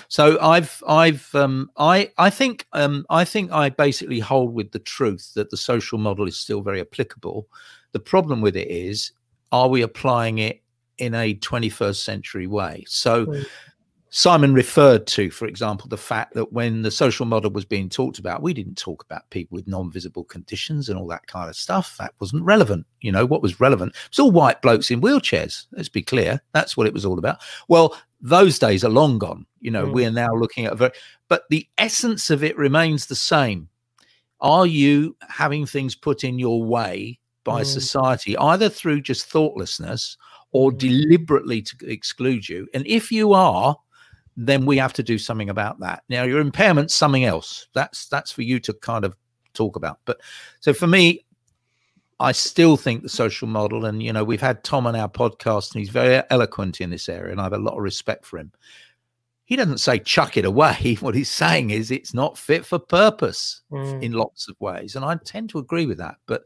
so 0.08 0.38
I've 0.40 0.82
I've 0.86 1.34
um, 1.34 1.70
I 1.76 2.10
I 2.16 2.30
think 2.30 2.66
um, 2.72 3.04
I 3.10 3.24
think 3.24 3.52
I 3.52 3.70
basically 3.70 4.20
hold 4.20 4.54
with 4.54 4.70
the 4.72 4.78
truth 4.78 5.32
that 5.34 5.50
the 5.50 5.56
social 5.56 5.98
model 5.98 6.26
is 6.26 6.36
still 6.36 6.62
very 6.62 6.80
applicable. 6.80 7.48
The 7.92 8.00
problem 8.00 8.40
with 8.40 8.56
it 8.56 8.68
is, 8.68 9.12
are 9.52 9.68
we 9.68 9.82
applying 9.82 10.38
it 10.38 10.62
in 10.98 11.14
a 11.14 11.34
21st 11.34 11.96
century 11.96 12.46
way? 12.46 12.84
So. 12.86 13.26
Mm. 13.26 13.46
Simon 14.12 14.52
referred 14.52 15.06
to, 15.06 15.30
for 15.30 15.46
example, 15.46 15.88
the 15.88 15.96
fact 15.96 16.34
that 16.34 16.52
when 16.52 16.82
the 16.82 16.90
social 16.90 17.24
model 17.24 17.50
was 17.50 17.64
being 17.64 17.88
talked 17.88 18.18
about, 18.18 18.42
we 18.42 18.52
didn't 18.52 18.76
talk 18.76 19.04
about 19.04 19.30
people 19.30 19.54
with 19.54 19.68
non-visible 19.68 20.24
conditions 20.24 20.88
and 20.88 20.98
all 20.98 21.06
that 21.06 21.28
kind 21.28 21.48
of 21.48 21.54
stuff. 21.54 21.96
That 21.98 22.14
wasn't 22.18 22.42
relevant. 22.42 22.86
You 23.02 23.12
know, 23.12 23.24
what 23.24 23.40
was 23.40 23.60
relevant? 23.60 23.94
It's 24.08 24.18
all 24.18 24.32
white 24.32 24.62
blokes 24.62 24.90
in 24.90 25.00
wheelchairs. 25.00 25.66
Let's 25.72 25.88
be 25.88 26.02
clear. 26.02 26.42
That's 26.52 26.76
what 26.76 26.88
it 26.88 26.92
was 26.92 27.06
all 27.06 27.20
about. 27.20 27.38
Well, 27.68 27.96
those 28.20 28.58
days 28.58 28.84
are 28.84 28.90
long 28.90 29.18
gone. 29.18 29.46
You 29.60 29.70
know, 29.70 29.86
mm. 29.86 29.92
we're 29.92 30.10
now 30.10 30.34
looking 30.34 30.66
at 30.66 30.72
a 30.72 30.76
very, 30.76 30.92
but 31.28 31.44
the 31.48 31.68
essence 31.78 32.30
of 32.30 32.42
it 32.42 32.58
remains 32.58 33.06
the 33.06 33.14
same. 33.14 33.68
Are 34.40 34.66
you 34.66 35.16
having 35.28 35.66
things 35.66 35.94
put 35.94 36.24
in 36.24 36.36
your 36.36 36.64
way 36.64 37.20
by 37.44 37.62
mm. 37.62 37.66
society, 37.66 38.36
either 38.38 38.68
through 38.68 39.02
just 39.02 39.26
thoughtlessness 39.26 40.16
or 40.50 40.72
mm. 40.72 40.78
deliberately 40.78 41.62
to 41.62 41.76
exclude 41.82 42.48
you? 42.48 42.66
And 42.74 42.84
if 42.88 43.12
you 43.12 43.34
are, 43.34 43.76
then 44.46 44.64
we 44.64 44.78
have 44.78 44.94
to 44.94 45.02
do 45.02 45.18
something 45.18 45.50
about 45.50 45.80
that. 45.80 46.02
Now, 46.08 46.22
your 46.22 46.40
impairment's 46.40 46.94
something 46.94 47.24
else. 47.24 47.68
That's 47.74 48.06
that's 48.08 48.32
for 48.32 48.40
you 48.40 48.58
to 48.60 48.72
kind 48.72 49.04
of 49.04 49.14
talk 49.52 49.76
about. 49.76 49.98
But 50.06 50.18
so 50.60 50.72
for 50.72 50.86
me, 50.86 51.26
I 52.20 52.32
still 52.32 52.78
think 52.78 53.02
the 53.02 53.10
social 53.10 53.46
model, 53.48 53.84
and 53.84 54.02
you 54.02 54.14
know, 54.14 54.24
we've 54.24 54.40
had 54.40 54.64
Tom 54.64 54.86
on 54.86 54.96
our 54.96 55.10
podcast, 55.10 55.74
and 55.74 55.80
he's 55.80 55.90
very 55.90 56.22
eloquent 56.30 56.80
in 56.80 56.88
this 56.88 57.08
area, 57.08 57.32
and 57.32 57.40
I 57.40 57.44
have 57.44 57.52
a 57.52 57.58
lot 57.58 57.76
of 57.76 57.82
respect 57.82 58.24
for 58.24 58.38
him. 58.38 58.50
He 59.44 59.56
doesn't 59.56 59.78
say 59.78 59.98
chuck 59.98 60.38
it 60.38 60.46
away. 60.46 60.96
What 61.00 61.14
he's 61.14 61.30
saying 61.30 61.68
is 61.70 61.90
it's 61.90 62.14
not 62.14 62.38
fit 62.38 62.64
for 62.64 62.78
purpose 62.78 63.60
mm. 63.70 64.02
in 64.02 64.12
lots 64.12 64.48
of 64.48 64.58
ways, 64.58 64.96
and 64.96 65.04
I 65.04 65.16
tend 65.16 65.50
to 65.50 65.58
agree 65.58 65.84
with 65.84 65.98
that. 65.98 66.16
But 66.24 66.44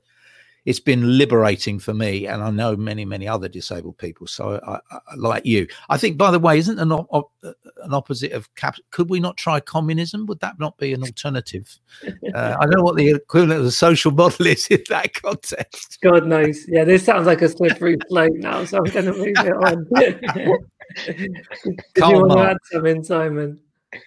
it's 0.64 0.80
been 0.80 1.18
liberating 1.18 1.78
for 1.78 1.92
me, 1.92 2.26
and 2.26 2.42
I 2.42 2.50
know 2.50 2.76
many, 2.76 3.04
many 3.04 3.28
other 3.28 3.48
disabled 3.48 3.98
people. 3.98 4.26
So, 4.26 4.60
I, 4.66 4.78
I, 4.90 5.00
like 5.16 5.44
you, 5.44 5.66
I 5.88 5.98
think. 5.98 6.16
By 6.16 6.30
the 6.30 6.38
way, 6.38 6.58
isn't 6.58 6.78
an 6.78 6.90
op- 6.90 7.32
an 7.42 7.92
opposite 7.92 8.32
of 8.32 8.52
cap? 8.54 8.76
Could 8.90 9.10
we 9.10 9.20
not 9.20 9.36
try 9.36 9.60
communism? 9.60 10.26
Would 10.26 10.40
that 10.40 10.58
not 10.58 10.78
be 10.78 10.92
an 10.94 11.02
alternative? 11.02 11.78
Uh, 12.06 12.56
I 12.60 12.64
don't 12.64 12.78
know 12.78 12.84
what 12.84 12.96
the 12.96 13.10
equivalent 13.10 13.58
of 13.58 13.64
the 13.64 13.72
social 13.72 14.10
model 14.10 14.46
is 14.46 14.66
in 14.68 14.82
that 14.88 15.14
context. 15.14 15.98
God 16.02 16.26
knows. 16.26 16.66
Yeah, 16.68 16.84
this 16.84 17.04
sounds 17.04 17.26
like 17.26 17.42
a 17.42 17.48
slippery 17.48 17.98
slope 18.08 18.32
now, 18.34 18.64
so 18.64 18.78
I'm 18.78 18.84
going 18.84 19.06
to 19.06 19.12
move 19.12 19.34
it 19.36 19.52
on. 19.52 19.86
Did 21.06 21.30
you 21.96 22.20
want 22.20 22.32
to 22.32 22.38
add 22.38 22.56
something, 22.70 23.02
Simon? 23.04 23.60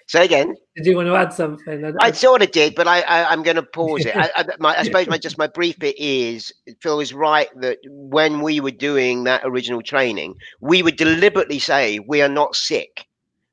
Say 0.07 0.25
again. 0.25 0.55
Did 0.75 0.85
you 0.85 0.95
want 0.95 1.07
to 1.07 1.15
add 1.15 1.33
something? 1.33 1.85
I, 1.85 2.07
I 2.07 2.11
sort 2.11 2.41
of 2.41 2.51
did, 2.51 2.75
but 2.75 2.88
I, 2.88 3.01
I 3.01 3.33
am 3.33 3.43
going 3.43 3.55
to 3.55 3.63
pause 3.63 4.05
it. 4.05 4.15
I, 4.15 4.29
I, 4.35 4.45
my, 4.59 4.79
I 4.79 4.83
suppose 4.83 5.07
my 5.07 5.17
just 5.17 5.38
my 5.38 5.47
brief 5.47 5.77
bit 5.79 5.97
is 5.97 6.53
Phil 6.81 6.99
is 6.99 7.13
right 7.13 7.49
that 7.59 7.79
when 7.88 8.41
we 8.41 8.59
were 8.59 8.71
doing 8.71 9.23
that 9.25 9.41
original 9.43 9.81
training, 9.81 10.35
we 10.61 10.83
would 10.83 10.97
deliberately 10.97 11.59
say 11.59 11.99
we 11.99 12.21
are 12.21 12.29
not 12.29 12.55
sick. 12.55 13.07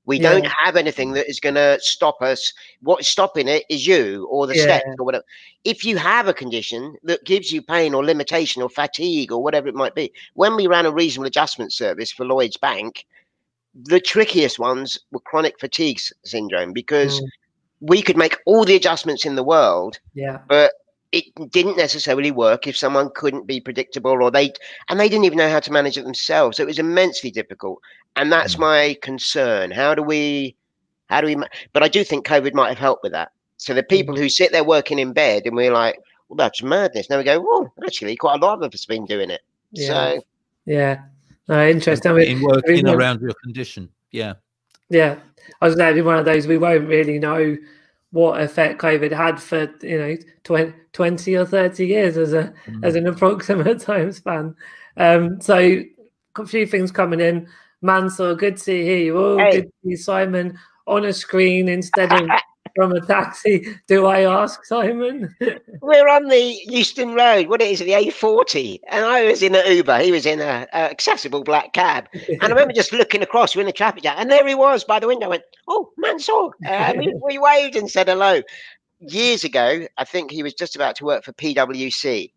We 0.06 0.20
yeah. 0.20 0.32
don't 0.32 0.46
have 0.46 0.76
anything 0.76 1.12
that 1.12 1.28
is 1.28 1.40
going 1.40 1.54
to 1.54 1.78
stop 1.80 2.20
us. 2.20 2.52
What's 2.82 3.08
stopping 3.08 3.48
it 3.48 3.64
is 3.70 3.86
you 3.86 4.28
or 4.30 4.46
the 4.46 4.56
yeah. 4.56 4.62
steps 4.62 4.96
or 4.98 5.04
whatever. 5.04 5.24
If 5.64 5.84
you 5.84 5.96
have 5.96 6.28
a 6.28 6.34
condition 6.34 6.96
that 7.04 7.24
gives 7.24 7.50
you 7.50 7.62
pain 7.62 7.94
or 7.94 8.04
limitation 8.04 8.60
or 8.60 8.68
fatigue 8.68 9.32
or 9.32 9.42
whatever 9.42 9.68
it 9.68 9.74
might 9.74 9.94
be, 9.94 10.12
when 10.34 10.56
we 10.56 10.66
ran 10.66 10.84
a 10.84 10.92
reasonable 10.92 11.26
adjustment 11.26 11.72
service 11.72 12.12
for 12.12 12.26
Lloyd's 12.26 12.58
Bank, 12.58 13.06
the 13.74 14.00
trickiest 14.00 14.58
ones 14.58 14.98
were 15.10 15.20
chronic 15.20 15.58
fatigue 15.58 15.98
syndrome 16.24 16.72
because 16.72 17.20
mm. 17.20 17.26
we 17.80 18.02
could 18.02 18.16
make 18.16 18.36
all 18.46 18.64
the 18.64 18.76
adjustments 18.76 19.24
in 19.24 19.34
the 19.34 19.42
world, 19.42 19.98
yeah, 20.14 20.38
but 20.48 20.72
it 21.12 21.24
didn't 21.50 21.76
necessarily 21.76 22.30
work 22.30 22.66
if 22.66 22.76
someone 22.76 23.10
couldn't 23.14 23.46
be 23.46 23.60
predictable 23.60 24.22
or 24.22 24.30
they 24.30 24.52
and 24.88 24.98
they 24.98 25.08
didn't 25.08 25.24
even 25.24 25.38
know 25.38 25.50
how 25.50 25.60
to 25.60 25.72
manage 25.72 25.96
it 25.96 26.04
themselves. 26.04 26.56
So 26.56 26.62
it 26.62 26.66
was 26.66 26.78
immensely 26.78 27.30
difficult, 27.30 27.80
and 28.16 28.32
that's 28.32 28.56
mm. 28.56 28.60
my 28.60 28.96
concern. 29.02 29.70
How 29.70 29.94
do 29.94 30.02
we, 30.02 30.56
how 31.08 31.20
do 31.20 31.26
we? 31.26 31.36
But 31.72 31.82
I 31.82 31.88
do 31.88 32.04
think 32.04 32.26
COVID 32.26 32.54
might 32.54 32.68
have 32.68 32.78
helped 32.78 33.02
with 33.02 33.12
that. 33.12 33.32
So 33.56 33.74
the 33.74 33.82
people 33.82 34.14
mm. 34.14 34.18
who 34.18 34.28
sit 34.28 34.52
there 34.52 34.64
working 34.64 34.98
in 34.98 35.12
bed 35.12 35.46
and 35.46 35.56
we're 35.56 35.72
like, 35.72 35.98
well, 36.28 36.36
that's 36.36 36.62
madness. 36.62 37.08
Now 37.08 37.18
we 37.18 37.24
go, 37.24 37.44
oh, 37.46 37.72
actually, 37.84 38.16
quite 38.16 38.40
a 38.40 38.44
lot 38.44 38.62
of 38.62 38.74
us 38.74 38.84
have 38.84 38.88
been 38.88 39.06
doing 39.06 39.30
it. 39.30 39.42
Yeah. 39.72 39.86
So 39.86 40.22
yeah, 40.66 41.02
uh, 41.48 41.66
interesting. 41.66 42.12
I 42.12 42.14
mean, 42.14 42.36
in 42.38 42.42
working 42.42 42.88
around 42.88 43.20
your 43.20 43.34
condition. 43.42 43.88
Yeah. 44.10 44.34
Yeah. 44.88 45.18
I 45.60 45.66
was 45.66 45.76
saying 45.76 46.04
one 46.04 46.18
of 46.18 46.24
those 46.24 46.46
we 46.46 46.58
won't 46.58 46.88
really 46.88 47.18
know 47.18 47.56
what 48.10 48.40
effect 48.40 48.80
COVID 48.80 49.12
had 49.12 49.40
for, 49.40 49.72
you 49.82 49.98
know, 49.98 50.16
20, 50.44 50.72
20 50.92 51.34
or 51.36 51.44
30 51.44 51.86
years 51.86 52.16
as 52.16 52.32
a 52.32 52.54
mm. 52.66 52.84
as 52.84 52.94
an 52.94 53.06
approximate 53.06 53.80
time 53.80 54.12
span. 54.12 54.54
Um, 54.96 55.40
so 55.40 55.82
a 56.38 56.46
few 56.46 56.66
things 56.66 56.90
coming 56.90 57.20
in. 57.20 57.48
Mansour, 57.82 58.34
good 58.34 58.56
to 58.58 58.72
hear 58.72 58.98
you. 58.98 59.18
Oh, 59.18 59.36
hey. 59.36 59.50
good 59.50 59.64
to 59.64 59.72
see 59.84 59.96
Simon 59.96 60.58
on 60.86 61.04
a 61.04 61.12
screen 61.12 61.68
instead 61.68 62.12
of 62.12 62.28
from 62.74 62.92
a 62.92 63.00
taxi, 63.00 63.66
do 63.86 64.06
I 64.06 64.22
ask, 64.22 64.64
Simon? 64.64 65.34
We're 65.80 66.08
on 66.08 66.28
the 66.28 66.58
Euston 66.66 67.14
Road. 67.14 67.48
What 67.48 67.62
it 67.62 67.70
is, 67.70 67.78
the 67.78 67.90
A40. 67.90 68.80
And 68.88 69.04
I 69.04 69.24
was 69.24 69.42
in 69.42 69.54
an 69.54 69.66
Uber. 69.66 69.98
He 69.98 70.12
was 70.12 70.26
in 70.26 70.40
a, 70.40 70.66
a 70.72 70.90
accessible 70.90 71.44
black 71.44 71.72
cab. 71.72 72.08
And 72.12 72.42
I 72.42 72.48
remember 72.48 72.72
just 72.72 72.92
looking 72.92 73.22
across, 73.22 73.54
we're 73.54 73.62
in 73.62 73.66
the 73.66 73.72
traffic 73.72 74.02
jam. 74.02 74.16
And 74.18 74.30
there 74.30 74.46
he 74.46 74.54
was 74.54 74.84
by 74.84 74.98
the 74.98 75.06
window. 75.06 75.26
I 75.26 75.30
went, 75.30 75.44
Oh, 75.68 75.90
Mansour. 75.96 76.50
Uh, 76.66 76.94
we, 76.96 77.14
we 77.24 77.38
waved 77.38 77.76
and 77.76 77.90
said 77.90 78.08
hello. 78.08 78.42
Years 79.00 79.44
ago, 79.44 79.86
I 79.98 80.04
think 80.04 80.30
he 80.30 80.42
was 80.42 80.54
just 80.54 80.76
about 80.76 80.96
to 80.96 81.04
work 81.04 81.24
for 81.24 81.32
PwC. 81.32 82.32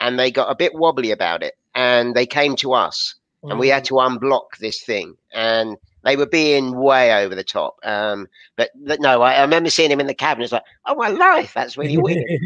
And 0.00 0.18
they 0.18 0.30
got 0.30 0.50
a 0.50 0.54
bit 0.54 0.74
wobbly 0.74 1.10
about 1.10 1.42
it. 1.42 1.54
And 1.74 2.14
they 2.14 2.26
came 2.26 2.56
to 2.56 2.72
us. 2.72 3.14
And 3.44 3.58
we 3.58 3.68
had 3.68 3.82
mm. 3.82 3.86
to 3.86 3.94
unblock 3.94 4.58
this 4.60 4.82
thing. 4.82 5.16
And 5.32 5.76
they 6.04 6.16
were 6.16 6.26
being 6.26 6.76
way 6.76 7.24
over 7.24 7.34
the 7.34 7.44
top. 7.44 7.78
Um, 7.84 8.28
but, 8.56 8.70
but 8.74 9.00
no, 9.00 9.22
I, 9.22 9.34
I, 9.34 9.42
remember 9.42 9.70
seeing 9.70 9.90
him 9.90 10.00
in 10.00 10.06
the 10.06 10.14
cabin. 10.14 10.42
It's 10.42 10.52
like, 10.52 10.64
oh 10.86 10.94
my 10.94 11.08
life, 11.08 11.52
that's 11.54 11.76
really 11.76 11.96
weird. 11.96 12.40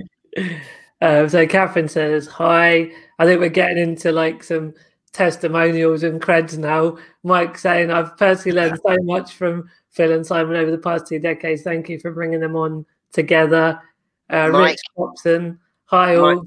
uh, 1.01 1.29
so 1.29 1.47
Catherine 1.47 1.89
says, 1.89 2.27
"Hi, 2.27 2.91
I 3.19 3.25
think 3.25 3.41
we're 3.41 3.49
getting 3.49 3.79
into 3.79 4.13
like 4.13 4.43
some 4.45 4.75
testimonials 5.13 6.03
and 6.03 6.21
creds 6.21 6.59
now." 6.59 6.99
Mike 7.23 7.59
saying, 7.59 7.91
"I've 7.91 8.17
personally 8.17 8.57
learned 8.57 8.81
so 8.87 8.97
much 9.03 9.33
from 9.35 9.69
Phil 9.91 10.13
and 10.13 10.27
Simon 10.27 10.57
over 10.57 10.71
the 10.71 10.79
past 10.79 11.07
two 11.07 11.19
decades. 11.19 11.63
Thank 11.63 11.89
you 11.89 11.99
for 11.99 12.11
bringing 12.13 12.41
them 12.41 12.57
on 12.57 12.85
together." 13.13 13.81
Uh, 14.29 14.49
Mike, 14.49 14.71
Rich 14.71 14.81
Thompson, 14.97 15.61
hi 15.85 16.17
all. 16.17 16.47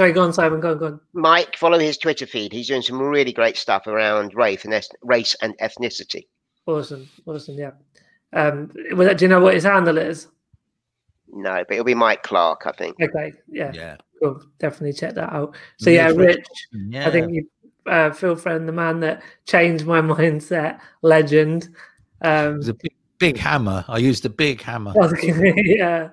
Sorry, 0.00 0.12
go 0.12 0.22
on, 0.22 0.32
Simon. 0.32 0.60
Go 0.60 0.70
on, 0.70 0.78
go 0.78 0.86
on. 0.86 1.00
Mike, 1.12 1.58
follow 1.58 1.78
his 1.78 1.98
Twitter 1.98 2.26
feed. 2.26 2.54
He's 2.54 2.68
doing 2.68 2.80
some 2.80 2.98
really 2.98 3.34
great 3.34 3.58
stuff 3.58 3.86
around 3.86 4.34
race 4.34 4.64
and 4.64 4.72
race 5.02 5.36
and 5.42 5.54
ethnicity. 5.58 6.26
Awesome, 6.66 7.06
awesome. 7.26 7.58
Yeah. 7.58 7.72
Um, 8.32 8.68
do 8.68 9.14
you 9.20 9.28
know 9.28 9.40
what 9.40 9.52
his 9.52 9.64
handle 9.64 9.98
is? 9.98 10.28
No, 11.30 11.62
but 11.68 11.74
it'll 11.74 11.84
be 11.84 11.92
Mike 11.92 12.22
Clark, 12.22 12.62
I 12.64 12.72
think. 12.72 12.96
Okay. 12.98 13.34
Yeah. 13.46 13.72
Yeah. 13.74 13.96
Cool. 14.22 14.42
Definitely 14.58 14.94
check 14.94 15.16
that 15.16 15.34
out. 15.34 15.54
So 15.78 15.90
yeah, 15.90 16.08
Rich. 16.08 16.46
Yeah. 16.72 17.06
I 17.06 17.10
think 17.10 17.34
you, 17.34 17.46
uh, 17.84 18.10
Phil 18.12 18.36
Friend, 18.36 18.66
the 18.66 18.72
man 18.72 19.00
that 19.00 19.22
changed 19.44 19.84
my 19.84 20.00
mindset, 20.00 20.80
legend. 21.02 21.68
Um, 22.22 22.54
it 22.54 22.56
was 22.56 22.68
a 22.68 22.74
big, 22.74 22.94
big 23.18 23.36
hammer. 23.36 23.84
I 23.86 23.98
used 23.98 24.24
a 24.24 24.30
big 24.30 24.62
hammer. 24.62 24.94
yeah. 25.22 26.08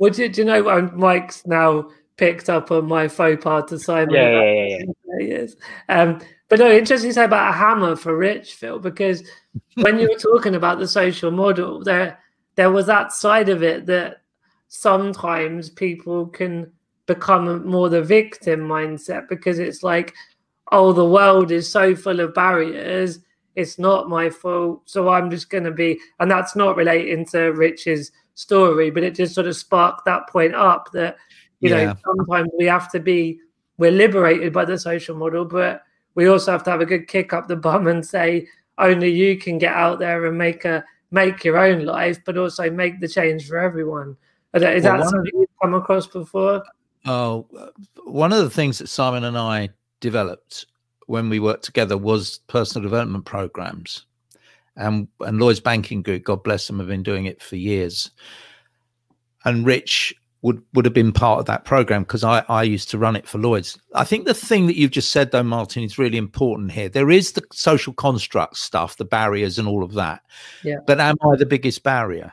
Well, 0.00 0.10
do, 0.10 0.26
do 0.30 0.40
you 0.40 0.46
know 0.46 0.62
what 0.62 0.96
Mike's 0.96 1.46
now 1.46 1.90
picked 2.16 2.48
up 2.48 2.70
on 2.70 2.86
my 2.86 3.08
faux 3.08 3.42
pas 3.42 3.64
to 3.68 3.78
Simon. 3.78 4.14
Yeah, 4.14 4.42
yeah, 4.42 4.78
yeah, 5.18 5.20
yeah. 5.20 5.46
Um, 5.88 6.20
but 6.48 6.58
no, 6.58 6.70
interesting 6.70 7.10
to 7.10 7.14
say 7.14 7.24
about 7.24 7.50
a 7.50 7.56
hammer 7.56 7.96
for 7.96 8.16
Rich, 8.16 8.54
Phil, 8.54 8.78
because 8.78 9.22
when 9.74 9.98
you 9.98 10.08
were 10.08 10.18
talking 10.18 10.54
about 10.54 10.78
the 10.78 10.88
social 10.88 11.30
model, 11.30 11.82
there 11.82 12.18
there 12.54 12.70
was 12.70 12.86
that 12.86 13.12
side 13.12 13.48
of 13.48 13.62
it 13.62 13.86
that 13.86 14.22
sometimes 14.68 15.70
people 15.70 16.26
can 16.26 16.72
become 17.06 17.66
more 17.66 17.88
the 17.88 18.02
victim 18.02 18.60
mindset 18.60 19.28
because 19.28 19.58
it's 19.58 19.82
like, 19.82 20.14
oh, 20.72 20.92
the 20.92 21.04
world 21.04 21.50
is 21.50 21.70
so 21.70 21.94
full 21.94 22.20
of 22.20 22.34
barriers. 22.34 23.20
It's 23.54 23.78
not 23.78 24.08
my 24.08 24.28
fault. 24.30 24.82
So 24.86 25.08
I'm 25.08 25.30
just 25.30 25.50
going 25.50 25.64
to 25.64 25.70
be, 25.70 25.98
and 26.18 26.30
that's 26.30 26.56
not 26.56 26.76
relating 26.76 27.24
to 27.26 27.52
Rich's 27.52 28.10
story, 28.34 28.90
but 28.90 29.02
it 29.02 29.14
just 29.14 29.34
sort 29.34 29.46
of 29.46 29.56
sparked 29.56 30.04
that 30.04 30.28
point 30.28 30.54
up 30.54 30.90
that 30.92 31.16
you 31.60 31.70
yeah. 31.70 31.84
know 31.84 31.96
sometimes 32.04 32.48
we 32.58 32.66
have 32.66 32.90
to 32.92 33.00
be 33.00 33.40
we're 33.78 33.90
liberated 33.90 34.52
by 34.52 34.64
the 34.64 34.78
social 34.78 35.16
model, 35.16 35.44
but 35.44 35.82
we 36.14 36.26
also 36.26 36.52
have 36.52 36.62
to 36.64 36.70
have 36.70 36.80
a 36.80 36.86
good 36.86 37.08
kick 37.08 37.32
up 37.32 37.48
the 37.48 37.56
bum 37.56 37.86
and 37.86 38.04
say 38.04 38.48
only 38.78 39.10
you 39.10 39.38
can 39.38 39.58
get 39.58 39.74
out 39.74 39.98
there 39.98 40.26
and 40.26 40.36
make 40.36 40.64
a 40.64 40.84
make 41.10 41.44
your 41.44 41.58
own 41.58 41.84
life, 41.84 42.18
but 42.24 42.38
also 42.38 42.70
make 42.70 43.00
the 43.00 43.08
change 43.08 43.46
for 43.48 43.58
everyone. 43.58 44.16
Is 44.54 44.62
well, 44.62 44.80
that 44.80 45.08
something 45.08 45.32
you've 45.34 45.48
come 45.60 45.74
across 45.74 46.06
before? 46.06 46.62
Oh, 47.04 47.46
one 48.04 48.32
of 48.32 48.38
the 48.38 48.50
things 48.50 48.78
that 48.78 48.88
Simon 48.88 49.24
and 49.24 49.38
I 49.38 49.68
developed 50.00 50.66
when 51.06 51.28
we 51.28 51.38
worked 51.38 51.64
together 51.64 51.96
was 51.96 52.38
personal 52.48 52.82
development 52.82 53.24
programs. 53.24 54.06
And, 54.76 55.08
and 55.20 55.38
Lloyd's 55.38 55.60
Banking 55.60 56.02
Group, 56.02 56.24
God 56.24 56.42
bless 56.42 56.66
them, 56.66 56.78
have 56.78 56.88
been 56.88 57.02
doing 57.02 57.26
it 57.26 57.40
for 57.40 57.56
years. 57.56 58.10
And 59.44 59.64
Rich 59.64 60.14
would 60.42 60.62
would 60.74 60.84
have 60.84 60.94
been 60.94 61.12
part 61.12 61.40
of 61.40 61.46
that 61.46 61.64
program 61.64 62.02
because 62.02 62.22
I, 62.22 62.44
I 62.48 62.62
used 62.62 62.90
to 62.90 62.98
run 62.98 63.16
it 63.16 63.26
for 63.26 63.38
Lloyd's. 63.38 63.78
I 63.94 64.04
think 64.04 64.26
the 64.26 64.34
thing 64.34 64.66
that 64.66 64.76
you've 64.76 64.90
just 64.90 65.10
said 65.10 65.30
though, 65.30 65.42
Martyn, 65.42 65.82
is 65.82 65.98
really 65.98 66.18
important 66.18 66.72
here. 66.72 66.88
There 66.88 67.10
is 67.10 67.32
the 67.32 67.42
social 67.52 67.92
construct 67.94 68.56
stuff, 68.56 68.96
the 68.96 69.04
barriers 69.04 69.58
and 69.58 69.66
all 69.66 69.82
of 69.82 69.94
that. 69.94 70.22
Yeah. 70.62 70.76
But 70.86 71.00
am 71.00 71.16
I 71.22 71.36
the 71.36 71.46
biggest 71.46 71.82
barrier? 71.82 72.32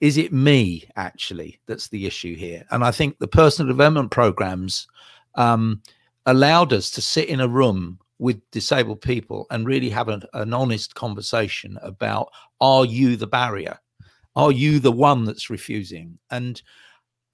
Is 0.00 0.16
it 0.16 0.32
me 0.32 0.84
actually 0.96 1.60
that's 1.66 1.88
the 1.88 2.06
issue 2.06 2.34
here? 2.34 2.64
And 2.70 2.82
I 2.82 2.90
think 2.90 3.18
the 3.18 3.28
personal 3.28 3.72
development 3.72 4.10
programs 4.10 4.88
um, 5.36 5.80
allowed 6.26 6.72
us 6.72 6.90
to 6.92 7.00
sit 7.02 7.28
in 7.28 7.40
a 7.40 7.48
room 7.48 7.98
with 8.18 8.40
disabled 8.50 9.00
people 9.00 9.46
and 9.50 9.66
really 9.66 9.90
have 9.90 10.08
an, 10.08 10.22
an 10.32 10.54
honest 10.54 10.94
conversation 10.94 11.78
about 11.82 12.30
are 12.60 12.84
you 12.84 13.16
the 13.16 13.26
barrier? 13.26 13.78
Are 14.34 14.52
you 14.52 14.78
the 14.78 14.92
one 14.92 15.24
that's 15.24 15.50
refusing? 15.50 16.18
And 16.30 16.62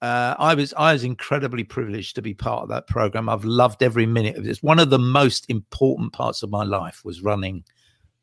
uh, 0.01 0.35
I 0.39 0.55
was 0.55 0.73
I 0.75 0.93
was 0.93 1.03
incredibly 1.03 1.63
privileged 1.63 2.15
to 2.15 2.21
be 2.21 2.33
part 2.33 2.63
of 2.63 2.69
that 2.69 2.87
program. 2.87 3.27
I've 3.27 3.43
loved 3.43 3.83
every 3.83 4.05
minute 4.05 4.37
of 4.37 4.45
this. 4.45 4.63
One 4.63 4.79
of 4.79 4.89
the 4.89 4.99
most 4.99 5.49
important 5.49 6.13
parts 6.13 6.41
of 6.41 6.49
my 6.49 6.63
life 6.63 7.03
was 7.03 7.21
running 7.21 7.63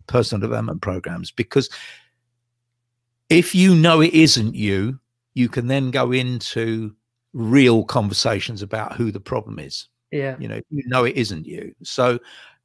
personal 0.06 0.40
development 0.40 0.80
programs 0.80 1.30
because 1.30 1.68
if 3.28 3.54
you 3.54 3.74
know 3.74 4.00
it 4.00 4.14
isn't 4.14 4.54
you, 4.54 4.98
you 5.34 5.48
can 5.48 5.66
then 5.66 5.90
go 5.90 6.12
into 6.12 6.94
real 7.34 7.84
conversations 7.84 8.62
about 8.62 8.94
who 8.94 9.12
the 9.12 9.20
problem 9.20 9.58
is. 9.58 9.88
Yeah, 10.10 10.36
you 10.38 10.48
know, 10.48 10.60
you 10.70 10.84
know 10.86 11.04
it 11.04 11.16
isn't 11.16 11.46
you. 11.46 11.74
So, 11.82 12.18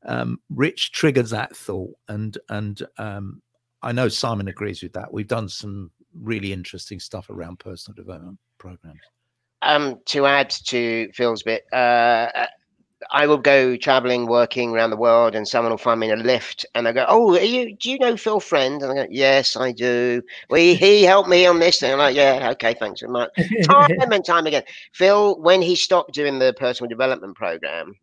um, 0.05 0.39
Rich 0.49 0.93
triggered 0.93 1.27
that 1.27 1.55
thought, 1.55 1.93
and 2.07 2.37
and 2.47 2.81
um, 2.97 3.41
I 3.81 3.91
know 3.91 4.07
Simon 4.07 4.47
agrees 4.47 4.81
with 4.81 4.93
that. 4.93 5.11
We've 5.11 5.27
done 5.27 5.49
some 5.49 5.91
really 6.19 6.53
interesting 6.53 6.99
stuff 6.99 7.29
around 7.29 7.59
personal 7.59 7.95
development 7.95 8.39
programs. 8.57 8.99
Um, 9.61 9.99
to 10.05 10.25
add 10.25 10.49
to 10.49 11.09
Phil's 11.13 11.43
bit, 11.43 11.63
uh, 11.71 12.47
I 13.09 13.25
will 13.25 13.37
go 13.37 13.75
traveling, 13.77 14.27
working 14.27 14.71
around 14.71 14.91
the 14.91 14.97
world, 14.97 15.35
and 15.35 15.47
someone 15.47 15.71
will 15.71 15.77
find 15.77 15.99
me 15.99 16.11
in 16.11 16.19
a 16.19 16.23
lift, 16.23 16.65
and 16.75 16.87
I 16.87 16.91
go, 16.91 17.05
"Oh, 17.07 17.37
you? 17.37 17.75
Do 17.75 17.89
you 17.91 17.97
know 17.97 18.15
Phil 18.15 18.39
Friend?" 18.39 18.81
And 18.81 18.91
I 18.91 18.95
go, 18.95 19.07
"Yes, 19.09 19.55
I 19.55 19.71
do. 19.71 20.21
Well, 20.49 20.59
he, 20.59 20.75
he 20.75 21.03
helped 21.03 21.29
me 21.29 21.45
on 21.45 21.59
this." 21.59 21.79
thing." 21.79 21.91
I'm 21.91 21.97
like, 21.97 22.15
"Yeah, 22.15 22.49
okay, 22.51 22.75
thanks 22.79 23.01
very 23.01 23.11
much." 23.11 23.31
time 23.63 24.11
and 24.11 24.25
time 24.25 24.45
again, 24.47 24.63
Phil, 24.93 25.39
when 25.39 25.61
he 25.61 25.75
stopped 25.75 26.13
doing 26.13 26.39
the 26.39 26.53
personal 26.57 26.89
development 26.89 27.35
program, 27.35 27.95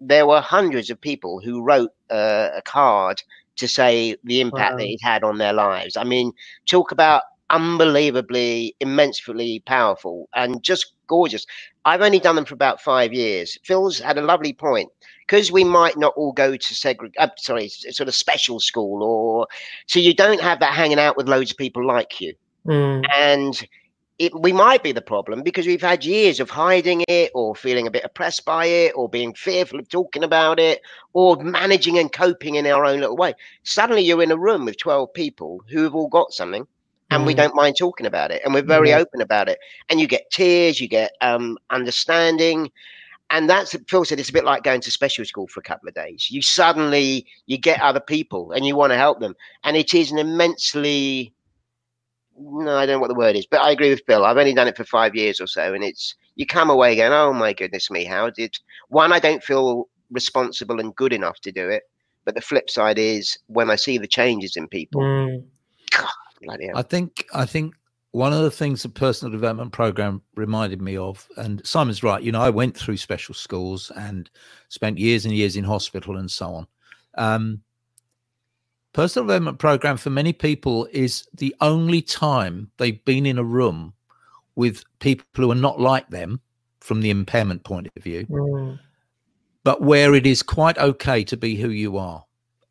there 0.00 0.26
were 0.26 0.40
hundreds 0.40 0.90
of 0.90 1.00
people 1.00 1.40
who 1.40 1.62
wrote 1.62 1.90
uh, 2.10 2.50
a 2.56 2.62
card 2.62 3.22
to 3.58 3.68
say 3.68 4.16
the 4.24 4.40
impact 4.40 4.72
wow. 4.72 4.78
that 4.78 4.86
he'd 4.86 5.00
had 5.02 5.22
on 5.24 5.38
their 5.38 5.52
lives. 5.52 5.96
I 5.96 6.04
mean, 6.04 6.32
talk 6.66 6.92
about 6.92 7.22
unbelievably, 7.50 8.76
immensely 8.80 9.62
powerful 9.66 10.28
and 10.34 10.62
just 10.62 10.92
gorgeous. 11.06 11.46
I've 11.84 12.02
only 12.02 12.18
done 12.18 12.36
them 12.36 12.44
for 12.44 12.54
about 12.54 12.80
five 12.80 13.12
years. 13.12 13.58
Phil's 13.64 13.98
had 13.98 14.18
a 14.18 14.22
lovely 14.22 14.52
point 14.52 14.90
because 15.26 15.50
we 15.50 15.64
might 15.64 15.96
not 15.96 16.12
all 16.16 16.32
go 16.32 16.52
to 16.52 16.74
segre- 16.74 17.12
uh, 17.18 17.28
sorry, 17.36 17.68
sort 17.68 18.08
of 18.08 18.14
special 18.14 18.60
school, 18.60 19.02
or 19.02 19.46
so 19.86 19.98
you 19.98 20.14
don't 20.14 20.40
have 20.40 20.60
that 20.60 20.74
hanging 20.74 20.98
out 20.98 21.16
with 21.16 21.28
loads 21.28 21.50
of 21.50 21.56
people 21.56 21.86
like 21.86 22.20
you. 22.20 22.34
Mm. 22.66 23.04
And 23.14 23.68
it, 24.18 24.38
we 24.38 24.52
might 24.52 24.82
be 24.82 24.92
the 24.92 25.00
problem 25.00 25.42
because 25.42 25.66
we've 25.66 25.80
had 25.80 26.04
years 26.04 26.40
of 26.40 26.50
hiding 26.50 27.04
it 27.06 27.30
or 27.34 27.54
feeling 27.54 27.86
a 27.86 27.90
bit 27.90 28.04
oppressed 28.04 28.44
by 28.44 28.66
it 28.66 28.92
or 28.96 29.08
being 29.08 29.32
fearful 29.32 29.78
of 29.78 29.88
talking 29.88 30.24
about 30.24 30.58
it 30.58 30.82
or 31.12 31.36
managing 31.36 31.98
and 31.98 32.12
coping 32.12 32.56
in 32.56 32.66
our 32.66 32.84
own 32.84 33.00
little 33.00 33.16
way. 33.16 33.34
Suddenly 33.62 34.02
you're 34.02 34.22
in 34.22 34.32
a 34.32 34.36
room 34.36 34.64
with 34.64 34.76
12 34.78 35.12
people 35.14 35.62
who 35.68 35.84
have 35.84 35.94
all 35.94 36.08
got 36.08 36.32
something 36.32 36.66
and 37.10 37.22
mm. 37.22 37.26
we 37.26 37.34
don't 37.34 37.54
mind 37.54 37.76
talking 37.76 38.06
about 38.06 38.32
it 38.32 38.42
and 38.44 38.52
we're 38.52 38.62
very 38.62 38.88
mm. 38.88 38.98
open 38.98 39.20
about 39.20 39.48
it 39.48 39.58
and 39.88 40.00
you 40.00 40.06
get 40.06 40.30
tears 40.30 40.80
you 40.80 40.88
get 40.88 41.12
um, 41.20 41.56
understanding 41.70 42.70
and 43.30 43.48
that's 43.48 43.74
phil 43.88 44.04
said 44.04 44.18
it's 44.18 44.30
a 44.30 44.32
bit 44.32 44.44
like 44.44 44.62
going 44.62 44.80
to 44.80 44.90
special 44.90 45.24
school 45.24 45.46
for 45.46 45.60
a 45.60 45.62
couple 45.62 45.88
of 45.88 45.94
days 45.94 46.30
you 46.30 46.42
suddenly 46.42 47.26
you 47.46 47.56
get 47.56 47.80
other 47.80 48.00
people 48.00 48.52
and 48.52 48.66
you 48.66 48.76
want 48.76 48.90
to 48.90 48.96
help 48.96 49.20
them 49.20 49.34
and 49.64 49.76
it 49.76 49.94
is 49.94 50.10
an 50.10 50.18
immensely 50.18 51.32
no 52.40 52.76
i 52.76 52.86
don't 52.86 52.96
know 52.96 53.00
what 53.00 53.08
the 53.08 53.14
word 53.14 53.36
is 53.36 53.46
but 53.46 53.60
i 53.60 53.70
agree 53.70 53.90
with 53.90 54.06
bill 54.06 54.24
i've 54.24 54.36
only 54.36 54.54
done 54.54 54.68
it 54.68 54.76
for 54.76 54.84
five 54.84 55.14
years 55.14 55.40
or 55.40 55.46
so 55.46 55.74
and 55.74 55.84
it's 55.84 56.14
you 56.36 56.46
come 56.46 56.70
away 56.70 56.96
going 56.96 57.12
oh 57.12 57.32
my 57.32 57.52
goodness 57.52 57.90
me 57.90 58.04
how 58.04 58.30
did 58.30 58.56
one 58.88 59.12
i 59.12 59.18
don't 59.18 59.42
feel 59.42 59.88
responsible 60.10 60.80
and 60.80 60.94
good 60.96 61.12
enough 61.12 61.40
to 61.40 61.52
do 61.52 61.68
it 61.68 61.82
but 62.24 62.34
the 62.34 62.40
flip 62.40 62.70
side 62.70 62.98
is 62.98 63.38
when 63.46 63.70
i 63.70 63.76
see 63.76 63.98
the 63.98 64.06
changes 64.06 64.56
in 64.56 64.66
people 64.68 65.00
mm. 65.00 65.42
God, 65.90 66.60
I 66.74 66.82
think 66.82 67.26
I 67.34 67.46
think 67.46 67.74
one 68.12 68.32
of 68.32 68.42
the 68.42 68.50
things 68.50 68.82
the 68.82 68.88
personal 68.88 69.32
development 69.32 69.72
program 69.72 70.22
reminded 70.34 70.80
me 70.80 70.96
of, 70.96 71.26
and 71.36 71.64
Simon's 71.66 72.02
right. 72.02 72.22
You 72.22 72.32
know, 72.32 72.40
I 72.40 72.50
went 72.50 72.76
through 72.76 72.96
special 72.96 73.34
schools 73.34 73.90
and 73.96 74.30
spent 74.68 74.98
years 74.98 75.24
and 75.24 75.34
years 75.34 75.56
in 75.56 75.64
hospital 75.64 76.16
and 76.16 76.30
so 76.30 76.54
on. 76.54 76.66
Um, 77.16 77.62
personal 78.98 79.28
development 79.28 79.60
program 79.60 79.96
for 79.96 80.10
many 80.10 80.32
people 80.32 80.88
is 80.90 81.28
the 81.32 81.54
only 81.60 82.02
time 82.02 82.68
they've 82.78 83.04
been 83.04 83.26
in 83.26 83.38
a 83.38 83.44
room 83.44 83.94
with 84.56 84.82
people 84.98 85.24
who 85.36 85.52
are 85.52 85.54
not 85.54 85.78
like 85.78 86.08
them 86.08 86.40
from 86.80 87.00
the 87.00 87.08
impairment 87.08 87.62
point 87.62 87.88
of 87.96 88.02
view, 88.02 88.26
mm. 88.26 88.76
but 89.62 89.82
where 89.82 90.16
it 90.16 90.26
is 90.26 90.42
quite 90.42 90.76
okay 90.78 91.22
to 91.22 91.36
be 91.36 91.54
who 91.54 91.68
you 91.68 91.96
are 91.96 92.24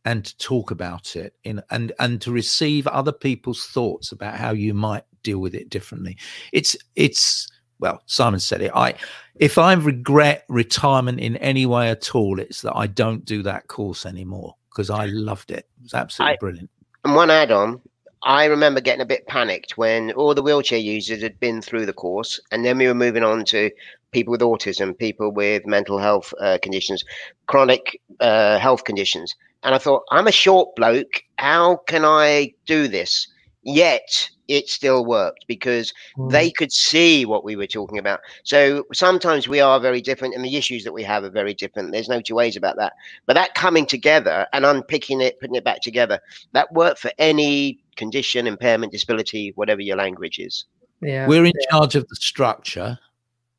and 0.04 0.26
to 0.26 0.38
talk 0.38 0.70
about 0.70 1.16
it 1.16 1.34
in 1.46 1.64
and 1.70 1.94
and 1.98 2.20
to 2.20 2.34
receive 2.34 2.88
other 2.88 3.14
people's 3.14 3.66
thoughts 3.68 4.12
about 4.12 4.36
how 4.36 4.52
you 4.52 4.74
might 4.74 5.06
deal 5.24 5.40
with 5.40 5.56
it 5.56 5.70
differently. 5.70 6.18
It's 6.52 6.76
it's 6.98 7.48
well 7.80 8.02
simon 8.06 8.42
said 8.42 8.62
it. 8.62 8.72
I 8.76 8.96
if 9.40 9.58
i 9.58 9.72
regret 9.74 10.44
retirement 10.50 11.22
in 11.22 11.38
any 11.38 11.66
way 11.66 11.90
at 11.90 12.16
all 12.16 12.40
it's 12.40 12.62
that 12.64 12.76
i 12.76 12.88
don't 12.88 13.24
do 13.24 13.44
that 13.44 13.68
course 13.68 14.06
anymore 14.06 14.56
because 14.78 14.90
i 14.92 15.06
loved 15.08 15.50
it 15.52 15.68
it 15.80 15.84
was 15.84 15.94
absolutely 15.94 16.34
I, 16.34 16.38
brilliant 16.40 16.70
and 17.04 17.16
one 17.16 17.32
add-on 17.32 17.82
I 18.24 18.46
remember 18.46 18.82
getting 18.82 19.02
a 19.02 19.06
bit 19.06 19.28
panicked 19.28 19.78
when 19.78 20.12
all 20.14 20.34
the 20.34 20.42
wheelchair 20.42 20.80
users 20.80 21.22
had 21.22 21.40
been 21.40 21.62
through 21.62 21.86
the 21.86 21.94
course, 21.94 22.40
and 22.52 22.66
then 22.66 22.78
we 22.78 22.88
were 22.88 22.96
moving 22.96 23.24
on 23.24 23.46
to 23.46 23.72
people 24.12 24.32
with 24.32 24.42
autism, 24.42 24.98
people 24.98 25.32
with 25.32 25.66
mental 25.66 26.00
health 26.00 26.34
uh, 26.42 26.58
conditions, 26.62 27.06
chronic 27.46 28.02
uh, 28.20 28.58
health 28.58 28.84
conditions. 28.84 29.36
And 29.64 29.76
I 29.76 29.78
thought, 29.78 30.04
I'm 30.12 30.28
a 30.28 30.32
short 30.32 30.76
bloke. 30.76 31.24
How 31.38 31.78
can 31.88 32.04
I 32.06 32.54
do 32.66 32.88
this? 32.88 33.28
Yet 33.64 34.30
it 34.48 34.70
still 34.70 35.06
worked 35.06 35.46
because 35.48 35.94
mm. 36.18 36.32
they 36.32 36.50
could 36.52 36.72
see 36.72 37.26
what 37.26 37.44
we 37.44 37.56
were 37.56 37.68
talking 37.68 37.98
about. 37.98 38.20
So 38.44 38.86
sometimes 38.94 39.48
we 39.48 39.60
are 39.60 39.80
very 39.80 40.02
different 40.02 40.36
and 40.36 40.44
the 40.44 40.56
issues 40.56 40.84
that 40.84 40.94
we 40.94 41.04
have 41.04 41.24
are 41.24 41.30
very 41.30 41.54
different. 41.54 41.92
There's 41.92 42.10
no 42.10 42.22
two 42.22 42.36
ways 42.36 42.56
about 42.56 42.78
that. 42.78 42.94
But 43.26 43.34
that 43.34 43.56
coming 43.56 43.86
together 43.86 44.48
and 44.54 44.66
unpicking 44.66 45.22
it, 45.22 45.40
putting 45.40 45.56
it 45.56 45.64
back 45.64 45.82
together, 45.82 46.20
that 46.54 46.72
worked 46.74 47.00
for 47.00 47.12
any 47.18 47.80
condition, 47.96 48.48
impairment, 48.48 48.92
disability, 48.92 49.52
whatever 49.56 49.82
your 49.82 49.98
language 49.98 50.40
is. 50.40 50.66
Yeah. 51.02 51.28
We're 51.28 51.46
in 51.46 51.54
yeah. 51.60 51.72
charge 51.72 51.96
of 51.96 52.08
the 52.08 52.16
structure. 52.16 53.00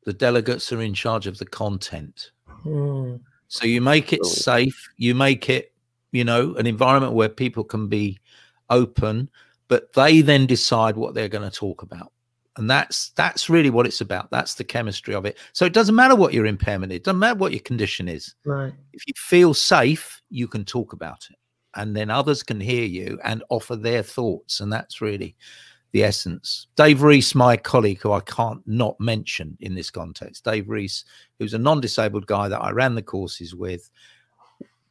The 0.05 0.13
delegates 0.13 0.71
are 0.71 0.81
in 0.81 0.93
charge 0.93 1.27
of 1.27 1.37
the 1.37 1.45
content. 1.45 2.31
Mm. 2.65 3.19
So 3.47 3.65
you 3.65 3.81
make 3.81 4.13
it 4.13 4.25
safe, 4.25 4.89
you 4.97 5.15
make 5.15 5.49
it 5.49 5.73
you 6.11 6.23
know, 6.23 6.55
an 6.55 6.67
environment 6.67 7.13
where 7.13 7.29
people 7.29 7.63
can 7.63 7.87
be 7.87 8.19
open, 8.69 9.29
but 9.69 9.93
they 9.93 10.19
then 10.19 10.45
decide 10.45 10.97
what 10.97 11.13
they're 11.13 11.29
going 11.29 11.49
to 11.49 11.55
talk 11.55 11.81
about. 11.81 12.11
And 12.57 12.69
that's 12.69 13.11
that's 13.11 13.49
really 13.49 13.69
what 13.69 13.85
it's 13.85 14.01
about. 14.01 14.29
That's 14.31 14.55
the 14.55 14.65
chemistry 14.65 15.15
of 15.15 15.25
it. 15.25 15.37
So 15.53 15.63
it 15.63 15.71
doesn't 15.71 15.95
matter 15.95 16.15
what 16.15 16.33
your 16.33 16.45
impairment 16.45 16.91
is, 16.91 16.97
it 16.97 17.03
doesn't 17.05 17.19
matter 17.19 17.39
what 17.39 17.53
your 17.53 17.61
condition 17.61 18.09
is. 18.09 18.35
Right. 18.43 18.73
If 18.91 19.07
you 19.07 19.13
feel 19.15 19.53
safe, 19.53 20.21
you 20.29 20.47
can 20.49 20.65
talk 20.65 20.91
about 20.91 21.27
it. 21.29 21.37
And 21.75 21.95
then 21.95 22.09
others 22.09 22.43
can 22.43 22.59
hear 22.59 22.83
you 22.83 23.17
and 23.23 23.43
offer 23.49 23.77
their 23.77 24.03
thoughts. 24.03 24.59
And 24.59 24.73
that's 24.73 24.99
really 24.99 25.37
the 25.91 26.03
essence. 26.03 26.67
Dave 26.75 27.01
Reese, 27.01 27.33
my 27.33 27.55
colleague, 27.55 28.01
who 28.01 28.11
I 28.11 28.19
can't 28.21 28.61
not 28.67 28.99
mention 28.99 29.57
in 29.61 29.75
this 29.75 29.89
context, 29.89 30.43
Dave 30.43 30.67
Reese, 30.67 31.05
who's 31.37 31.53
a 31.53 31.59
non 31.59 31.79
disabled 31.79 32.25
guy 32.25 32.49
that 32.49 32.61
I 32.61 32.71
ran 32.71 32.95
the 32.95 33.01
courses 33.01 33.55
with, 33.55 33.89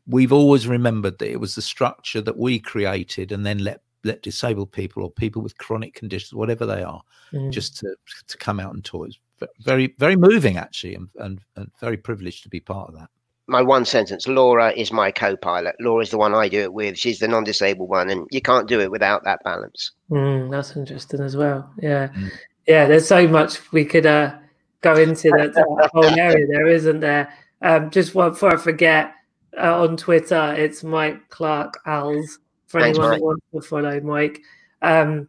we've 0.06 0.32
always 0.32 0.66
remembered 0.66 1.18
that 1.18 1.30
it 1.30 1.40
was 1.40 1.54
the 1.54 1.62
structure 1.62 2.20
that 2.22 2.38
we 2.38 2.58
created 2.58 3.32
and 3.32 3.44
then 3.44 3.58
let 3.58 3.82
let 4.04 4.22
disabled 4.22 4.72
people 4.72 5.02
or 5.02 5.10
people 5.10 5.42
with 5.42 5.58
chronic 5.58 5.94
conditions, 5.94 6.34
whatever 6.34 6.66
they 6.66 6.82
are, 6.82 7.02
mm. 7.32 7.50
just 7.50 7.76
to 7.78 7.94
to 8.26 8.38
come 8.38 8.60
out 8.60 8.74
and 8.74 8.84
talk. 8.84 9.08
It's 9.08 9.18
very 9.60 9.94
very 9.98 10.16
moving 10.16 10.56
actually, 10.56 10.94
and, 10.94 11.08
and 11.16 11.40
and 11.56 11.70
very 11.80 11.96
privileged 11.96 12.42
to 12.44 12.48
be 12.48 12.60
part 12.60 12.88
of 12.88 12.94
that. 12.96 13.08
My 13.50 13.62
one 13.62 13.86
sentence 13.86 14.28
laura 14.28 14.72
is 14.76 14.92
my 14.92 15.10
co-pilot. 15.10 15.74
Laura 15.80 16.02
is 16.02 16.10
the 16.10 16.18
one 16.18 16.34
i 16.34 16.48
do 16.48 16.60
it 16.60 16.72
with. 16.72 16.98
She's 16.98 17.18
the 17.18 17.28
non-disabled 17.28 17.88
one 17.88 18.10
and 18.10 18.28
you 18.30 18.42
can't 18.42 18.68
do 18.68 18.78
it 18.78 18.90
without 18.90 19.24
that 19.24 19.42
balance. 19.42 19.92
Mm, 20.10 20.50
that's 20.50 20.76
interesting 20.76 21.22
as 21.22 21.34
well. 21.34 21.72
Yeah. 21.80 22.08
Mm. 22.08 22.30
yeah 22.66 22.86
there's 22.86 23.08
so 23.08 23.26
much 23.26 23.72
we 23.72 23.86
could 23.86 24.04
uh, 24.04 24.34
go 24.82 24.94
into 24.96 25.30
that, 25.30 25.54
that 25.54 25.90
whole 25.94 26.04
area 26.18 26.46
there 26.46 26.68
isn't 26.68 27.00
there? 27.00 27.32
Um, 27.60 27.90
just 27.90 28.12
before 28.12 28.52
i 28.52 28.56
forget 28.56 29.14
uh, 29.60 29.82
on 29.82 29.96
twitter 29.96 30.54
it's 30.56 30.84
mike 30.84 31.28
clark 31.28 31.80
als 31.86 32.38
for 32.68 32.80
Thanks, 32.80 32.98
anyone 32.98 33.10
Mike. 33.10 33.18
that 33.18 33.24
wants 33.24 33.44
to 33.52 33.60
follow 33.62 34.00
mike 34.00 34.42
um, 34.82 35.28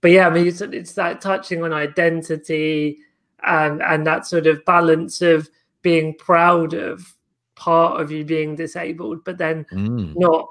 but 0.00 0.10
yeah 0.10 0.26
i 0.26 0.30
mean 0.30 0.46
it's, 0.48 0.60
it's 0.60 0.94
that 0.94 1.20
touching 1.20 1.62
on 1.62 1.72
identity 1.72 2.98
and 3.44 3.80
and 3.82 4.06
that 4.06 4.26
sort 4.26 4.46
of 4.46 4.64
balance 4.64 5.22
of 5.22 5.48
being 5.82 6.14
proud 6.14 6.74
of 6.74 7.14
part 7.60 8.00
of 8.00 8.10
you 8.10 8.24
being 8.24 8.56
disabled, 8.56 9.22
but 9.22 9.36
then 9.36 9.66
mm. 9.70 10.14
not 10.16 10.48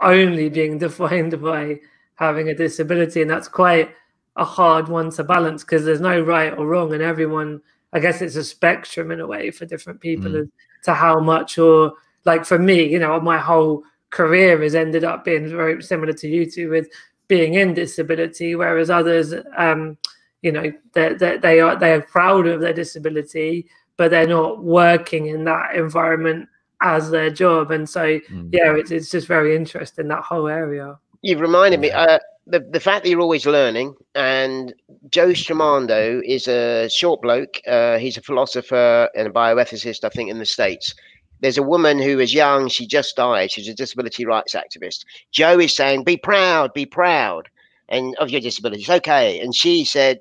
only 0.00 0.48
being 0.48 0.78
defined 0.86 1.40
by 1.40 1.78
having 2.14 2.48
a 2.48 2.54
disability. 2.54 3.20
And 3.20 3.30
that's 3.30 3.46
quite 3.46 3.90
a 4.36 4.44
hard 4.44 4.88
one 4.88 5.10
to 5.10 5.22
balance 5.22 5.62
because 5.62 5.84
there's 5.84 6.00
no 6.00 6.20
right 6.20 6.56
or 6.56 6.66
wrong. 6.66 6.94
And 6.94 7.02
everyone, 7.02 7.60
I 7.92 8.00
guess 8.00 8.22
it's 8.22 8.36
a 8.36 8.44
spectrum 8.44 9.10
in 9.10 9.20
a 9.20 9.26
way 9.26 9.50
for 9.50 9.66
different 9.66 10.00
people 10.00 10.32
mm. 10.32 10.40
as 10.40 10.48
to 10.84 10.94
how 10.94 11.20
much, 11.20 11.58
or 11.58 11.92
like 12.24 12.46
for 12.46 12.58
me, 12.58 12.84
you 12.90 12.98
know, 12.98 13.20
my 13.20 13.38
whole 13.38 13.84
career 14.16 14.62
has 14.62 14.74
ended 14.74 15.04
up 15.04 15.24
being 15.24 15.48
very 15.50 15.82
similar 15.82 16.14
to 16.14 16.28
you 16.34 16.50
two 16.50 16.68
with 16.70 16.88
being 17.28 17.54
in 17.54 17.74
disability, 17.74 18.54
whereas 18.54 18.88
others, 18.88 19.34
um, 19.56 19.98
you 20.42 20.52
know, 20.52 20.72
they, 20.94 21.14
they, 21.14 21.38
they 21.38 21.60
are 21.60 21.76
they 21.76 21.92
are 21.92 22.02
proud 22.02 22.46
of 22.46 22.60
their 22.60 22.72
disability, 22.72 23.66
but 23.98 24.10
they're 24.10 24.34
not 24.40 24.62
working 24.62 25.26
in 25.26 25.44
that 25.44 25.74
environment 25.74 26.48
as 26.80 27.10
their 27.10 27.30
job. 27.30 27.70
And 27.70 27.88
so, 27.88 28.04
mm. 28.18 28.48
yeah, 28.52 28.76
it's, 28.76 28.90
it's 28.90 29.10
just 29.10 29.26
very 29.26 29.56
interesting 29.56 30.08
that 30.08 30.22
whole 30.22 30.48
area. 30.48 30.98
You've 31.22 31.40
reminded 31.40 31.80
me. 31.80 31.90
Uh, 31.90 32.18
the, 32.46 32.60
the 32.60 32.80
fact 32.80 33.02
that 33.02 33.10
you're 33.10 33.26
always 33.28 33.44
learning, 33.44 33.96
and 34.14 34.72
Joe 35.10 35.32
Stramondo 35.34 36.22
is 36.24 36.46
a 36.46 36.88
short 36.88 37.20
bloke. 37.20 37.60
Uh, 37.66 37.98
he's 37.98 38.16
a 38.16 38.22
philosopher 38.22 39.08
and 39.16 39.26
a 39.26 39.30
bioethicist, 39.30 40.04
I 40.04 40.10
think, 40.10 40.30
in 40.30 40.38
the 40.38 40.46
States. 40.46 40.94
There's 41.40 41.58
a 41.58 41.62
woman 41.62 41.98
who 41.98 42.18
is 42.18 42.32
young, 42.32 42.68
she 42.68 42.86
just 42.86 43.16
died. 43.16 43.50
She's 43.50 43.68
a 43.68 43.74
disability 43.74 44.24
rights 44.24 44.54
activist. 44.54 45.04
Joe 45.30 45.58
is 45.58 45.76
saying, 45.76 46.04
Be 46.04 46.16
proud, 46.16 46.72
be 46.72 46.86
proud 46.86 47.48
and 47.88 48.16
of 48.16 48.30
your 48.30 48.40
disabilities. 48.40 48.90
Okay. 48.90 49.40
And 49.40 49.54
she 49.54 49.84
said, 49.84 50.20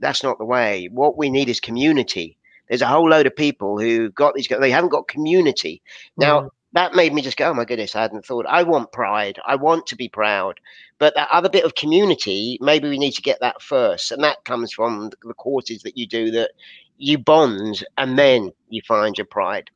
That's 0.00 0.22
not 0.22 0.38
the 0.38 0.44
way. 0.44 0.88
What 0.92 1.16
we 1.16 1.30
need 1.30 1.48
is 1.48 1.60
community. 1.60 2.36
There's 2.70 2.82
a 2.82 2.86
whole 2.86 3.08
load 3.08 3.26
of 3.26 3.34
people 3.34 3.80
who 3.80 4.10
got 4.10 4.34
these, 4.34 4.46
they 4.46 4.70
haven't 4.70 4.90
got 4.90 5.08
community. 5.08 5.82
Now, 6.16 6.42
mm. 6.42 6.48
that 6.72 6.94
made 6.94 7.12
me 7.12 7.20
just 7.20 7.36
go, 7.36 7.50
oh 7.50 7.54
my 7.54 7.64
goodness, 7.64 7.96
I 7.96 8.02
hadn't 8.02 8.24
thought. 8.24 8.46
I 8.48 8.62
want 8.62 8.92
pride. 8.92 9.40
I 9.44 9.56
want 9.56 9.88
to 9.88 9.96
be 9.96 10.08
proud. 10.08 10.60
But 11.00 11.16
that 11.16 11.28
other 11.32 11.48
bit 11.48 11.64
of 11.64 11.74
community, 11.74 12.58
maybe 12.60 12.88
we 12.88 12.96
need 12.96 13.14
to 13.14 13.22
get 13.22 13.40
that 13.40 13.60
first. 13.60 14.12
And 14.12 14.22
that 14.22 14.44
comes 14.44 14.72
from 14.72 15.10
the 15.24 15.34
courses 15.34 15.82
that 15.82 15.98
you 15.98 16.06
do 16.06 16.30
that 16.30 16.52
you 16.96 17.18
bond 17.18 17.84
and 17.98 18.16
then 18.16 18.52
you 18.68 18.82
find 18.86 19.18
your 19.18 19.26
pride. 19.26 19.68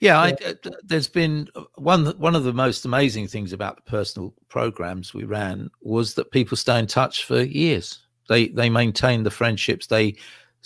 Yeah, 0.00 0.20
I, 0.20 0.32
uh, 0.44 0.54
there's 0.84 1.08
been 1.08 1.48
uh, 1.54 1.62
one 1.76 2.06
one 2.18 2.34
of 2.34 2.44
the 2.44 2.52
most 2.52 2.84
amazing 2.84 3.28
things 3.28 3.52
about 3.52 3.76
the 3.76 3.90
personal 3.90 4.34
programs 4.48 5.14
we 5.14 5.24
ran 5.24 5.70
was 5.80 6.14
that 6.14 6.30
people 6.30 6.56
stay 6.56 6.78
in 6.78 6.86
touch 6.86 7.24
for 7.24 7.42
years. 7.42 8.06
They 8.28 8.48
they 8.48 8.68
maintain 8.68 9.22
the 9.22 9.30
friendships. 9.30 9.86
They 9.86 10.16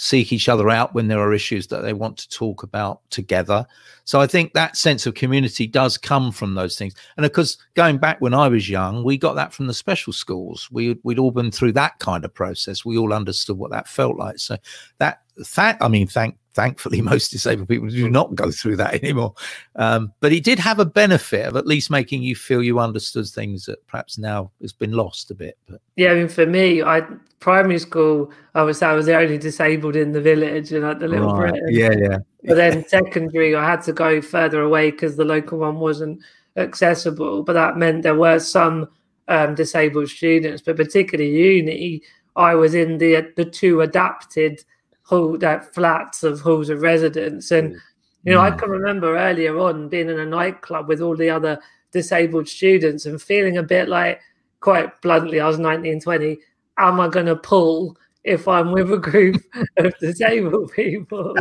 seek 0.01 0.33
each 0.33 0.49
other 0.49 0.71
out 0.71 0.95
when 0.95 1.09
there 1.09 1.21
are 1.21 1.35
issues 1.35 1.67
that 1.67 1.83
they 1.83 1.93
want 1.93 2.17
to 2.17 2.29
talk 2.31 2.63
about 2.63 3.03
together. 3.11 3.67
So 4.05 4.19
I 4.19 4.27
think 4.27 4.55
that 4.55 4.79
sense 4.79 5.05
of 5.05 5.13
community 5.13 5.67
does 5.67 5.99
come 5.99 6.33
from 6.33 6.55
those 6.55 6.79
things. 6.79 6.95
And 7.19 7.27
of 7.27 7.35
course, 7.35 7.59
going 7.75 7.99
back 7.99 8.19
when 8.19 8.33
I 8.33 8.49
was 8.49 8.67
young, 8.67 9.05
we 9.05 9.19
got 9.19 9.35
that 9.35 9.53
from 9.53 9.67
the 9.67 9.75
special 9.75 10.15
schools. 10.15 10.71
We, 10.73 10.99
we'd 11.05 11.19
all 11.19 11.33
been 11.33 11.51
through 11.51 11.73
that 11.73 11.99
kind 11.99 12.25
of 12.25 12.33
process. 12.33 12.83
We 12.83 12.97
all 12.97 13.13
understood 13.13 13.59
what 13.59 13.73
that 13.73 13.89
felt 13.89 14.17
like. 14.17 14.39
So 14.39 14.57
that, 15.01 15.21
that 15.55 15.79
I 15.81 15.89
mean, 15.89 16.07
thank 16.07 16.37
thankfully 16.53 17.01
most 17.13 17.31
disabled 17.31 17.69
people 17.69 17.89
do 17.89 18.11
not 18.11 18.35
go 18.35 18.51
through 18.51 18.77
that 18.77 18.95
anymore 19.03 19.35
um, 19.77 20.13
but 20.21 20.33
it 20.33 20.45
did 20.45 20.59
have 20.59 20.79
a 20.79 20.85
benefit 20.85 21.47
of 21.47 21.57
at 21.57 21.67
least 21.67 21.91
making 21.91 22.23
you 22.23 22.35
feel 22.35 22.63
you 22.63 22.79
understood 22.79 23.27
things 23.27 23.67
that 23.67 23.85
perhaps 23.87 24.19
now 24.19 24.51
has 24.61 24.73
been 24.73 24.93
lost 24.93 25.31
a 25.31 25.35
bit 25.35 25.57
but 25.69 25.81
yeah 25.97 26.11
i 26.11 26.15
mean 26.15 26.29
for 26.29 26.47
me 26.47 26.83
i 26.83 27.03
primary 27.39 27.79
school 27.79 28.31
i 28.55 28.63
was 28.63 28.83
i 28.83 28.93
was 28.93 29.07
the 29.07 29.17
only 29.17 29.39
disabled 29.39 29.97
in 29.97 30.13
the 30.13 30.21
village 30.21 30.73
and 30.73 30.85
at 30.85 30.99
the 30.99 31.09
little 31.09 31.35
right. 31.35 31.53
Britain. 31.53 31.69
yeah 31.71 31.93
yeah 31.93 32.19
but 32.45 32.57
then 32.57 32.87
secondary 32.89 33.55
i 33.55 33.65
had 33.65 33.83
to 33.83 33.93
go 33.93 34.21
further 34.21 34.63
away 34.63 34.91
because 34.91 35.17
the 35.17 35.25
local 35.25 35.59
one 35.59 35.79
wasn't 35.79 36.21
accessible 36.57 37.43
but 37.43 37.53
that 37.53 37.77
meant 37.77 38.03
there 38.03 38.17
were 38.17 38.39
some 38.39 38.89
um, 39.29 39.55
disabled 39.55 40.09
students 40.09 40.61
but 40.61 40.77
particularly 40.77 41.31
uni 41.31 42.03
i 42.35 42.55
was 42.55 42.75
in 42.75 42.99
the 42.99 43.33
the 43.37 43.45
two 43.45 43.81
adapted 43.81 44.65
hall 45.11 45.37
that 45.39 45.75
flats 45.75 46.23
of 46.23 46.41
halls 46.41 46.71
of 46.71 46.83
residence. 46.83 47.51
And 47.51 47.75
mm. 47.75 47.79
you 48.25 48.33
know, 48.33 48.41
mm. 48.41 48.53
I 48.53 48.57
can 48.57 48.71
remember 48.71 49.19
earlier 49.19 49.59
on 49.59 49.89
being 49.89 50.09
in 50.09 50.21
a 50.21 50.25
nightclub 50.25 50.89
with 50.89 51.01
all 51.01 51.17
the 51.17 51.29
other 51.29 51.59
disabled 51.91 52.49
students 52.49 53.05
and 53.07 53.21
feeling 53.21 53.59
a 53.59 53.63
bit 53.63 53.89
like, 53.89 54.21
quite 54.61 55.01
bluntly, 55.03 55.41
I 55.41 55.49
was 55.49 55.59
19, 55.59 56.01
20, 56.01 56.39
am 56.79 57.01
I 57.01 57.09
going 57.09 57.27
to 57.27 57.37
pull 57.37 57.97
if 58.23 58.47
I'm 58.47 58.71
with 58.73 58.93
a 58.93 58.99
group 58.99 59.43
of 59.79 59.99
disabled 59.99 60.71
people? 60.73 61.35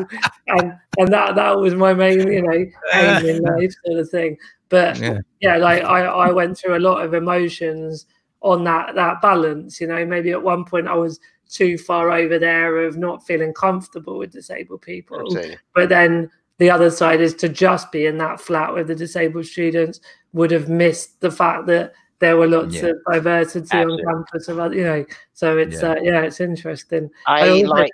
and 0.48 0.74
and 0.98 1.14
that 1.14 1.36
that 1.36 1.60
was 1.60 1.76
my 1.76 1.94
main, 1.94 2.32
you 2.32 2.42
know, 2.42 2.66
aim 2.94 3.26
in 3.26 3.44
life 3.44 3.74
sort 3.86 4.00
of 4.00 4.10
thing. 4.10 4.38
But 4.70 4.98
yeah. 4.98 5.20
yeah, 5.42 5.58
like 5.58 5.84
I, 5.84 6.06
I 6.06 6.32
went 6.32 6.58
through 6.58 6.78
a 6.78 6.86
lot 6.90 7.04
of 7.04 7.14
emotions 7.14 8.08
on 8.42 8.64
that 8.64 8.96
that 8.96 9.22
balance. 9.22 9.80
You 9.80 9.88
know, 9.88 10.04
maybe 10.06 10.32
at 10.32 10.42
one 10.42 10.66
point 10.66 10.88
I 10.88 10.96
was 10.96 11.20
too 11.50 11.78
far 11.78 12.12
over 12.12 12.39
there 12.39 12.86
of 12.86 12.97
not 12.97 13.26
feeling 13.26 13.54
comfortable 13.54 14.18
with 14.18 14.32
disabled 14.32 14.82
people. 14.82 15.20
Absolutely. 15.20 15.58
But 15.74 15.89
then 15.89 16.30
the 16.60 16.70
other 16.70 16.91
side 16.91 17.22
is 17.22 17.34
to 17.36 17.50
just 17.50 17.91
be 17.91 18.06
in 18.06 18.18
that 18.20 18.39
flat 18.39 18.74
with 18.74 18.88
the 18.88 18.95
disabled 18.95 19.45
students 19.45 20.00
would 20.34 20.52
have 20.52 20.70
missed 20.70 21.20
the 21.22 21.32
fact 21.32 21.66
that 21.68 21.93
there 22.20 22.38
were 22.38 22.47
lots 22.47 22.76
yeah. 22.76 22.88
of 22.88 22.97
diversity 23.12 23.68
Absolutely. 23.72 24.06
on 24.06 24.16
campus 24.16 24.47
of 24.47 24.74
you 24.74 24.84
know. 24.84 25.06
So 25.34 25.58
it's 25.58 25.82
yeah, 25.82 25.89
uh, 25.89 25.95
yeah 26.02 26.22
it's 26.22 26.39
interesting. 26.39 27.10
I, 27.26 27.47
I 27.47 27.62
like 27.64 27.91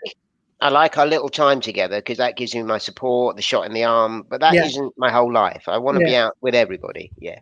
I 0.61 0.69
like 0.69 0.97
our 0.97 1.05
little 1.05 1.29
time 1.29 1.61
together 1.61 1.97
because 1.97 2.17
that 2.17 2.37
gives 2.37 2.55
me 2.55 2.63
my 2.63 2.79
support, 2.79 3.35
the 3.35 3.41
shot 3.41 3.65
in 3.65 3.73
the 3.73 3.83
arm. 3.83 4.25
But 4.27 4.41
that 4.41 4.53
yeah. 4.53 4.67
not 4.75 4.93
my 4.97 5.11
whole 5.11 5.31
life. 5.31 5.63
I 5.67 5.77
want 5.77 5.99
to 5.99 6.05
be 6.05 6.15
out 6.15 6.35
with 6.41 6.55
everybody. 6.55 7.11
Yeah. 7.17 7.39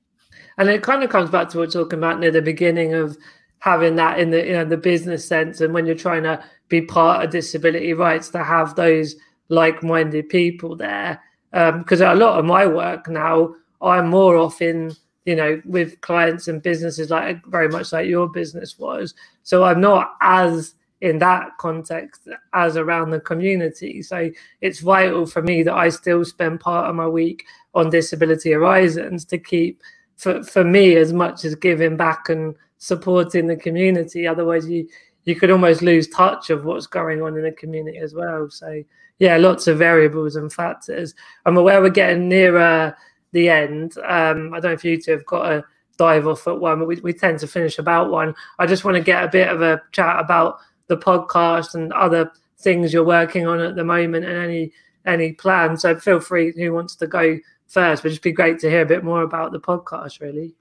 And 0.57 0.69
it 0.69 0.83
kind 0.83 1.03
of 1.03 1.09
comes 1.09 1.29
back 1.29 1.49
to 1.49 1.57
what 1.57 1.67
we're 1.67 1.71
talking 1.71 1.99
about 1.99 2.19
near 2.19 2.31
the 2.31 2.41
beginning 2.41 2.93
of 2.93 3.17
having 3.63 3.95
that 3.95 4.19
in 4.19 4.29
the 4.29 4.45
you 4.45 4.51
know 4.51 4.65
the 4.65 4.75
business 4.75 5.25
sense. 5.25 5.61
And 5.61 5.73
when 5.73 5.85
you're 5.85 5.95
trying 5.95 6.23
to 6.23 6.43
be 6.67 6.81
part 6.81 7.23
of 7.23 7.31
disability 7.31 7.93
rights 7.93 8.27
to 8.29 8.43
have 8.43 8.75
those 8.75 9.15
like-minded 9.47 10.27
people 10.27 10.75
there. 10.75 11.21
Because 11.51 12.01
um, 12.01 12.11
a 12.11 12.19
lot 12.19 12.37
of 12.37 12.45
my 12.45 12.65
work 12.65 13.07
now 13.07 13.55
i'm 13.81 14.09
more 14.09 14.37
often 14.37 14.91
you 15.25 15.35
know 15.35 15.61
with 15.65 16.01
clients 16.01 16.47
and 16.47 16.63
businesses 16.63 17.09
like 17.09 17.45
very 17.45 17.69
much 17.69 17.93
like 17.93 18.07
your 18.07 18.27
business 18.27 18.77
was. 18.77 19.13
So 19.43 19.63
i'm 19.63 19.79
not 19.79 20.15
as 20.19 20.75
in 20.99 21.19
that 21.19 21.51
context 21.57 22.27
as 22.53 22.75
around 22.75 23.11
the 23.11 23.19
community. 23.19 24.01
So 24.01 24.29
it's 24.59 24.79
vital 24.81 25.25
for 25.25 25.41
me 25.41 25.63
that 25.63 25.73
i 25.73 25.87
still 25.87 26.25
spend 26.25 26.59
part 26.59 26.89
of 26.89 26.95
my 26.95 27.07
week 27.07 27.45
on 27.73 27.89
disability 27.89 28.51
horizons 28.51 29.23
to 29.25 29.37
keep 29.37 29.81
for, 30.17 30.43
for 30.43 30.65
me 30.65 30.97
as 30.97 31.13
much 31.13 31.45
as 31.45 31.55
giving 31.55 31.95
back 31.95 32.27
and 32.27 32.55
supporting 32.83 33.47
the 33.47 33.55
community. 33.55 34.27
Otherwise, 34.27 34.67
you 34.67 34.85
you 35.23 35.35
could 35.35 35.49
almost 35.49 35.81
lose 35.81 36.05
touch 36.09 36.49
of 36.49 36.65
what's 36.65 36.85
going 36.85 37.21
on 37.21 37.37
in 37.37 37.43
the 37.43 37.51
community 37.53 37.97
as 37.97 38.13
well. 38.13 38.49
So 38.49 38.83
yeah, 39.19 39.37
lots 39.37 39.67
of 39.67 39.77
variables 39.77 40.35
and 40.35 40.51
factors. 40.51 41.15
I'm 41.45 41.55
aware 41.55 41.81
we're 41.81 41.89
getting 41.89 42.27
nearer 42.27 42.95
the 43.31 43.47
end. 43.47 43.97
Um, 43.99 44.53
I 44.53 44.59
don't 44.59 44.71
know 44.71 44.71
if 44.71 44.83
you 44.83 45.01
two 45.01 45.11
have 45.11 45.25
got 45.25 45.49
a 45.49 45.63
dive 45.97 46.27
off 46.27 46.45
at 46.45 46.59
one, 46.59 46.79
but 46.79 46.87
we, 46.89 46.97
we 46.97 47.13
tend 47.13 47.39
to 47.39 47.47
finish 47.47 47.79
about 47.79 48.11
one. 48.11 48.35
I 48.59 48.65
just 48.65 48.83
want 48.83 48.97
to 48.97 49.03
get 49.03 49.23
a 49.23 49.29
bit 49.29 49.47
of 49.47 49.61
a 49.61 49.81
chat 49.93 50.19
about 50.19 50.57
the 50.87 50.97
podcast 50.97 51.75
and 51.75 51.93
other 51.93 52.33
things 52.59 52.91
you're 52.91 53.05
working 53.05 53.47
on 53.47 53.61
at 53.61 53.77
the 53.77 53.85
moment 53.85 54.25
and 54.25 54.37
any 54.37 54.73
any 55.05 55.31
plans. 55.31 55.83
So 55.83 55.97
feel 55.97 56.19
free 56.19 56.51
who 56.51 56.73
wants 56.73 56.97
to 56.97 57.07
go 57.07 57.39
first, 57.67 58.03
but 58.03 58.09
just 58.09 58.21
be 58.21 58.33
great 58.33 58.59
to 58.59 58.69
hear 58.69 58.81
a 58.81 58.85
bit 58.85 59.05
more 59.05 59.21
about 59.21 59.53
the 59.53 59.59
podcast 59.61 60.19
really. 60.19 60.53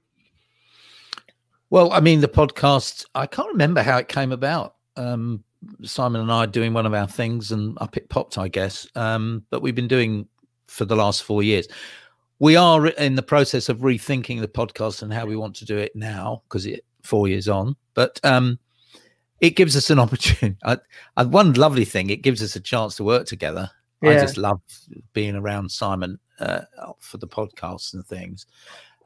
Well, 1.73 1.91
I 1.91 2.01
mean, 2.01 2.21
the 2.21 2.27
podcast, 2.27 3.03
I 3.15 3.25
can't 3.25 3.47
remember 3.47 3.81
how 3.81 3.97
it 3.97 4.07
came 4.07 4.31
about. 4.31 4.75
Um, 4.95 5.43
Simon 5.81 6.21
and 6.21 6.31
I 6.31 6.43
are 6.43 6.45
doing 6.45 6.71
one 6.71 6.85
of 6.85 6.93
our 6.93 7.07
things 7.07 7.51
and 7.51 7.75
up 7.81 7.97
it 7.97 8.09
popped, 8.09 8.37
I 8.37 8.47
guess. 8.47 8.85
Um, 8.93 9.43
but 9.49 9.63
we've 9.63 9.73
been 9.73 9.87
doing 9.87 10.27
for 10.67 10.85
the 10.85 10.95
last 10.95 11.23
four 11.23 11.41
years. 11.41 11.67
We 12.37 12.55
are 12.55 12.89
in 12.89 13.15
the 13.15 13.23
process 13.23 13.69
of 13.69 13.79
rethinking 13.79 14.39
the 14.39 14.47
podcast 14.47 15.01
and 15.01 15.11
how 15.11 15.25
we 15.25 15.35
want 15.35 15.55
to 15.55 15.65
do 15.65 15.79
it 15.79 15.95
now 15.95 16.43
because 16.47 16.67
it 16.67 16.85
four 17.01 17.27
years 17.27 17.49
on, 17.49 17.75
but 17.95 18.19
um, 18.23 18.59
it 19.41 19.55
gives 19.55 19.75
us 19.75 19.89
an 19.89 19.97
opportunity. 19.97 20.55
I, 20.63 20.77
I, 21.17 21.23
one 21.23 21.53
lovely 21.53 21.85
thing, 21.85 22.11
it 22.11 22.21
gives 22.21 22.43
us 22.43 22.55
a 22.55 22.59
chance 22.59 22.97
to 22.97 23.03
work 23.03 23.25
together. 23.25 23.67
Yeah. 24.03 24.11
I 24.11 24.13
just 24.19 24.37
love 24.37 24.61
being 25.13 25.35
around 25.35 25.71
Simon 25.71 26.19
uh, 26.39 26.65
for 26.99 27.17
the 27.17 27.27
podcasts 27.27 27.95
and 27.95 28.05
things. 28.05 28.45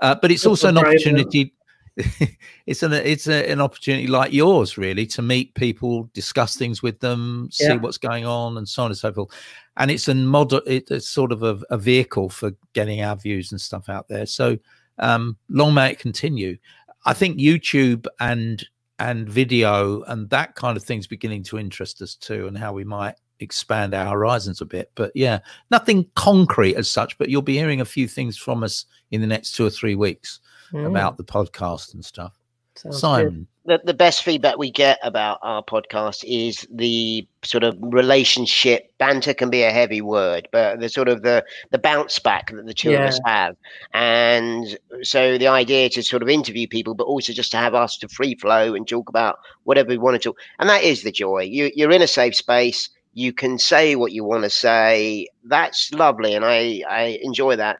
Uh, 0.01 0.15
but 0.21 0.31
it's 0.31 0.45
also 0.45 0.67
an 0.67 0.77
opportunity. 0.77 1.53
it's 2.67 2.83
an 2.83 2.93
it's 2.93 3.27
a, 3.27 3.49
an 3.49 3.59
opportunity 3.59 4.07
like 4.07 4.31
yours, 4.31 4.77
really, 4.77 5.05
to 5.07 5.21
meet 5.21 5.53
people, 5.55 6.09
discuss 6.13 6.55
things 6.55 6.83
with 6.83 6.99
them, 6.99 7.49
see 7.51 7.65
yeah. 7.65 7.75
what's 7.75 7.97
going 7.97 8.25
on, 8.25 8.57
and 8.57 8.69
so 8.69 8.83
on 8.83 8.91
and 8.91 8.97
so 8.97 9.11
forth. 9.11 9.29
And 9.77 9.89
it's 9.89 10.07
a 10.07 10.13
model. 10.13 10.61
It's 10.67 11.09
sort 11.09 11.31
of 11.31 11.43
a, 11.43 11.59
a, 11.69 11.77
vehicle 11.77 12.29
for 12.29 12.51
getting 12.73 13.01
our 13.01 13.15
views 13.15 13.51
and 13.51 13.59
stuff 13.59 13.89
out 13.89 14.07
there. 14.07 14.25
So 14.25 14.57
um, 14.99 15.37
long 15.49 15.73
may 15.73 15.91
it 15.91 15.99
continue. 15.99 16.57
I 17.05 17.13
think 17.13 17.39
YouTube 17.39 18.05
and 18.19 18.63
and 18.99 19.29
video 19.29 20.01
and 20.03 20.29
that 20.29 20.55
kind 20.55 20.77
of 20.77 20.83
thing's 20.83 21.07
beginning 21.07 21.43
to 21.43 21.57
interest 21.57 22.01
us 22.01 22.13
too, 22.13 22.47
and 22.47 22.57
how 22.57 22.73
we 22.73 22.83
might 22.83 23.15
expand 23.39 23.93
our 23.93 24.07
horizons 24.07 24.61
a 24.61 24.65
bit. 24.65 24.91
But 24.95 25.11
yeah, 25.15 25.39
nothing 25.71 26.05
concrete 26.15 26.75
as 26.75 26.89
such. 26.89 27.17
But 27.17 27.29
you'll 27.29 27.41
be 27.41 27.57
hearing 27.57 27.81
a 27.81 27.85
few 27.85 28.07
things 28.07 28.37
from 28.37 28.63
us 28.63 28.85
in 29.11 29.21
the 29.21 29.27
next 29.27 29.53
two 29.53 29.65
or 29.65 29.69
three 29.69 29.95
weeks 29.95 30.39
mm. 30.71 30.85
about 30.85 31.17
the 31.17 31.23
podcast 31.23 31.93
and 31.93 32.03
stuff. 32.03 32.33
Sounds 32.77 32.99
Simon. 32.99 33.47
The, 33.65 33.81
the 33.83 33.93
best 33.93 34.23
feedback 34.23 34.57
we 34.57 34.71
get 34.71 34.97
about 35.03 35.39
our 35.41 35.61
podcast 35.61 36.23
is 36.25 36.65
the 36.71 37.27
sort 37.43 37.63
of 37.63 37.75
relationship 37.81 38.91
banter 38.97 39.33
can 39.33 39.49
be 39.49 39.63
a 39.63 39.71
heavy 39.71 39.99
word 39.99 40.47
but 40.53 40.79
the 40.79 40.87
sort 40.87 41.09
of 41.09 41.21
the 41.21 41.43
the 41.71 41.77
bounce 41.77 42.17
back 42.17 42.49
that 42.51 42.65
the 42.65 42.73
two 42.73 42.91
yeah. 42.91 42.99
of 42.99 43.09
us 43.09 43.19
have 43.25 43.57
and 43.93 44.79
so 45.01 45.37
the 45.37 45.47
idea 45.47 45.89
to 45.89 46.01
sort 46.01 46.23
of 46.23 46.29
interview 46.29 46.65
people 46.65 46.93
but 46.93 47.03
also 47.03 47.33
just 47.33 47.51
to 47.51 47.57
have 47.57 47.73
us 47.73 47.97
to 47.97 48.07
free 48.07 48.35
flow 48.35 48.73
and 48.73 48.87
talk 48.87 49.09
about 49.09 49.39
whatever 49.63 49.89
we 49.89 49.97
want 49.97 50.15
to 50.15 50.29
talk 50.29 50.37
and 50.59 50.69
that 50.69 50.83
is 50.83 51.03
the 51.03 51.11
joy 51.11 51.39
you, 51.39 51.69
you're 51.75 51.91
in 51.91 52.01
a 52.01 52.07
safe 52.07 52.35
space 52.35 52.89
you 53.17 53.33
can 53.33 53.57
say 53.57 53.95
what 53.95 54.11
you 54.11 54.23
want 54.23 54.43
to 54.43 54.49
say. 54.49 55.27
That's 55.43 55.91
lovely, 55.91 56.35
and 56.35 56.45
I 56.45 56.83
I 56.87 57.19
enjoy 57.23 57.55
that. 57.55 57.79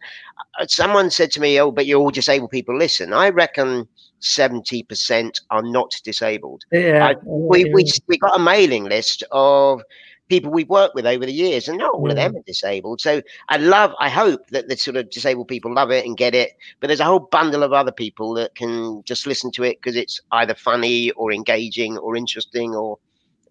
Uh, 0.59 0.65
someone 0.65 1.11
said 1.11 1.29
to 1.31 1.39
me, 1.39 1.59
"Oh, 1.61 1.71
but 1.71 1.85
you're 1.85 1.99
all 1.99 2.09
disabled 2.09 2.49
people." 2.49 2.75
Listen, 2.75 3.13
I 3.13 3.29
reckon 3.29 3.87
seventy 4.17 4.81
percent 4.81 5.39
are 5.51 5.61
not 5.61 5.93
disabled. 6.03 6.63
Yeah, 6.71 7.09
I, 7.09 7.15
we 7.23 7.65
we 7.71 7.85
we 8.07 8.17
got 8.17 8.39
a 8.39 8.43
mailing 8.43 8.85
list 8.85 9.23
of 9.31 9.83
people 10.27 10.51
we've 10.51 10.69
worked 10.69 10.95
with 10.95 11.05
over 11.05 11.23
the 11.27 11.31
years, 11.31 11.67
and 11.67 11.77
not 11.77 11.93
all 11.93 12.07
mm. 12.07 12.09
of 12.09 12.15
them 12.15 12.35
are 12.35 12.43
disabled. 12.47 12.99
So 12.99 13.21
I 13.49 13.57
love, 13.57 13.93
I 13.99 14.09
hope 14.09 14.47
that 14.49 14.67
the 14.67 14.75
sort 14.75 14.97
of 14.97 15.09
disabled 15.11 15.47
people 15.47 15.71
love 15.71 15.91
it 15.91 16.03
and 16.05 16.17
get 16.17 16.33
it. 16.33 16.53
But 16.79 16.87
there's 16.87 16.99
a 16.99 17.05
whole 17.05 17.19
bundle 17.19 17.61
of 17.61 17.73
other 17.73 17.91
people 17.91 18.33
that 18.33 18.55
can 18.55 19.03
just 19.03 19.27
listen 19.27 19.51
to 19.51 19.63
it 19.63 19.77
because 19.79 19.95
it's 19.95 20.19
either 20.31 20.55
funny 20.55 21.11
or 21.11 21.31
engaging 21.31 21.97
or 21.99 22.15
interesting 22.15 22.75
or 22.75 22.97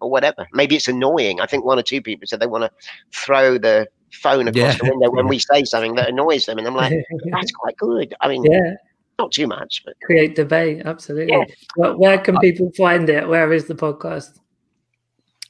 or 0.01 0.09
whatever. 0.09 0.47
Maybe 0.53 0.75
it's 0.75 0.87
annoying. 0.87 1.39
I 1.39 1.45
think 1.45 1.65
one 1.65 1.79
or 1.79 1.83
two 1.83 2.01
people 2.01 2.27
said 2.27 2.39
they 2.39 2.47
want 2.47 2.63
to 2.63 2.71
throw 3.13 3.57
the 3.57 3.87
phone 4.11 4.47
across 4.47 4.73
yeah. 4.73 4.77
the 4.77 4.89
window 4.89 5.11
when 5.11 5.27
we 5.27 5.39
say 5.39 5.63
something 5.63 5.95
that 5.95 6.09
annoys 6.09 6.45
them, 6.45 6.57
and 6.57 6.67
I'm 6.67 6.75
like, 6.75 6.93
that's 7.31 7.51
quite 7.51 7.77
good. 7.77 8.13
I 8.21 8.27
mean, 8.27 8.43
yeah. 8.43 8.75
Not 9.19 9.31
too 9.31 9.47
much, 9.47 9.81
but 9.83 9.95
create 10.03 10.35
debate. 10.35 10.83
Absolutely. 10.85 11.33
Yeah. 11.35 11.45
Well, 11.75 11.97
where 11.97 12.19
can 12.19 12.37
people 12.37 12.71
find 12.77 13.09
it? 13.09 13.27
Where 13.27 13.51
is 13.51 13.65
the 13.65 13.73
podcast? 13.73 14.37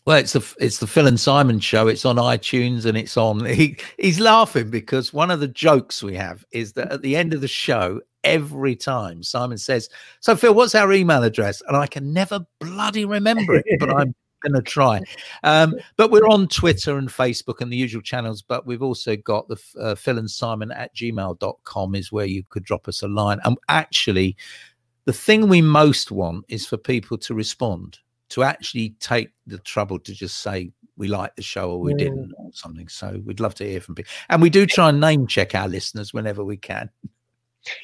Well, 0.06 0.16
it's 0.20 0.32
the 0.32 0.56
it's 0.58 0.78
the 0.78 0.88
Phil 0.88 1.06
and 1.06 1.20
Simon 1.20 1.60
show. 1.60 1.90
It's 1.90 2.06
on 2.06 2.16
iTunes 2.16 2.86
and 2.86 2.98
it's 2.98 3.18
on. 3.18 3.44
He 3.54 3.76
he's 3.98 4.22
laughing 4.22 4.70
because 4.70 5.12
one 5.12 5.30
of 5.32 5.42
the 5.42 5.50
jokes 5.50 6.02
we 6.02 6.16
have 6.16 6.46
is 6.52 6.74
that 6.74 6.94
at 6.94 7.02
the 7.02 7.18
end 7.18 7.34
of 7.34 7.42
the 7.42 7.48
show, 7.50 8.00
every 8.24 8.74
time 8.74 9.22
Simon 9.22 9.58
says, 9.58 9.90
"So 10.22 10.38
Phil, 10.38 10.54
what's 10.54 10.76
our 10.76 10.94
email 10.94 11.24
address?" 11.24 11.62
and 11.68 11.76
I 11.76 11.88
can 11.88 12.14
never 12.14 12.40
bloody 12.62 13.04
remember 13.04 13.56
it, 13.56 13.66
but 13.82 13.94
I'm 13.94 14.16
going 14.42 14.54
to 14.54 14.62
try. 14.62 15.02
Um, 15.44 15.76
but 15.98 16.12
we're 16.12 16.28
on 16.28 16.48
Twitter 16.48 16.98
and 16.98 17.10
Facebook 17.10 17.62
and 17.62 17.72
the 17.72 17.78
usual 17.78 18.02
channels. 18.02 18.42
But 18.42 18.66
we've 18.66 18.82
also 18.82 19.16
got 19.16 19.48
the 19.48 19.58
uh, 19.80 19.96
Phil 19.96 20.18
and 20.18 20.30
Simon 20.30 20.72
at 20.72 20.96
gmail.com 20.96 21.96
is 21.96 22.12
where 22.12 22.26
you 22.26 22.44
could 22.50 22.64
drop 22.64 22.88
us 22.88 23.02
a 23.02 23.08
line. 23.08 23.40
And 23.46 23.58
actually, 23.70 24.36
the 25.06 25.14
thing 25.14 25.48
we 25.48 25.62
most 25.62 26.12
want 26.12 26.46
is 26.50 26.66
for 26.66 26.78
people 26.78 27.18
to 27.20 27.34
respond, 27.34 28.00
to 28.30 28.44
actually 28.44 28.96
take 29.00 29.30
the 29.46 29.60
trouble 29.60 30.00
to 30.00 30.14
just 30.14 30.40
say, 30.40 30.72
we 30.98 31.08
like 31.08 31.36
the 31.36 31.44
show 31.44 31.72
or 31.72 31.80
we 31.80 31.94
mm. 31.94 32.00
didn't 32.00 32.34
or 32.38 32.50
something. 32.52 32.88
So 32.88 33.22
we'd 33.24 33.40
love 33.40 33.56
to 33.56 33.66
hear 33.66 33.80
from 33.80 33.96
people. 33.96 34.12
And 34.30 34.42
we 34.42 34.50
do 34.50 34.66
try 34.66 34.90
and 34.90 35.00
name 35.00 35.28
check 35.28 35.56
our 35.56 35.68
listeners 35.68 36.14
whenever 36.14 36.44
we 36.44 36.58
can. 36.58 36.90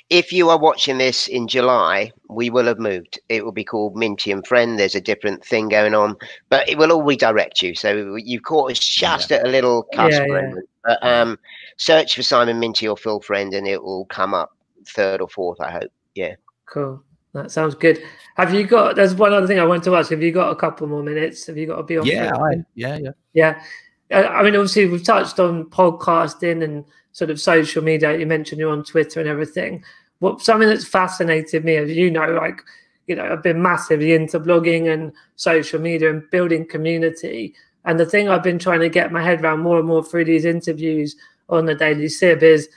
If 0.10 0.32
you 0.32 0.50
are 0.50 0.58
watching 0.58 0.98
this 0.98 1.28
in 1.28 1.48
July, 1.48 2.12
we 2.30 2.50
will 2.50 2.66
have 2.66 2.80
moved. 2.80 3.20
It 3.30 3.44
will 3.44 3.52
be 3.52 3.64
called 3.64 3.96
Minty 3.96 4.32
and 4.32 4.46
Friend. 4.46 4.78
There's 4.78 4.96
a 4.96 5.02
different 5.02 5.44
thing 5.46 5.70
going 5.70 5.94
on, 5.94 6.16
but 6.50 6.68
it 6.68 6.78
will 6.78 6.92
all 6.92 7.04
redirect 7.04 7.62
you. 7.62 7.76
So 7.76 8.16
you've 8.16 8.44
caught 8.44 8.72
us 8.72 8.80
just 8.80 9.32
yeah. 9.32 9.38
at 9.38 9.48
a 9.48 9.50
little 9.50 9.84
cusp. 9.94 10.22
Yeah, 10.28 10.28
yeah. 10.28 10.54
But 10.84 11.04
um, 11.06 11.40
search 11.78 12.16
for 12.16 12.24
Simon 12.24 12.60
Minty 12.60 12.88
or 12.88 12.98
Phil 12.98 13.22
Friend, 13.22 13.54
and 13.54 13.68
it 13.68 13.82
will 13.82 14.06
come 14.06 14.34
up 14.34 14.56
third 14.88 15.22
or 15.22 15.30
fourth. 15.30 15.60
I 15.62 15.72
hope. 15.72 15.92
Yeah. 16.16 16.36
Cool. 16.66 17.04
That 17.34 17.52
sounds 17.52 17.74
good. 17.74 18.02
Have 18.38 18.54
you 18.54 18.66
got? 18.66 18.96
There's 18.96 19.16
one 19.16 19.34
other 19.34 19.48
thing 19.48 19.60
I 19.60 19.66
want 19.66 19.84
to 19.86 19.96
ask. 19.96 20.12
Have 20.12 20.22
you 20.22 20.32
got 20.32 20.52
a 20.52 20.56
couple 20.56 20.88
more 20.88 21.04
minutes? 21.04 21.48
Have 21.48 21.58
you 21.58 21.66
got 21.66 21.78
to 21.78 21.84
be 21.84 21.98
on? 21.98 22.06
Yeah, 22.06 22.32
I, 22.36 22.64
yeah, 22.76 22.98
yeah, 22.98 23.12
yeah. 23.34 23.64
I 24.12 24.44
mean, 24.44 24.56
obviously, 24.56 24.86
we've 24.86 25.04
touched 25.04 25.40
on 25.40 25.66
podcasting 25.72 26.64
and 26.64 26.86
sort 27.14 27.32
of 27.32 27.40
social 27.40 27.82
media. 27.82 28.18
You 28.18 28.26
mentioned 28.26 28.60
you're 28.60 28.72
on 28.72 28.84
Twitter 28.84 29.20
and 29.20 29.30
everything. 29.30 29.84
What 30.20 30.42
something 30.42 30.68
that's 30.68 30.86
fascinated 30.86 31.64
me, 31.64 31.78
as 31.78 31.92
you 31.92 32.12
know, 32.12 32.28
like 32.32 32.62
you 33.08 33.16
know, 33.16 33.26
I've 33.26 33.44
been 33.44 33.62
massively 33.62 34.14
into 34.14 34.40
blogging 34.40 34.94
and 34.94 35.12
social 35.36 35.80
media 35.80 36.10
and 36.10 36.30
building 36.30 36.66
community. 36.66 37.54
And 37.86 38.00
the 38.00 38.06
thing 38.06 38.30
I've 38.30 38.44
been 38.44 38.60
trying 38.60 38.80
to 38.80 38.90
get 38.90 39.12
my 39.12 39.22
head 39.22 39.42
around 39.42 39.60
more 39.60 39.80
and 39.80 39.88
more 39.88 40.04
through 40.04 40.26
these 40.26 40.46
interviews 40.46 41.16
on 41.50 41.66
the 41.66 41.76
Daily 41.76 42.08
Sib 42.08 42.44
is 42.44 42.70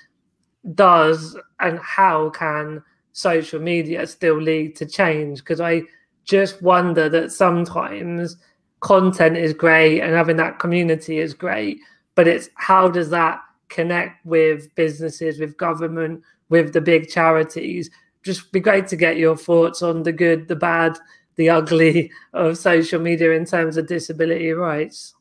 does 0.74 1.38
and 1.60 1.78
how 1.78 2.30
can 2.30 2.82
social 3.12 3.60
media 3.60 4.06
still 4.06 4.40
lead 4.40 4.74
to 4.76 4.86
change? 4.86 5.38
Because 5.38 5.60
I 5.60 5.82
just 6.24 6.60
wonder 6.60 7.08
that 7.08 7.30
sometimes 7.30 8.36
content 8.80 9.36
is 9.36 9.52
great 9.52 10.00
and 10.00 10.12
having 10.12 10.36
that 10.36 10.58
community 10.58 11.18
is 11.18 11.34
great, 11.34 11.78
but 12.16 12.26
it's 12.26 12.48
how 12.54 12.88
does 12.88 13.10
that 13.10 13.40
connect 13.68 14.24
with 14.24 14.74
businesses, 14.74 15.38
with 15.38 15.56
government, 15.56 16.22
with 16.48 16.72
the 16.72 16.80
big 16.80 17.08
charities. 17.08 17.90
Just 18.22 18.52
be 18.52 18.60
great 18.60 18.86
to 18.88 18.96
get 18.96 19.16
your 19.16 19.36
thoughts 19.36 19.82
on 19.82 20.02
the 20.02 20.12
good, 20.12 20.48
the 20.48 20.56
bad, 20.56 20.98
the 21.36 21.50
ugly 21.50 22.10
of 22.32 22.58
social 22.58 23.00
media 23.00 23.32
in 23.32 23.44
terms 23.44 23.76
of 23.76 23.86
disability 23.86 24.52
rights. 24.52 25.14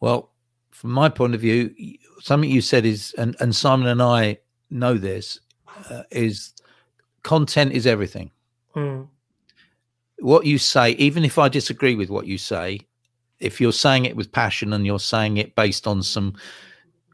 Well, 0.00 0.30
from 0.70 0.90
my 0.90 1.08
point 1.08 1.34
of 1.34 1.40
view, 1.40 1.74
something 2.20 2.50
you 2.50 2.60
said 2.60 2.84
is, 2.84 3.14
and, 3.16 3.36
and 3.40 3.54
Simon 3.54 3.88
and 3.88 4.02
I 4.02 4.38
know 4.70 4.98
this, 4.98 5.40
uh, 5.90 6.02
is 6.10 6.52
content 7.22 7.72
is 7.72 7.86
everything. 7.86 8.30
Mm. 8.76 9.08
What 10.18 10.46
you 10.46 10.58
say, 10.58 10.92
even 10.92 11.24
if 11.24 11.38
I 11.38 11.48
disagree 11.48 11.94
with 11.94 12.10
what 12.10 12.26
you 12.26 12.38
say, 12.38 12.80
if 13.40 13.60
you're 13.60 13.72
saying 13.72 14.04
it 14.04 14.16
with 14.16 14.32
passion 14.32 14.72
and 14.72 14.86
you're 14.86 14.98
saying 14.98 15.36
it 15.36 15.54
based 15.54 15.86
on 15.86 16.02
some 16.02 16.34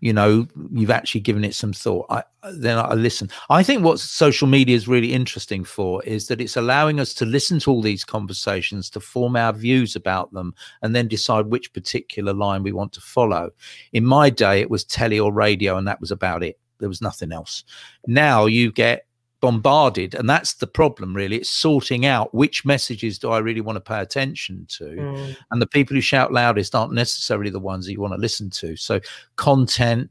you 0.00 0.12
know 0.12 0.46
you've 0.72 0.90
actually 0.90 1.20
given 1.20 1.44
it 1.44 1.54
some 1.54 1.72
thought. 1.72 2.06
I, 2.10 2.22
then 2.54 2.78
i 2.78 2.94
listen 2.94 3.28
i 3.50 3.62
think 3.62 3.84
what 3.84 4.00
social 4.00 4.48
media 4.48 4.74
is 4.74 4.88
really 4.88 5.12
interesting 5.12 5.62
for 5.62 6.02
is 6.04 6.26
that 6.28 6.40
it's 6.40 6.56
allowing 6.56 6.98
us 6.98 7.12
to 7.14 7.26
listen 7.26 7.58
to 7.60 7.70
all 7.70 7.82
these 7.82 8.04
conversations 8.04 8.88
to 8.90 9.00
form 9.00 9.36
our 9.36 9.52
views 9.52 9.94
about 9.94 10.32
them 10.32 10.54
and 10.82 10.94
then 10.96 11.06
decide 11.06 11.46
which 11.46 11.72
particular 11.72 12.32
line 12.32 12.62
we 12.62 12.72
want 12.72 12.92
to 12.92 13.00
follow. 13.00 13.50
In 13.92 14.04
my 14.04 14.30
day 14.30 14.60
it 14.60 14.70
was 14.70 14.84
telly 14.84 15.20
or 15.20 15.32
radio 15.32 15.76
and 15.76 15.86
that 15.86 16.00
was 16.00 16.10
about 16.10 16.42
it. 16.42 16.58
There 16.78 16.88
was 16.88 17.02
nothing 17.02 17.32
else. 17.32 17.64
Now 18.06 18.46
you 18.46 18.72
get 18.72 19.06
bombarded 19.40 20.14
and 20.14 20.28
that's 20.28 20.54
the 20.54 20.66
problem 20.66 21.14
really. 21.14 21.36
It's 21.36 21.50
sorting 21.50 22.06
out 22.06 22.34
which 22.34 22.64
messages 22.64 23.18
do 23.18 23.30
i 23.30 23.38
really 23.38 23.60
want 23.60 23.76
to 23.76 23.80
pay 23.80 24.00
attention 24.00 24.66
to. 24.78 24.84
Mm. 24.84 25.36
and 25.50 25.62
the 25.62 25.66
people 25.66 25.94
who 25.94 26.00
shout 26.00 26.32
loudest 26.32 26.74
aren't 26.74 26.92
necessarily 26.92 27.50
the 27.50 27.60
ones 27.60 27.86
that 27.86 27.92
you 27.92 28.00
want 28.00 28.14
to 28.14 28.20
listen 28.20 28.50
to. 28.50 28.76
So 28.76 29.00
content 29.36 30.10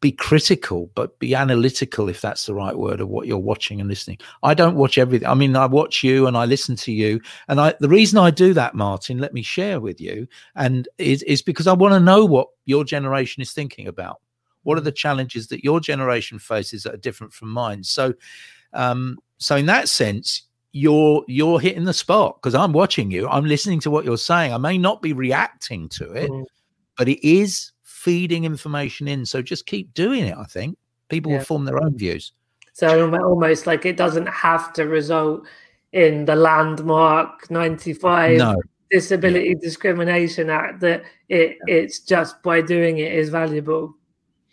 be 0.00 0.12
critical 0.12 0.90
but 0.94 1.18
be 1.18 1.34
analytical 1.34 2.08
if 2.08 2.20
that's 2.20 2.46
the 2.46 2.54
right 2.54 2.78
word 2.78 3.00
of 3.00 3.08
what 3.08 3.26
you're 3.26 3.36
watching 3.36 3.80
and 3.80 3.88
listening. 3.88 4.18
I 4.42 4.54
don't 4.54 4.76
watch 4.76 4.96
everything 4.98 5.28
i 5.28 5.34
mean 5.34 5.56
i 5.56 5.66
watch 5.66 6.04
you 6.04 6.26
and 6.26 6.36
i 6.36 6.44
listen 6.44 6.76
to 6.76 6.92
you 6.92 7.20
and 7.48 7.60
i 7.60 7.74
the 7.80 7.88
reason 7.88 8.18
i 8.18 8.30
do 8.30 8.54
that 8.54 8.74
martyn 8.74 9.18
let 9.18 9.34
me 9.34 9.42
share 9.42 9.80
with 9.80 10.00
you 10.00 10.28
and 10.54 10.88
is, 10.98 11.22
is 11.24 11.42
because 11.42 11.66
i 11.66 11.72
want 11.72 11.94
to 11.94 12.00
know 12.00 12.24
what 12.24 12.48
your 12.64 12.84
generation 12.84 13.40
is 13.40 13.52
thinking 13.52 13.88
about 13.88 14.20
what 14.68 14.76
are 14.76 14.82
the 14.82 14.92
challenges 14.92 15.46
that 15.46 15.64
your 15.64 15.80
generation 15.80 16.38
faces 16.38 16.82
that 16.82 16.92
are 16.92 16.98
different 16.98 17.32
from 17.32 17.48
mine? 17.48 17.82
So, 17.82 18.12
um, 18.74 19.16
so 19.38 19.56
in 19.56 19.64
that 19.64 19.88
sense, 19.88 20.42
you're 20.72 21.24
you're 21.26 21.58
hitting 21.58 21.84
the 21.84 21.94
spot 21.94 22.36
because 22.36 22.54
I'm 22.54 22.74
watching 22.74 23.10
you. 23.10 23.26
I'm 23.30 23.46
listening 23.46 23.80
to 23.80 23.90
what 23.90 24.04
you're 24.04 24.18
saying. 24.18 24.52
I 24.52 24.58
may 24.58 24.76
not 24.76 25.00
be 25.00 25.14
reacting 25.14 25.88
to 25.88 26.12
it, 26.12 26.30
mm. 26.30 26.44
but 26.98 27.08
it 27.08 27.26
is 27.26 27.72
feeding 27.82 28.44
information 28.44 29.08
in. 29.08 29.24
So 29.24 29.40
just 29.40 29.64
keep 29.64 29.94
doing 29.94 30.26
it. 30.26 30.36
I 30.36 30.44
think 30.44 30.76
people 31.08 31.32
yeah. 31.32 31.38
will 31.38 31.44
form 31.46 31.64
their 31.64 31.82
own 31.82 31.96
views. 31.96 32.34
So 32.74 33.10
almost 33.24 33.66
like 33.66 33.86
it 33.86 33.96
doesn't 33.96 34.28
have 34.28 34.74
to 34.74 34.84
result 34.84 35.46
in 35.92 36.26
the 36.26 36.36
landmark 36.36 37.50
95 37.50 38.36
No. 38.36 38.54
Disability 38.90 39.54
Discrimination 39.54 40.50
Act 40.50 40.80
that 40.80 41.04
it 41.30 41.56
it's 41.66 42.00
just 42.00 42.42
by 42.42 42.60
doing 42.60 42.98
it 42.98 43.12
is 43.12 43.30
valuable. 43.30 43.94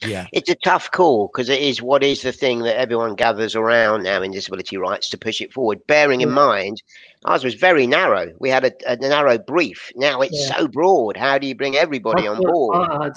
Yeah. 0.02 0.28
It's 0.34 0.50
a 0.50 0.56
tough 0.56 0.91
call 0.91 1.28
because 1.28 1.50
it 1.50 1.62
is 1.62 1.82
what 1.82 2.04
is 2.04 2.22
the 2.22 2.32
thing 2.32 2.60
that 2.60 2.78
everyone 2.78 3.16
gathers 3.16 3.56
around 3.56 4.04
now 4.04 4.22
in 4.22 4.32
disability 4.32 4.78
rights 4.78 5.10
to 5.10 5.18
push 5.18 5.41
it 5.41 5.54
forward. 5.54 5.86
Bearing 5.88 6.22
in 6.22 6.32
mind, 6.32 6.84
ours 7.26 7.43
was 7.43 7.56
very 7.56 7.88
narrow. 7.88 8.32
We 8.39 8.50
had 8.50 8.66
a, 8.66 8.72
a 8.88 8.98
narrow 8.98 9.38
brief. 9.38 9.91
Now 9.96 10.22
it's 10.22 10.50
Yeah. 10.50 10.58
so 10.58 10.68
broad. 10.68 11.18
How 11.18 11.38
do 11.38 11.48
you 11.48 11.56
bring 11.56 11.76
everybody 11.76 12.24
That's 12.24 12.38
on 12.38 12.43
board? 12.43 12.88
hard. 12.88 13.14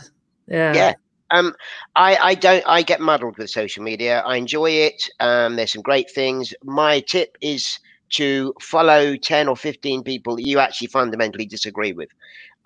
Yeah. 0.46 0.74
Yeah. 0.74 0.92
Um, 1.30 1.54
I, 1.94 2.16
I 2.16 2.34
don't. 2.34 2.64
I 2.66 2.82
get 2.82 3.00
muddled 3.00 3.36
with 3.36 3.50
social 3.50 3.82
media. 3.84 4.20
I 4.24 4.36
enjoy 4.36 4.70
it. 4.70 5.10
Um, 5.20 5.56
there's 5.56 5.72
some 5.72 5.82
great 5.82 6.10
things. 6.10 6.54
My 6.64 7.00
tip 7.00 7.36
is 7.42 7.78
to 8.10 8.54
follow 8.62 9.14
ten 9.16 9.48
or 9.48 9.56
fifteen 9.56 10.02
people 10.02 10.36
that 10.36 10.46
you 10.46 10.58
actually 10.58 10.86
fundamentally 10.86 11.44
disagree 11.44 11.92
with. 11.92 12.08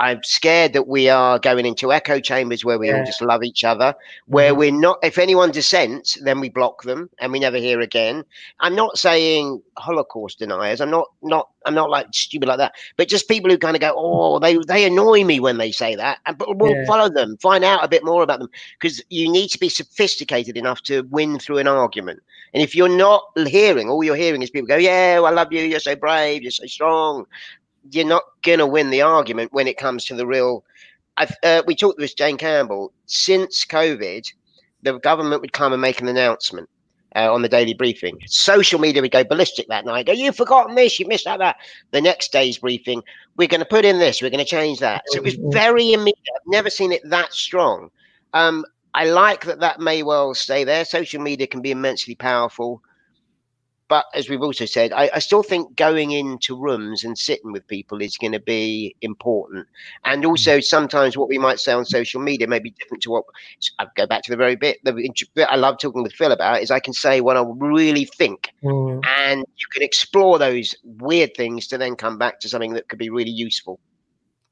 I'm 0.03 0.21
scared 0.25 0.73
that 0.73 0.89
we 0.89 1.09
are 1.09 1.39
going 1.39 1.65
into 1.65 1.93
echo 1.93 2.19
chambers 2.19 2.65
where 2.65 2.77
we 2.77 2.89
Yeah. 2.89 2.99
all 2.99 3.05
just 3.05 3.23
love 3.23 3.45
each 3.45 3.63
other, 3.63 3.95
where 4.27 4.53
Mhm. 4.53 4.57
we're 4.57 4.73
not. 4.73 4.99
If 5.05 5.17
anyone 5.17 5.53
dissents, 5.53 6.19
then 6.25 6.41
we 6.41 6.49
block 6.49 6.83
them 6.83 7.09
and 7.21 7.31
we 7.31 7.39
never 7.39 7.57
hear 7.57 7.79
again. 7.81 8.25
I'm 8.59 8.75
not 8.75 8.99
saying 8.99 9.63
Holocaust 9.79 10.41
deniers. 10.41 10.81
I'm 10.81 10.91
not. 10.91 11.07
Not. 11.23 11.49
I'm 11.65 11.75
not 11.75 11.89
like 11.89 12.07
stupid 12.13 12.49
like 12.49 12.59
that. 12.59 12.73
But 12.97 13.07
just 13.07 13.29
people 13.29 13.49
who 13.49 13.57
kind 13.59 13.77
of 13.77 13.81
go, 13.81 13.95
oh, 13.97 14.41
they 14.41 14.59
they 14.67 14.85
annoy 14.85 15.23
me 15.23 15.39
when 15.39 15.59
they 15.59 15.71
say 15.71 15.95
that. 15.95 16.19
And 16.27 16.37
but 16.37 16.59
we'll 16.59 16.75
Yeah. 16.75 16.85
follow 16.85 17.09
them, 17.09 17.37
find 17.41 17.63
out 17.63 17.85
a 17.85 17.89
bit 17.89 18.05
more 18.05 18.25
about 18.25 18.41
them 18.41 18.51
because 18.81 19.01
you 19.09 19.31
need 19.31 19.49
to 19.51 19.59
be 19.59 19.69
sophisticated 19.69 20.57
enough 20.57 20.83
to 20.83 21.03
win 21.11 21.39
through 21.39 21.59
an 21.59 21.69
argument. 21.69 22.21
And 22.55 22.63
if 22.63 22.75
you're 22.75 22.89
not 22.89 23.23
hearing, 23.47 23.89
all 23.89 24.03
you're 24.03 24.17
hearing 24.17 24.43
is 24.43 24.51
people 24.51 24.67
go, 24.67 24.77
"Yeah, 24.77 25.21
well, 25.21 25.27
I 25.27 25.31
love 25.31 25.53
you. 25.53 25.63
You're 25.63 25.79
so 25.81 25.95
brave. 25.95 26.43
You're 26.43 26.51
so 26.51 26.67
strong." 26.67 27.27
You're 27.91 28.07
not 28.07 28.23
gonna 28.43 28.67
win 28.67 28.91
the 28.91 29.03
argument 29.03 29.53
when 29.53 29.67
it 29.67 29.77
comes 29.77 30.05
to 30.07 30.15
the 30.15 30.27
real. 30.27 30.65
I've, 31.17 31.35
uh, 31.43 31.63
we 31.67 31.75
talked 31.75 31.99
with 31.99 32.17
Jane 32.17 32.39
Campbell 32.39 32.93
since 33.07 33.65
COVID. 33.65 34.27
The 34.83 34.99
government 34.99 35.43
would 35.43 35.53
come 35.53 35.73
and 35.73 35.83
make 35.83 36.01
an 36.01 36.09
announcement 36.09 36.69
uh, 37.15 37.33
on 37.33 37.43
the 37.43 37.49
daily 37.49 37.75
briefing. 37.75 38.19
Social 38.27 38.81
media 38.81 39.03
would 39.03 39.11
go 39.11 39.23
ballistic 39.23 39.69
that 39.69 39.85
night. 39.85 40.07
Go, 40.07 40.13
you've 40.13 40.37
forgotten 40.37 40.75
this. 40.75 40.99
You 40.99 41.07
missed 41.07 41.27
out 41.27 41.39
that. 41.41 41.57
The 41.91 42.01
next 42.01 42.33
day's 42.33 42.59
briefing, 42.59 43.03
we're 43.37 43.49
going 43.49 43.61
to 43.61 43.67
put 43.67 43.85
in 43.85 43.99
this. 43.99 44.23
We're 44.23 44.31
going 44.31 44.45
to 44.45 44.51
change 44.51 44.79
that. 44.81 45.03
So 45.09 45.19
it 45.19 45.25
was 45.25 45.37
Mhm. 45.37 45.53
very 45.53 45.93
immediate. 45.93 46.17
I've 46.35 46.51
never 46.51 46.71
seen 46.71 46.93
it 46.93 47.03
that 47.11 47.33
strong. 47.33 47.91
Um, 48.33 48.65
I 48.95 49.05
like 49.05 49.45
that 49.45 49.61
that 49.61 49.81
may 49.81 50.03
well 50.03 50.35
stay 50.35 50.65
there. 50.65 50.85
Social 50.85 51.23
media 51.23 51.47
can 51.47 51.61
be 51.63 51.71
immensely 51.71 52.15
powerful. 52.15 52.83
But 53.93 54.07
as 54.15 54.31
we've 54.31 54.41
also 54.41 54.65
said, 54.65 54.91
I, 54.95 55.11
I 55.13 55.19
still 55.19 55.43
think 55.43 55.77
going 55.77 56.13
into 56.13 56.59
rooms 56.59 57.05
and 57.05 57.19
sitting 57.19 57.53
with 57.53 57.67
people 57.67 58.01
is 58.01 58.17
going 58.17 58.33
to 58.33 58.41
be 58.41 58.97
important. 59.03 59.67
And 60.07 60.25
also, 60.25 60.61
sometimes 60.61 61.15
what 61.15 61.29
we 61.29 61.37
might 61.37 61.61
say 61.61 61.75
on 61.75 61.85
social 61.85 62.19
media 62.19 62.47
may 62.49 62.59
be 62.59 62.71
different 62.71 63.03
to 63.03 63.11
what 63.11 63.25
I 63.79 63.87
go 63.95 64.07
back 64.07 64.23
to 64.23 64.31
the 64.31 64.37
very 64.39 64.57
bit. 64.57 64.79
The 64.83 64.95
bit 65.35 65.47
I 65.51 65.57
love 65.57 65.77
talking 65.77 66.03
with 66.03 66.15
Phil 66.15 66.33
about 66.33 66.63
is 66.63 66.71
I 66.71 66.81
can 66.81 66.95
say 66.95 67.21
what 67.21 67.37
I 67.37 67.45
really 67.47 68.07
think, 68.07 68.49
Mm. 68.65 69.05
and 69.05 69.41
you 69.41 69.67
can 69.75 69.83
explore 69.83 70.39
those 70.39 70.75
weird 70.85 71.37
things 71.37 71.67
to 71.67 71.77
then 71.77 71.95
come 71.95 72.17
back 72.17 72.41
to 72.41 72.49
something 72.49 72.73
that 72.73 72.89
could 72.89 72.99
be 72.99 73.11
really 73.11 73.31
useful. 73.31 73.79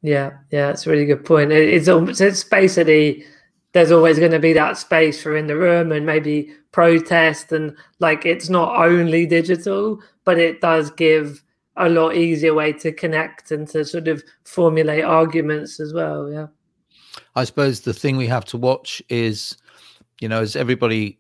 Yeah, 0.03 0.32
yeah, 0.51 0.66
that's 0.66 0.86
a 0.86 0.91
really 0.91 1.07
good 1.07 1.24
point. 1.24 1.51
It's 1.51 1.88
almost 1.88 2.20
it's 2.20 2.45
basically 2.45 3.24
there's 3.73 3.93
always 3.93 4.18
going 4.18 4.33
to 4.33 4.39
be 4.39 4.53
that 4.53 4.77
space 4.79 5.23
for 5.23 5.37
in 5.37 5.47
the 5.47 5.57
room 5.57 5.93
and 5.93 6.05
maybe 6.05 6.53
protest 6.73 7.53
and 7.53 7.77
like 7.99 8.27
it's 8.27 8.49
not 8.49 8.77
only 8.85 9.27
digital, 9.27 10.01
but 10.25 10.39
it 10.39 10.61
does 10.61 10.91
give 10.91 11.43
a 11.77 11.89
lot 11.89 12.14
easier 12.14 12.53
way 12.53 12.73
to 12.73 12.93
connect 12.93 13.51
and 13.51 13.68
to 13.68 13.85
sort 13.85 14.09
of 14.09 14.23
formulate 14.45 15.05
arguments 15.05 15.81
as 15.81 15.93
well. 15.93 16.31
Yeah, 16.31 16.49
I 17.37 17.45
suppose 17.45 17.81
the 17.81 17.95
thing 17.95 18.16
we 18.16 18.27
have 18.27 18.45
to 18.47 18.59
watch 18.59 19.03
is, 19.09 19.57
you 20.21 20.29
know, 20.29 20.41
as 20.41 20.57
everybody, 20.57 21.18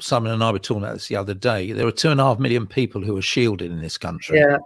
Simon 0.00 0.32
and 0.32 0.42
I 0.42 0.50
were 0.50 0.58
talking 0.58 0.82
about 0.82 0.94
this 0.94 1.08
the 1.08 1.16
other 1.16 1.34
day, 1.34 1.72
there 1.72 1.86
are 1.86 1.92
two 1.92 2.10
and 2.10 2.20
a 2.20 2.24
half 2.24 2.38
million 2.38 2.66
people 2.66 3.02
who 3.02 3.16
are 3.16 3.22
shielded 3.22 3.70
in 3.70 3.80
this 3.80 3.98
country, 3.98 4.38
yeah, 4.38 4.58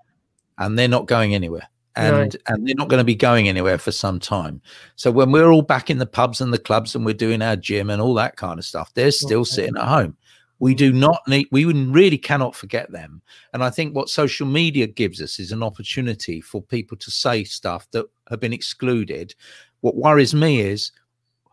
and 0.57 0.79
they're 0.79 0.89
not 0.89 1.07
going 1.07 1.35
anywhere. 1.35 1.69
No. 1.99 2.21
And 2.21 2.37
and 2.47 2.67
they're 2.67 2.75
not 2.75 2.89
going 2.89 3.01
to 3.01 3.05
be 3.05 3.15
going 3.15 3.49
anywhere 3.49 3.79
for 3.79 3.93
some 3.93 4.19
time. 4.21 4.61
So 4.97 5.11
when 5.11 5.33
we're 5.33 5.51
all 5.51 5.63
back 5.63 5.91
in 5.91 5.99
the 5.99 6.07
pubs 6.07 6.41
and 6.41 6.53
the 6.53 6.59
clubs 6.59 6.95
and 6.95 7.05
we're 7.05 7.15
doing 7.15 7.43
our 7.43 7.57
gym 7.57 7.91
and 7.91 8.01
all 8.01 8.15
that 8.15 8.37
kind 8.37 8.59
of 8.59 8.65
stuff, 8.65 8.93
they're 8.95 9.11
still 9.11 9.41
Okay. 9.41 9.51
sitting 9.51 9.77
at 9.77 9.85
home. 9.89 10.17
We 10.61 10.75
do 10.75 10.93
not 10.93 11.21
need. 11.29 11.47
We 11.53 11.65
really 11.65 12.19
cannot 12.19 12.55
forget 12.57 12.91
them. 12.91 13.23
And 13.53 13.63
I 13.63 13.71
think 13.71 13.95
what 13.95 14.09
social 14.09 14.47
media 14.47 14.87
gives 14.89 15.23
us 15.23 15.39
is 15.39 15.53
an 15.53 15.63
opportunity 15.63 16.41
for 16.41 16.61
people 16.63 16.97
to 16.97 17.11
say 17.11 17.45
stuff 17.45 17.87
that 17.93 18.07
have 18.29 18.41
been 18.41 18.53
excluded. 18.53 19.35
What 19.83 19.95
worries 19.95 20.35
me 20.35 20.61
is 20.61 20.91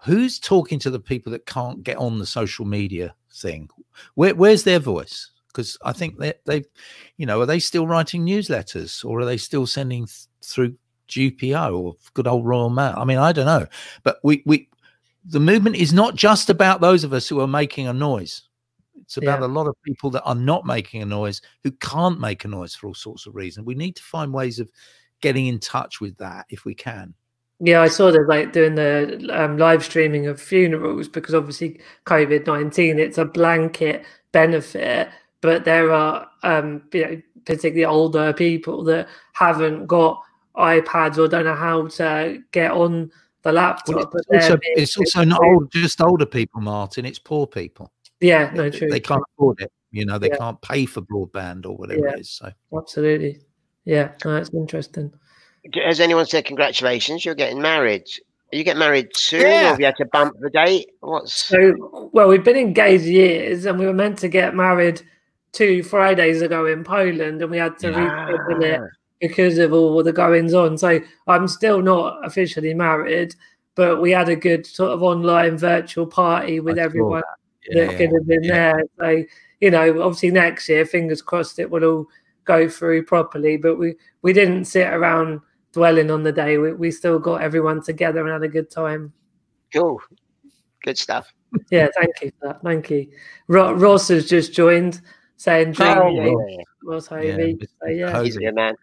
who's 0.06 0.40
talking 0.40 0.80
to 0.80 0.90
the 0.92 1.00
people 1.00 1.32
that 1.32 1.46
can't 1.46 1.84
get 1.84 1.98
on 1.98 2.20
the 2.20 2.26
social 2.26 2.66
media 2.66 3.14
thing 3.34 3.68
Where, 4.14 4.36
where's 4.36 4.64
their 4.64 4.80
voice 4.80 5.32
because 5.48 5.78
i 5.84 5.92
think 5.92 6.18
that 6.20 6.40
they 6.46 6.64
you 7.18 7.26
know 7.26 7.42
are 7.42 7.46
they 7.46 7.60
still 7.60 7.88
writing 7.88 8.26
newsletters 8.26 9.04
or 9.04 9.20
are 9.20 9.26
they 9.26 9.38
still 9.38 9.66
sending 9.66 10.06
th- 10.06 10.28
through 10.54 10.76
gpo 11.08 11.78
or 11.78 11.96
good 12.16 12.28
old 12.28 12.46
royal 12.46 12.70
mail. 12.70 12.96
I 12.98 13.06
mean 13.06 13.18
i 13.18 13.32
don't 13.32 13.46
know. 13.46 13.68
But 14.04 14.18
we 14.24 14.42
we 14.46 14.70
the 15.26 15.40
movement 15.40 15.76
is 15.76 15.94
not 15.94 16.16
just 16.16 16.50
about 16.50 16.82
those 16.82 17.04
of 17.04 17.14
us 17.14 17.28
who 17.28 17.40
are 17.42 17.48
making 17.48 17.88
a 17.88 17.94
noise. 17.94 18.44
It's 19.02 19.18
about 19.18 19.42
Yeah. 19.42 19.48
a 19.48 19.50
lot 19.50 19.68
of 19.68 19.76
people 19.84 20.10
that 20.12 20.24
are 20.24 20.36
not 20.36 20.66
making 20.66 21.02
a 21.02 21.06
noise 21.06 21.42
who 21.64 21.72
can't 21.72 22.20
make 22.20 22.46
a 22.46 22.48
noise 22.48 22.74
for 22.76 22.88
all 22.88 22.94
sorts 22.94 23.26
of 23.28 23.36
reasons. 23.36 23.66
We 23.66 23.76
need 23.76 23.96
to 23.98 24.04
find 24.04 24.34
ways 24.34 24.60
of 24.60 24.70
getting 25.22 25.48
in 25.48 25.60
touch 25.60 26.02
with 26.02 26.18
that 26.18 26.46
if 26.50 26.66
we 26.66 26.74
can. 26.74 27.14
Yeah. 27.60 27.82
I 27.82 27.88
saw 27.88 28.12
them 28.12 28.28
like 28.28 28.52
doing 28.52 28.76
the 28.76 29.28
um, 29.32 29.58
live 29.58 29.84
streaming 29.84 30.28
of 30.28 30.42
funerals 30.42 31.08
because 31.08 31.34
obviously 31.36 31.80
COVID 32.06 32.46
nineteen 32.48 33.00
it's 33.00 33.18
a 33.18 33.26
blanket 33.26 34.06
benefit, 34.32 35.10
but 35.42 35.66
there 35.66 35.92
are 35.92 36.28
um, 36.44 36.84
you 36.94 37.02
know 37.06 37.22
particularly 37.46 37.86
older 37.86 38.34
people 38.34 38.84
that 38.86 39.08
haven't 39.34 39.86
got 39.88 40.22
iPads 40.58 41.18
or 41.18 41.28
don't 41.28 41.46
know 41.46 41.56
how 41.56 41.88
to 41.88 42.42
get 42.52 42.72
on 42.72 43.12
the 43.44 43.52
laptop. 43.52 43.96
Well, 43.96 44.12
it's, 44.30 44.46
also, 44.46 44.58
they're 44.58 44.84
it's 44.84 44.98
also 44.98 45.24
not 45.24 45.44
old, 45.44 45.72
just 45.72 46.02
older 46.02 46.26
people, 46.26 46.62
Martyn. 46.62 47.06
It's 47.06 47.20
poor 47.20 47.46
people. 47.46 47.92
Yeah, 48.20 48.52
no, 48.54 48.70
They- 48.70 48.78
true. 48.78 48.90
They 48.90 49.00
can't 49.00 49.24
afford 49.34 49.62
it. 49.62 49.72
You 49.92 50.06
know, 50.06 50.18
they 50.18 50.30
Yeah. 50.30 50.38
can't 50.38 50.62
pay 50.62 50.86
for 50.86 51.02
broadband 51.02 51.66
or 51.66 51.76
whatever 51.78 52.08
Yeah. 52.08 52.14
it 52.14 52.20
is. 52.22 52.30
So 52.30 52.52
Absolutely. 52.76 53.40
Yeah, 53.86 54.12
no, 54.26 54.34
that's 54.34 54.50
interesting. 54.54 55.14
Has 55.86 56.00
anyone 56.00 56.26
said 56.26 56.46
congratulations? 56.46 57.24
You're 57.24 57.36
getting 57.36 57.62
married. 57.62 58.04
Are 58.54 58.58
you 58.58 58.64
get 58.64 58.78
married 58.78 59.16
soon, 59.16 59.42
or 59.44 59.48
have 59.48 59.80
you 59.80 59.86
had 59.86 59.96
to 59.98 60.06
bump 60.06 60.36
the 60.40 60.50
date? 60.50 60.88
What's 61.02 61.34
So, 61.34 62.10
well, 62.14 62.28
we've 62.28 62.44
been 62.44 62.56
engaged 62.56 63.06
years, 63.06 63.66
and 63.66 63.80
we 63.80 63.86
were 63.86 63.94
meant 63.94 64.18
to 64.20 64.28
get 64.28 64.56
married 64.56 65.02
two 65.52 65.84
Fridays 65.84 66.42
ago 66.42 66.66
in 66.66 66.84
Poland, 66.84 67.42
and 67.42 67.50
we 67.50 67.58
had 67.58 67.78
to 67.80 67.92
reschedule 67.92 68.64
it 68.64 68.82
because 69.20 69.58
of 69.58 69.74
all 69.74 70.04
the 70.04 70.14
goings 70.14 70.54
on. 70.54 70.78
So 70.78 71.00
I'm 71.28 71.48
still 71.48 71.82
not 71.82 72.26
officially 72.26 72.74
married, 72.74 73.36
but 73.76 74.02
we 74.02 74.12
had 74.12 74.30
a 74.30 74.36
good 74.36 74.66
sort 74.66 74.92
of 74.92 75.04
online 75.04 75.58
virtual 75.58 76.06
party 76.08 76.60
with 76.60 76.78
I 76.78 76.82
saw 76.82 76.86
everyone 76.86 77.24
yeah, 77.70 77.86
that 77.86 77.98
could 77.98 78.12
have 78.14 78.28
been 78.28 78.44
yeah. 78.44 78.74
there. 78.74 78.84
So 79.00 79.24
you 79.62 79.72
know, 79.72 80.02
obviously 80.04 80.32
next 80.32 80.68
year, 80.70 80.86
fingers 80.86 81.22
crossed, 81.22 81.60
it 81.60 81.70
will 81.70 81.84
all 81.84 82.08
go 82.44 82.70
through 82.70 83.06
properly. 83.06 83.58
But 83.58 83.78
we 83.78 83.96
we 84.22 84.34
didn't 84.34 84.66
sit 84.66 84.88
around 84.88 85.42
dwelling 85.72 86.12
on 86.12 86.24
the 86.24 86.32
day. 86.32 86.58
We 86.58 86.74
we 86.74 86.92
still 86.92 87.20
got 87.20 87.42
everyone 87.42 87.82
together 87.84 88.22
and 88.22 88.32
had 88.32 88.44
a 88.44 88.48
good 88.48 88.70
time. 88.70 89.14
cool, 89.74 90.02
good 90.84 90.98
stuff. 90.98 91.34
Yeah, 91.72 91.88
thank 91.98 92.22
you 92.22 92.32
for 92.40 92.48
that. 92.48 92.62
Thank 92.64 92.90
you. 92.90 93.08
Ro- 93.48 93.74
Ross 93.74 94.10
has 94.10 94.28
just 94.28 94.54
joined, 94.54 95.02
saying 95.38 95.72
dream 95.72 95.98
Oh, 95.98 96.10
yeah. 96.10 96.58
Ross 96.84 97.10
Yeah, 97.10 97.18
Hovey. 97.18 97.56
Mr. 97.56 97.68
So, 97.82 97.88
yeah, 97.90 98.24
He's 98.24 98.36
a 98.36 98.40
good 98.40 98.56
man. 98.56 98.76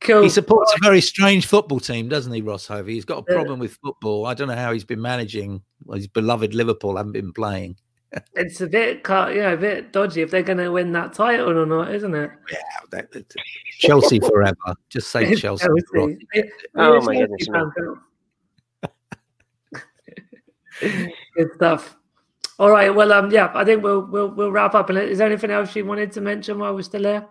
Cool. 0.00 0.22
He 0.22 0.28
supports 0.28 0.72
a 0.74 0.78
very 0.84 1.00
strange 1.00 1.46
football 1.46 1.80
team, 1.80 2.08
doesn't 2.08 2.32
he, 2.32 2.42
Ross 2.42 2.66
Hovey? 2.66 2.94
He's 2.94 3.04
got 3.04 3.18
a 3.18 3.22
problem 3.22 3.58
with 3.58 3.76
football. 3.82 4.26
I 4.26 4.34
don't 4.34 4.48
know 4.48 4.54
how 4.56 4.72
he's 4.72 4.84
been 4.84 5.00
managing. 5.02 5.62
Well, 5.84 5.96
his 5.96 6.06
beloved 6.06 6.54
Liverpool 6.54 6.96
haven't 6.96 7.12
been 7.12 7.32
playing. 7.32 7.76
It's 8.34 8.60
a 8.62 8.66
bit, 8.68 9.02
yeah, 9.08 9.50
a 9.50 9.56
bit 9.56 9.92
dodgy 9.92 10.22
if 10.22 10.30
they're 10.30 10.42
going 10.42 10.58
to 10.58 10.70
win 10.70 10.92
that 10.92 11.12
title 11.12 11.58
or 11.58 11.66
not, 11.66 11.92
isn't 11.94 12.14
it? 12.14 12.30
Yeah, 12.50 12.58
that- 12.92 13.10
that- 13.12 13.34
Chelsea 13.78 14.20
forever. 14.20 14.74
Just 14.88 15.10
say 15.10 15.34
Chelsea. 15.36 15.66
Ross. 15.68 15.82
Chelsea. 15.94 16.18
Yeah, 16.32 16.42
Oh, 16.76 17.00
my 17.02 17.14
goodness 17.16 17.48
me. 17.48 17.54
fan, 17.54 17.72
Phil. 17.76 17.98
Good 21.36 21.50
stuff. 21.56 21.96
All 22.58 22.70
right. 22.70 22.94
Well, 22.94 23.12
um, 23.12 23.30
yeah, 23.30 23.50
I 23.54 23.64
think 23.64 23.82
we'll 23.82 24.02
we'll 24.06 24.28
we'll 24.28 24.52
wrap 24.52 24.74
up. 24.74 24.88
And 24.88 24.98
is 24.98 25.18
there 25.18 25.26
anything 25.26 25.50
else 25.50 25.74
you 25.76 25.84
wanted 25.84 26.12
to 26.12 26.20
mention 26.20 26.58
while 26.58 26.74
we're 26.74 26.82
still 26.82 27.02
here? 27.04 27.26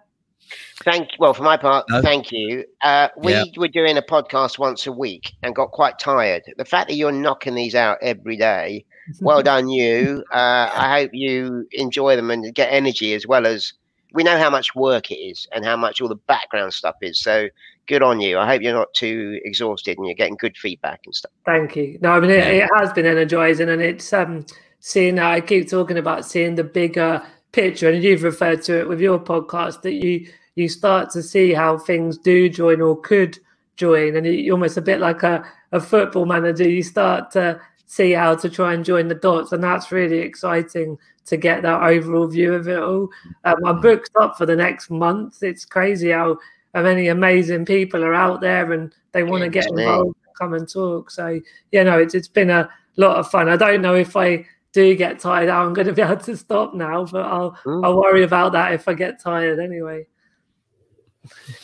Thank 0.83 1.09
well 1.19 1.33
for 1.33 1.43
my 1.43 1.57
part. 1.57 1.85
No. 1.89 2.01
Thank 2.01 2.31
you. 2.31 2.65
Uh, 2.81 3.09
we 3.17 3.31
Yeah. 3.33 3.43
were 3.57 3.67
doing 3.67 3.97
a 3.97 4.01
podcast 4.01 4.59
once 4.59 4.85
a 4.87 4.91
week 4.91 5.33
and 5.43 5.55
got 5.55 5.71
quite 5.71 5.97
tired. 5.99 6.43
The 6.57 6.65
fact 6.65 6.89
that 6.89 6.95
you're 6.95 7.11
knocking 7.11 7.55
these 7.55 7.75
out 7.75 7.97
every 8.01 8.37
day, 8.37 8.85
well 9.21 9.41
done, 9.41 9.69
you. 9.69 10.23
Uh, 10.31 10.69
I 10.73 10.99
hope 10.99 11.11
you 11.13 11.67
enjoy 11.71 12.15
them 12.15 12.29
and 12.31 12.53
get 12.53 12.67
energy 12.71 13.13
as 13.13 13.25
well 13.25 13.45
as 13.45 13.73
we 14.13 14.23
know 14.23 14.37
how 14.37 14.49
much 14.49 14.75
work 14.75 15.11
it 15.11 15.15
is 15.15 15.47
and 15.51 15.65
how 15.65 15.75
much 15.75 15.99
all 16.01 16.07
the 16.07 16.15
background 16.15 16.73
stuff 16.73 16.95
is. 17.01 17.19
So 17.19 17.47
good 17.87 18.01
on 18.01 18.19
you. 18.19 18.37
I 18.37 18.47
hope 18.47 18.61
you're 18.61 18.73
not 18.73 18.93
too 18.93 19.39
exhausted 19.43 19.97
and 19.97 20.05
you're 20.07 20.15
getting 20.15 20.37
good 20.37 20.55
feedback 20.57 21.01
and 21.05 21.13
stuff. 21.13 21.31
Thank 21.45 21.75
you. 21.75 21.97
No, 22.01 22.11
I 22.11 22.19
mean 22.19 22.31
it, 22.31 22.47
it 22.47 22.69
has 22.77 22.93
been 22.93 23.05
energizing, 23.05 23.69
and 23.69 23.81
it's 23.81 24.11
um 24.13 24.45
seeing. 24.79 25.19
I 25.19 25.41
keep 25.41 25.69
talking 25.69 25.97
about 25.97 26.25
seeing 26.25 26.55
the 26.55 26.63
bigger 26.63 27.21
picture, 27.55 27.89
and 27.89 28.03
you've 28.03 28.23
referred 28.23 28.61
to 28.63 28.77
it 28.79 28.87
with 28.87 28.99
your 28.99 29.17
podcast 29.17 29.81
that 29.81 29.93
you 29.93 30.27
you 30.55 30.69
start 30.69 31.09
to 31.11 31.23
see 31.23 31.53
how 31.53 31.77
things 31.77 32.17
do 32.17 32.49
join 32.49 32.81
or 32.81 32.99
could 32.99 33.39
join, 33.77 34.15
and 34.15 34.27
you 34.27 34.51
almost 34.51 34.77
a 34.77 34.81
bit 34.81 34.99
like 34.99 35.23
a, 35.23 35.43
a 35.71 35.79
football 35.79 36.25
manager. 36.25 36.69
You 36.69 36.83
start 36.83 37.31
to 37.31 37.59
see 37.85 38.11
how 38.11 38.35
to 38.35 38.49
try 38.49 38.73
and 38.73 38.83
join 38.83 39.07
the 39.07 39.15
dots, 39.15 39.53
and 39.53 39.63
that's 39.63 39.91
really 39.91 40.19
exciting 40.19 40.97
to 41.25 41.37
get 41.37 41.63
that 41.63 41.81
overall 41.81 42.27
view 42.27 42.53
of 42.53 42.67
it 42.67 42.77
all. 42.77 43.09
Um, 43.45 43.65
I'm 43.65 43.81
booked 43.81 44.11
up 44.21 44.37
for 44.37 44.45
the 44.45 44.55
next 44.55 44.89
month. 44.89 45.41
It's 45.41 45.65
crazy 45.65 46.11
how, 46.11 46.37
how 46.73 46.83
many 46.83 47.07
amazing 47.07 47.65
people 47.65 48.03
are 48.03 48.13
out 48.13 48.41
there, 48.41 48.71
and 48.73 48.93
they 49.13 49.23
want 49.23 49.43
to 49.43 49.49
get 49.49 49.67
involved, 49.67 50.17
come 50.37 50.53
and 50.53 50.69
talk. 50.69 51.09
So 51.09 51.39
you 51.71 51.83
know, 51.83 51.99
it's 51.99 52.15
it's 52.15 52.27
been 52.27 52.49
a 52.49 52.69
lot 52.97 53.17
of 53.17 53.29
fun. 53.29 53.49
I 53.49 53.57
don't 53.57 53.81
know 53.81 53.95
if 53.95 54.15
I 54.15 54.45
do 54.75 54.93
get 54.93 55.19
tired, 55.19 55.47
I'm 55.47 55.73
going 55.73 55.87
to 55.87 55.93
be 55.93 56.01
able 56.01 56.17
to 56.17 56.35
stop 56.35 56.73
now, 56.73 57.05
but 57.05 57.25
I'll 57.25 57.51
mm. 57.63 57.83
I'll 57.83 57.97
worry 57.97 58.23
about 58.23 58.51
that 58.51 58.73
if 58.73 58.87
I 58.89 58.93
get 58.93 59.21
tired 59.21 59.57
anyway. 59.57 60.05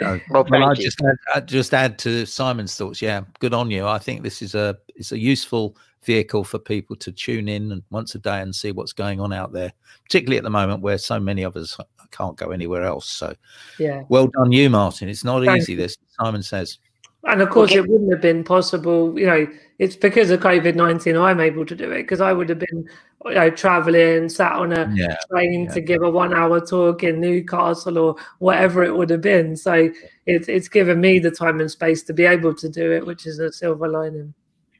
well, 0.00 0.44
well 0.50 0.64
I 0.64 0.74
just 0.74 1.00
add, 1.00 1.16
I 1.34 1.40
just 1.40 1.72
add 1.72 1.98
to 2.00 2.26
Simon's 2.26 2.74
thoughts. 2.74 3.00
Yeah, 3.00 3.22
good 3.38 3.54
on 3.54 3.70
you. 3.70 3.86
I 3.86 3.98
think 3.98 4.22
this 4.22 4.42
is 4.42 4.56
a 4.56 4.76
it's 4.96 5.12
a 5.12 5.18
useful 5.18 5.76
vehicle 6.02 6.42
for 6.42 6.58
people 6.58 6.96
to 6.96 7.12
tune 7.12 7.48
in 7.48 7.80
once 7.90 8.16
a 8.16 8.18
day 8.18 8.40
and 8.40 8.54
see 8.54 8.72
what's 8.72 8.92
going 8.92 9.20
on 9.20 9.32
out 9.32 9.52
there, 9.52 9.72
particularly 10.02 10.38
at 10.38 10.44
the 10.44 10.50
moment 10.50 10.82
where 10.82 10.98
so 10.98 11.20
many 11.20 11.44
of 11.44 11.56
us 11.56 11.78
can't 12.10 12.36
go 12.36 12.50
anywhere 12.50 12.82
else. 12.82 13.08
So, 13.08 13.34
yeah, 13.78 14.02
well 14.08 14.26
done, 14.26 14.50
you, 14.50 14.68
Martyn. 14.68 15.08
It's 15.08 15.24
not 15.24 15.44
Thank 15.44 15.62
easy. 15.62 15.72
You. 15.72 15.78
This 15.78 15.96
Simon 16.20 16.42
says. 16.42 16.78
And 17.24 17.42
of 17.42 17.50
course, 17.50 17.70
okay. 17.70 17.80
it 17.80 17.88
wouldn't 17.88 18.12
have 18.12 18.20
been 18.20 18.44
possible. 18.44 19.18
You 19.18 19.26
know, 19.26 19.46
it's 19.78 19.96
because 19.96 20.30
of 20.30 20.40
COVID 20.40 20.74
nineteen 20.76 21.16
I'm 21.16 21.40
able 21.40 21.66
to 21.66 21.74
do 21.74 21.90
it 21.90 22.02
because 22.02 22.20
I 22.20 22.32
would 22.32 22.48
have 22.48 22.60
been, 22.60 22.88
you 23.26 23.34
know, 23.34 23.50
traveling, 23.50 24.28
sat 24.28 24.52
on 24.52 24.72
a 24.72 24.90
yeah, 24.94 25.16
train 25.30 25.64
yeah. 25.64 25.72
to 25.72 25.80
give 25.80 26.02
a 26.02 26.10
one 26.10 26.32
hour 26.32 26.64
talk 26.64 27.02
in 27.02 27.20
Newcastle 27.20 27.98
or 27.98 28.16
whatever 28.38 28.84
it 28.84 28.96
would 28.96 29.10
have 29.10 29.20
been. 29.20 29.56
So 29.56 29.90
it's 30.26 30.48
it's 30.48 30.68
given 30.68 31.00
me 31.00 31.18
the 31.18 31.30
time 31.30 31.60
and 31.60 31.70
space 31.70 32.02
to 32.04 32.12
be 32.12 32.24
able 32.24 32.54
to 32.54 32.68
do 32.68 32.92
it, 32.92 33.04
which 33.04 33.26
is 33.26 33.40
a 33.40 33.52
silver 33.52 33.88
lining. 33.88 34.32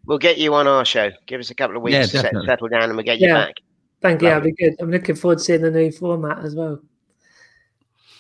We'll 0.06 0.18
get 0.18 0.38
you 0.38 0.54
on 0.54 0.66
our 0.66 0.84
show. 0.84 1.10
Give 1.26 1.40
us 1.40 1.50
a 1.50 1.54
couple 1.54 1.76
of 1.76 1.82
weeks 1.82 2.14
yeah, 2.14 2.22
to 2.22 2.42
settle 2.46 2.68
down, 2.68 2.84
and 2.84 2.96
we'll 2.96 3.04
get 3.04 3.18
you 3.18 3.28
back. 3.28 3.56
Thank 4.00 4.22
you. 4.22 4.28
That'd 4.28 4.44
be 4.44 4.52
good. 4.52 4.76
I'm 4.80 4.90
looking 4.90 5.16
forward 5.16 5.38
to 5.38 5.44
seeing 5.44 5.60
the 5.60 5.70
new 5.70 5.90
format 5.90 6.38
as 6.38 6.54
well. 6.54 6.80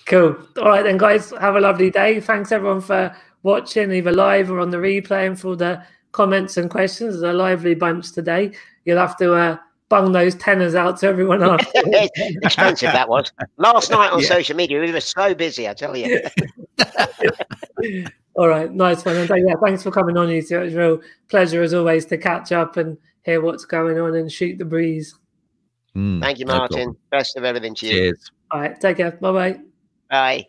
Cool. 0.06 0.36
All 0.58 0.64
right, 0.64 0.82
then, 0.82 0.98
guys. 0.98 1.30
Have 1.40 1.56
a 1.56 1.60
lovely 1.60 1.90
day. 1.90 2.20
Thanks 2.20 2.50
everyone 2.50 2.80
for 2.80 3.16
watching, 3.48 3.90
either 3.92 4.12
live 4.12 4.50
or 4.50 4.60
on 4.60 4.70
the 4.70 4.76
replay, 4.76 5.26
and 5.26 5.40
for 5.40 5.56
the 5.56 5.82
comments 6.12 6.56
and 6.58 6.70
questions. 6.70 7.14
There's 7.14 7.22
a 7.22 7.32
lively 7.32 7.74
bunch 7.74 8.12
today. 8.12 8.52
You'll 8.84 8.98
have 8.98 9.16
to 9.16 9.32
uh, 9.34 9.56
bung 9.88 10.12
those 10.12 10.36
tenners 10.36 10.74
out 10.74 10.98
to 10.98 11.06
everyone 11.06 11.42
else. 11.42 11.62
Expensive 11.74 12.92
that 12.92 13.08
was. 13.08 13.32
Last 13.56 13.90
night 13.90 14.12
on 14.12 14.20
yeah. 14.20 14.28
social 14.28 14.54
media, 14.54 14.80
we 14.80 14.92
were 14.92 15.00
so 15.00 15.34
busy, 15.34 15.66
I 15.68 15.72
tell 15.74 15.96
you. 15.96 16.20
All 18.36 18.48
right, 18.48 18.72
nice 18.72 19.04
one. 19.04 19.16
And 19.16 19.28
yeah, 19.48 19.54
thanks 19.64 19.82
for 19.82 19.90
coming 19.90 20.16
on, 20.16 20.28
you 20.28 20.42
two. 20.42 20.60
It 20.60 20.64
was 20.66 20.74
a 20.74 20.78
real 20.78 21.00
pleasure 21.28 21.62
as 21.62 21.74
always 21.74 22.04
to 22.06 22.18
catch 22.18 22.52
up 22.52 22.76
and 22.76 22.98
hear 23.24 23.40
what's 23.40 23.64
going 23.64 23.98
on 23.98 24.14
and 24.14 24.30
shoot 24.30 24.58
the 24.58 24.64
breeze. 24.64 25.16
Mm, 25.96 26.20
Thank 26.20 26.38
you, 26.38 26.46
Martyn. 26.46 26.90
No 26.90 26.96
Best 27.10 27.36
of 27.36 27.44
everything 27.44 27.74
to 27.76 27.86
you. 27.86 27.92
Cheers. 27.92 28.30
All 28.50 28.60
right, 28.60 28.78
take 28.80 28.98
care. 28.98 29.12
Bye-bye. 29.12 29.58
Bye. 30.10 30.46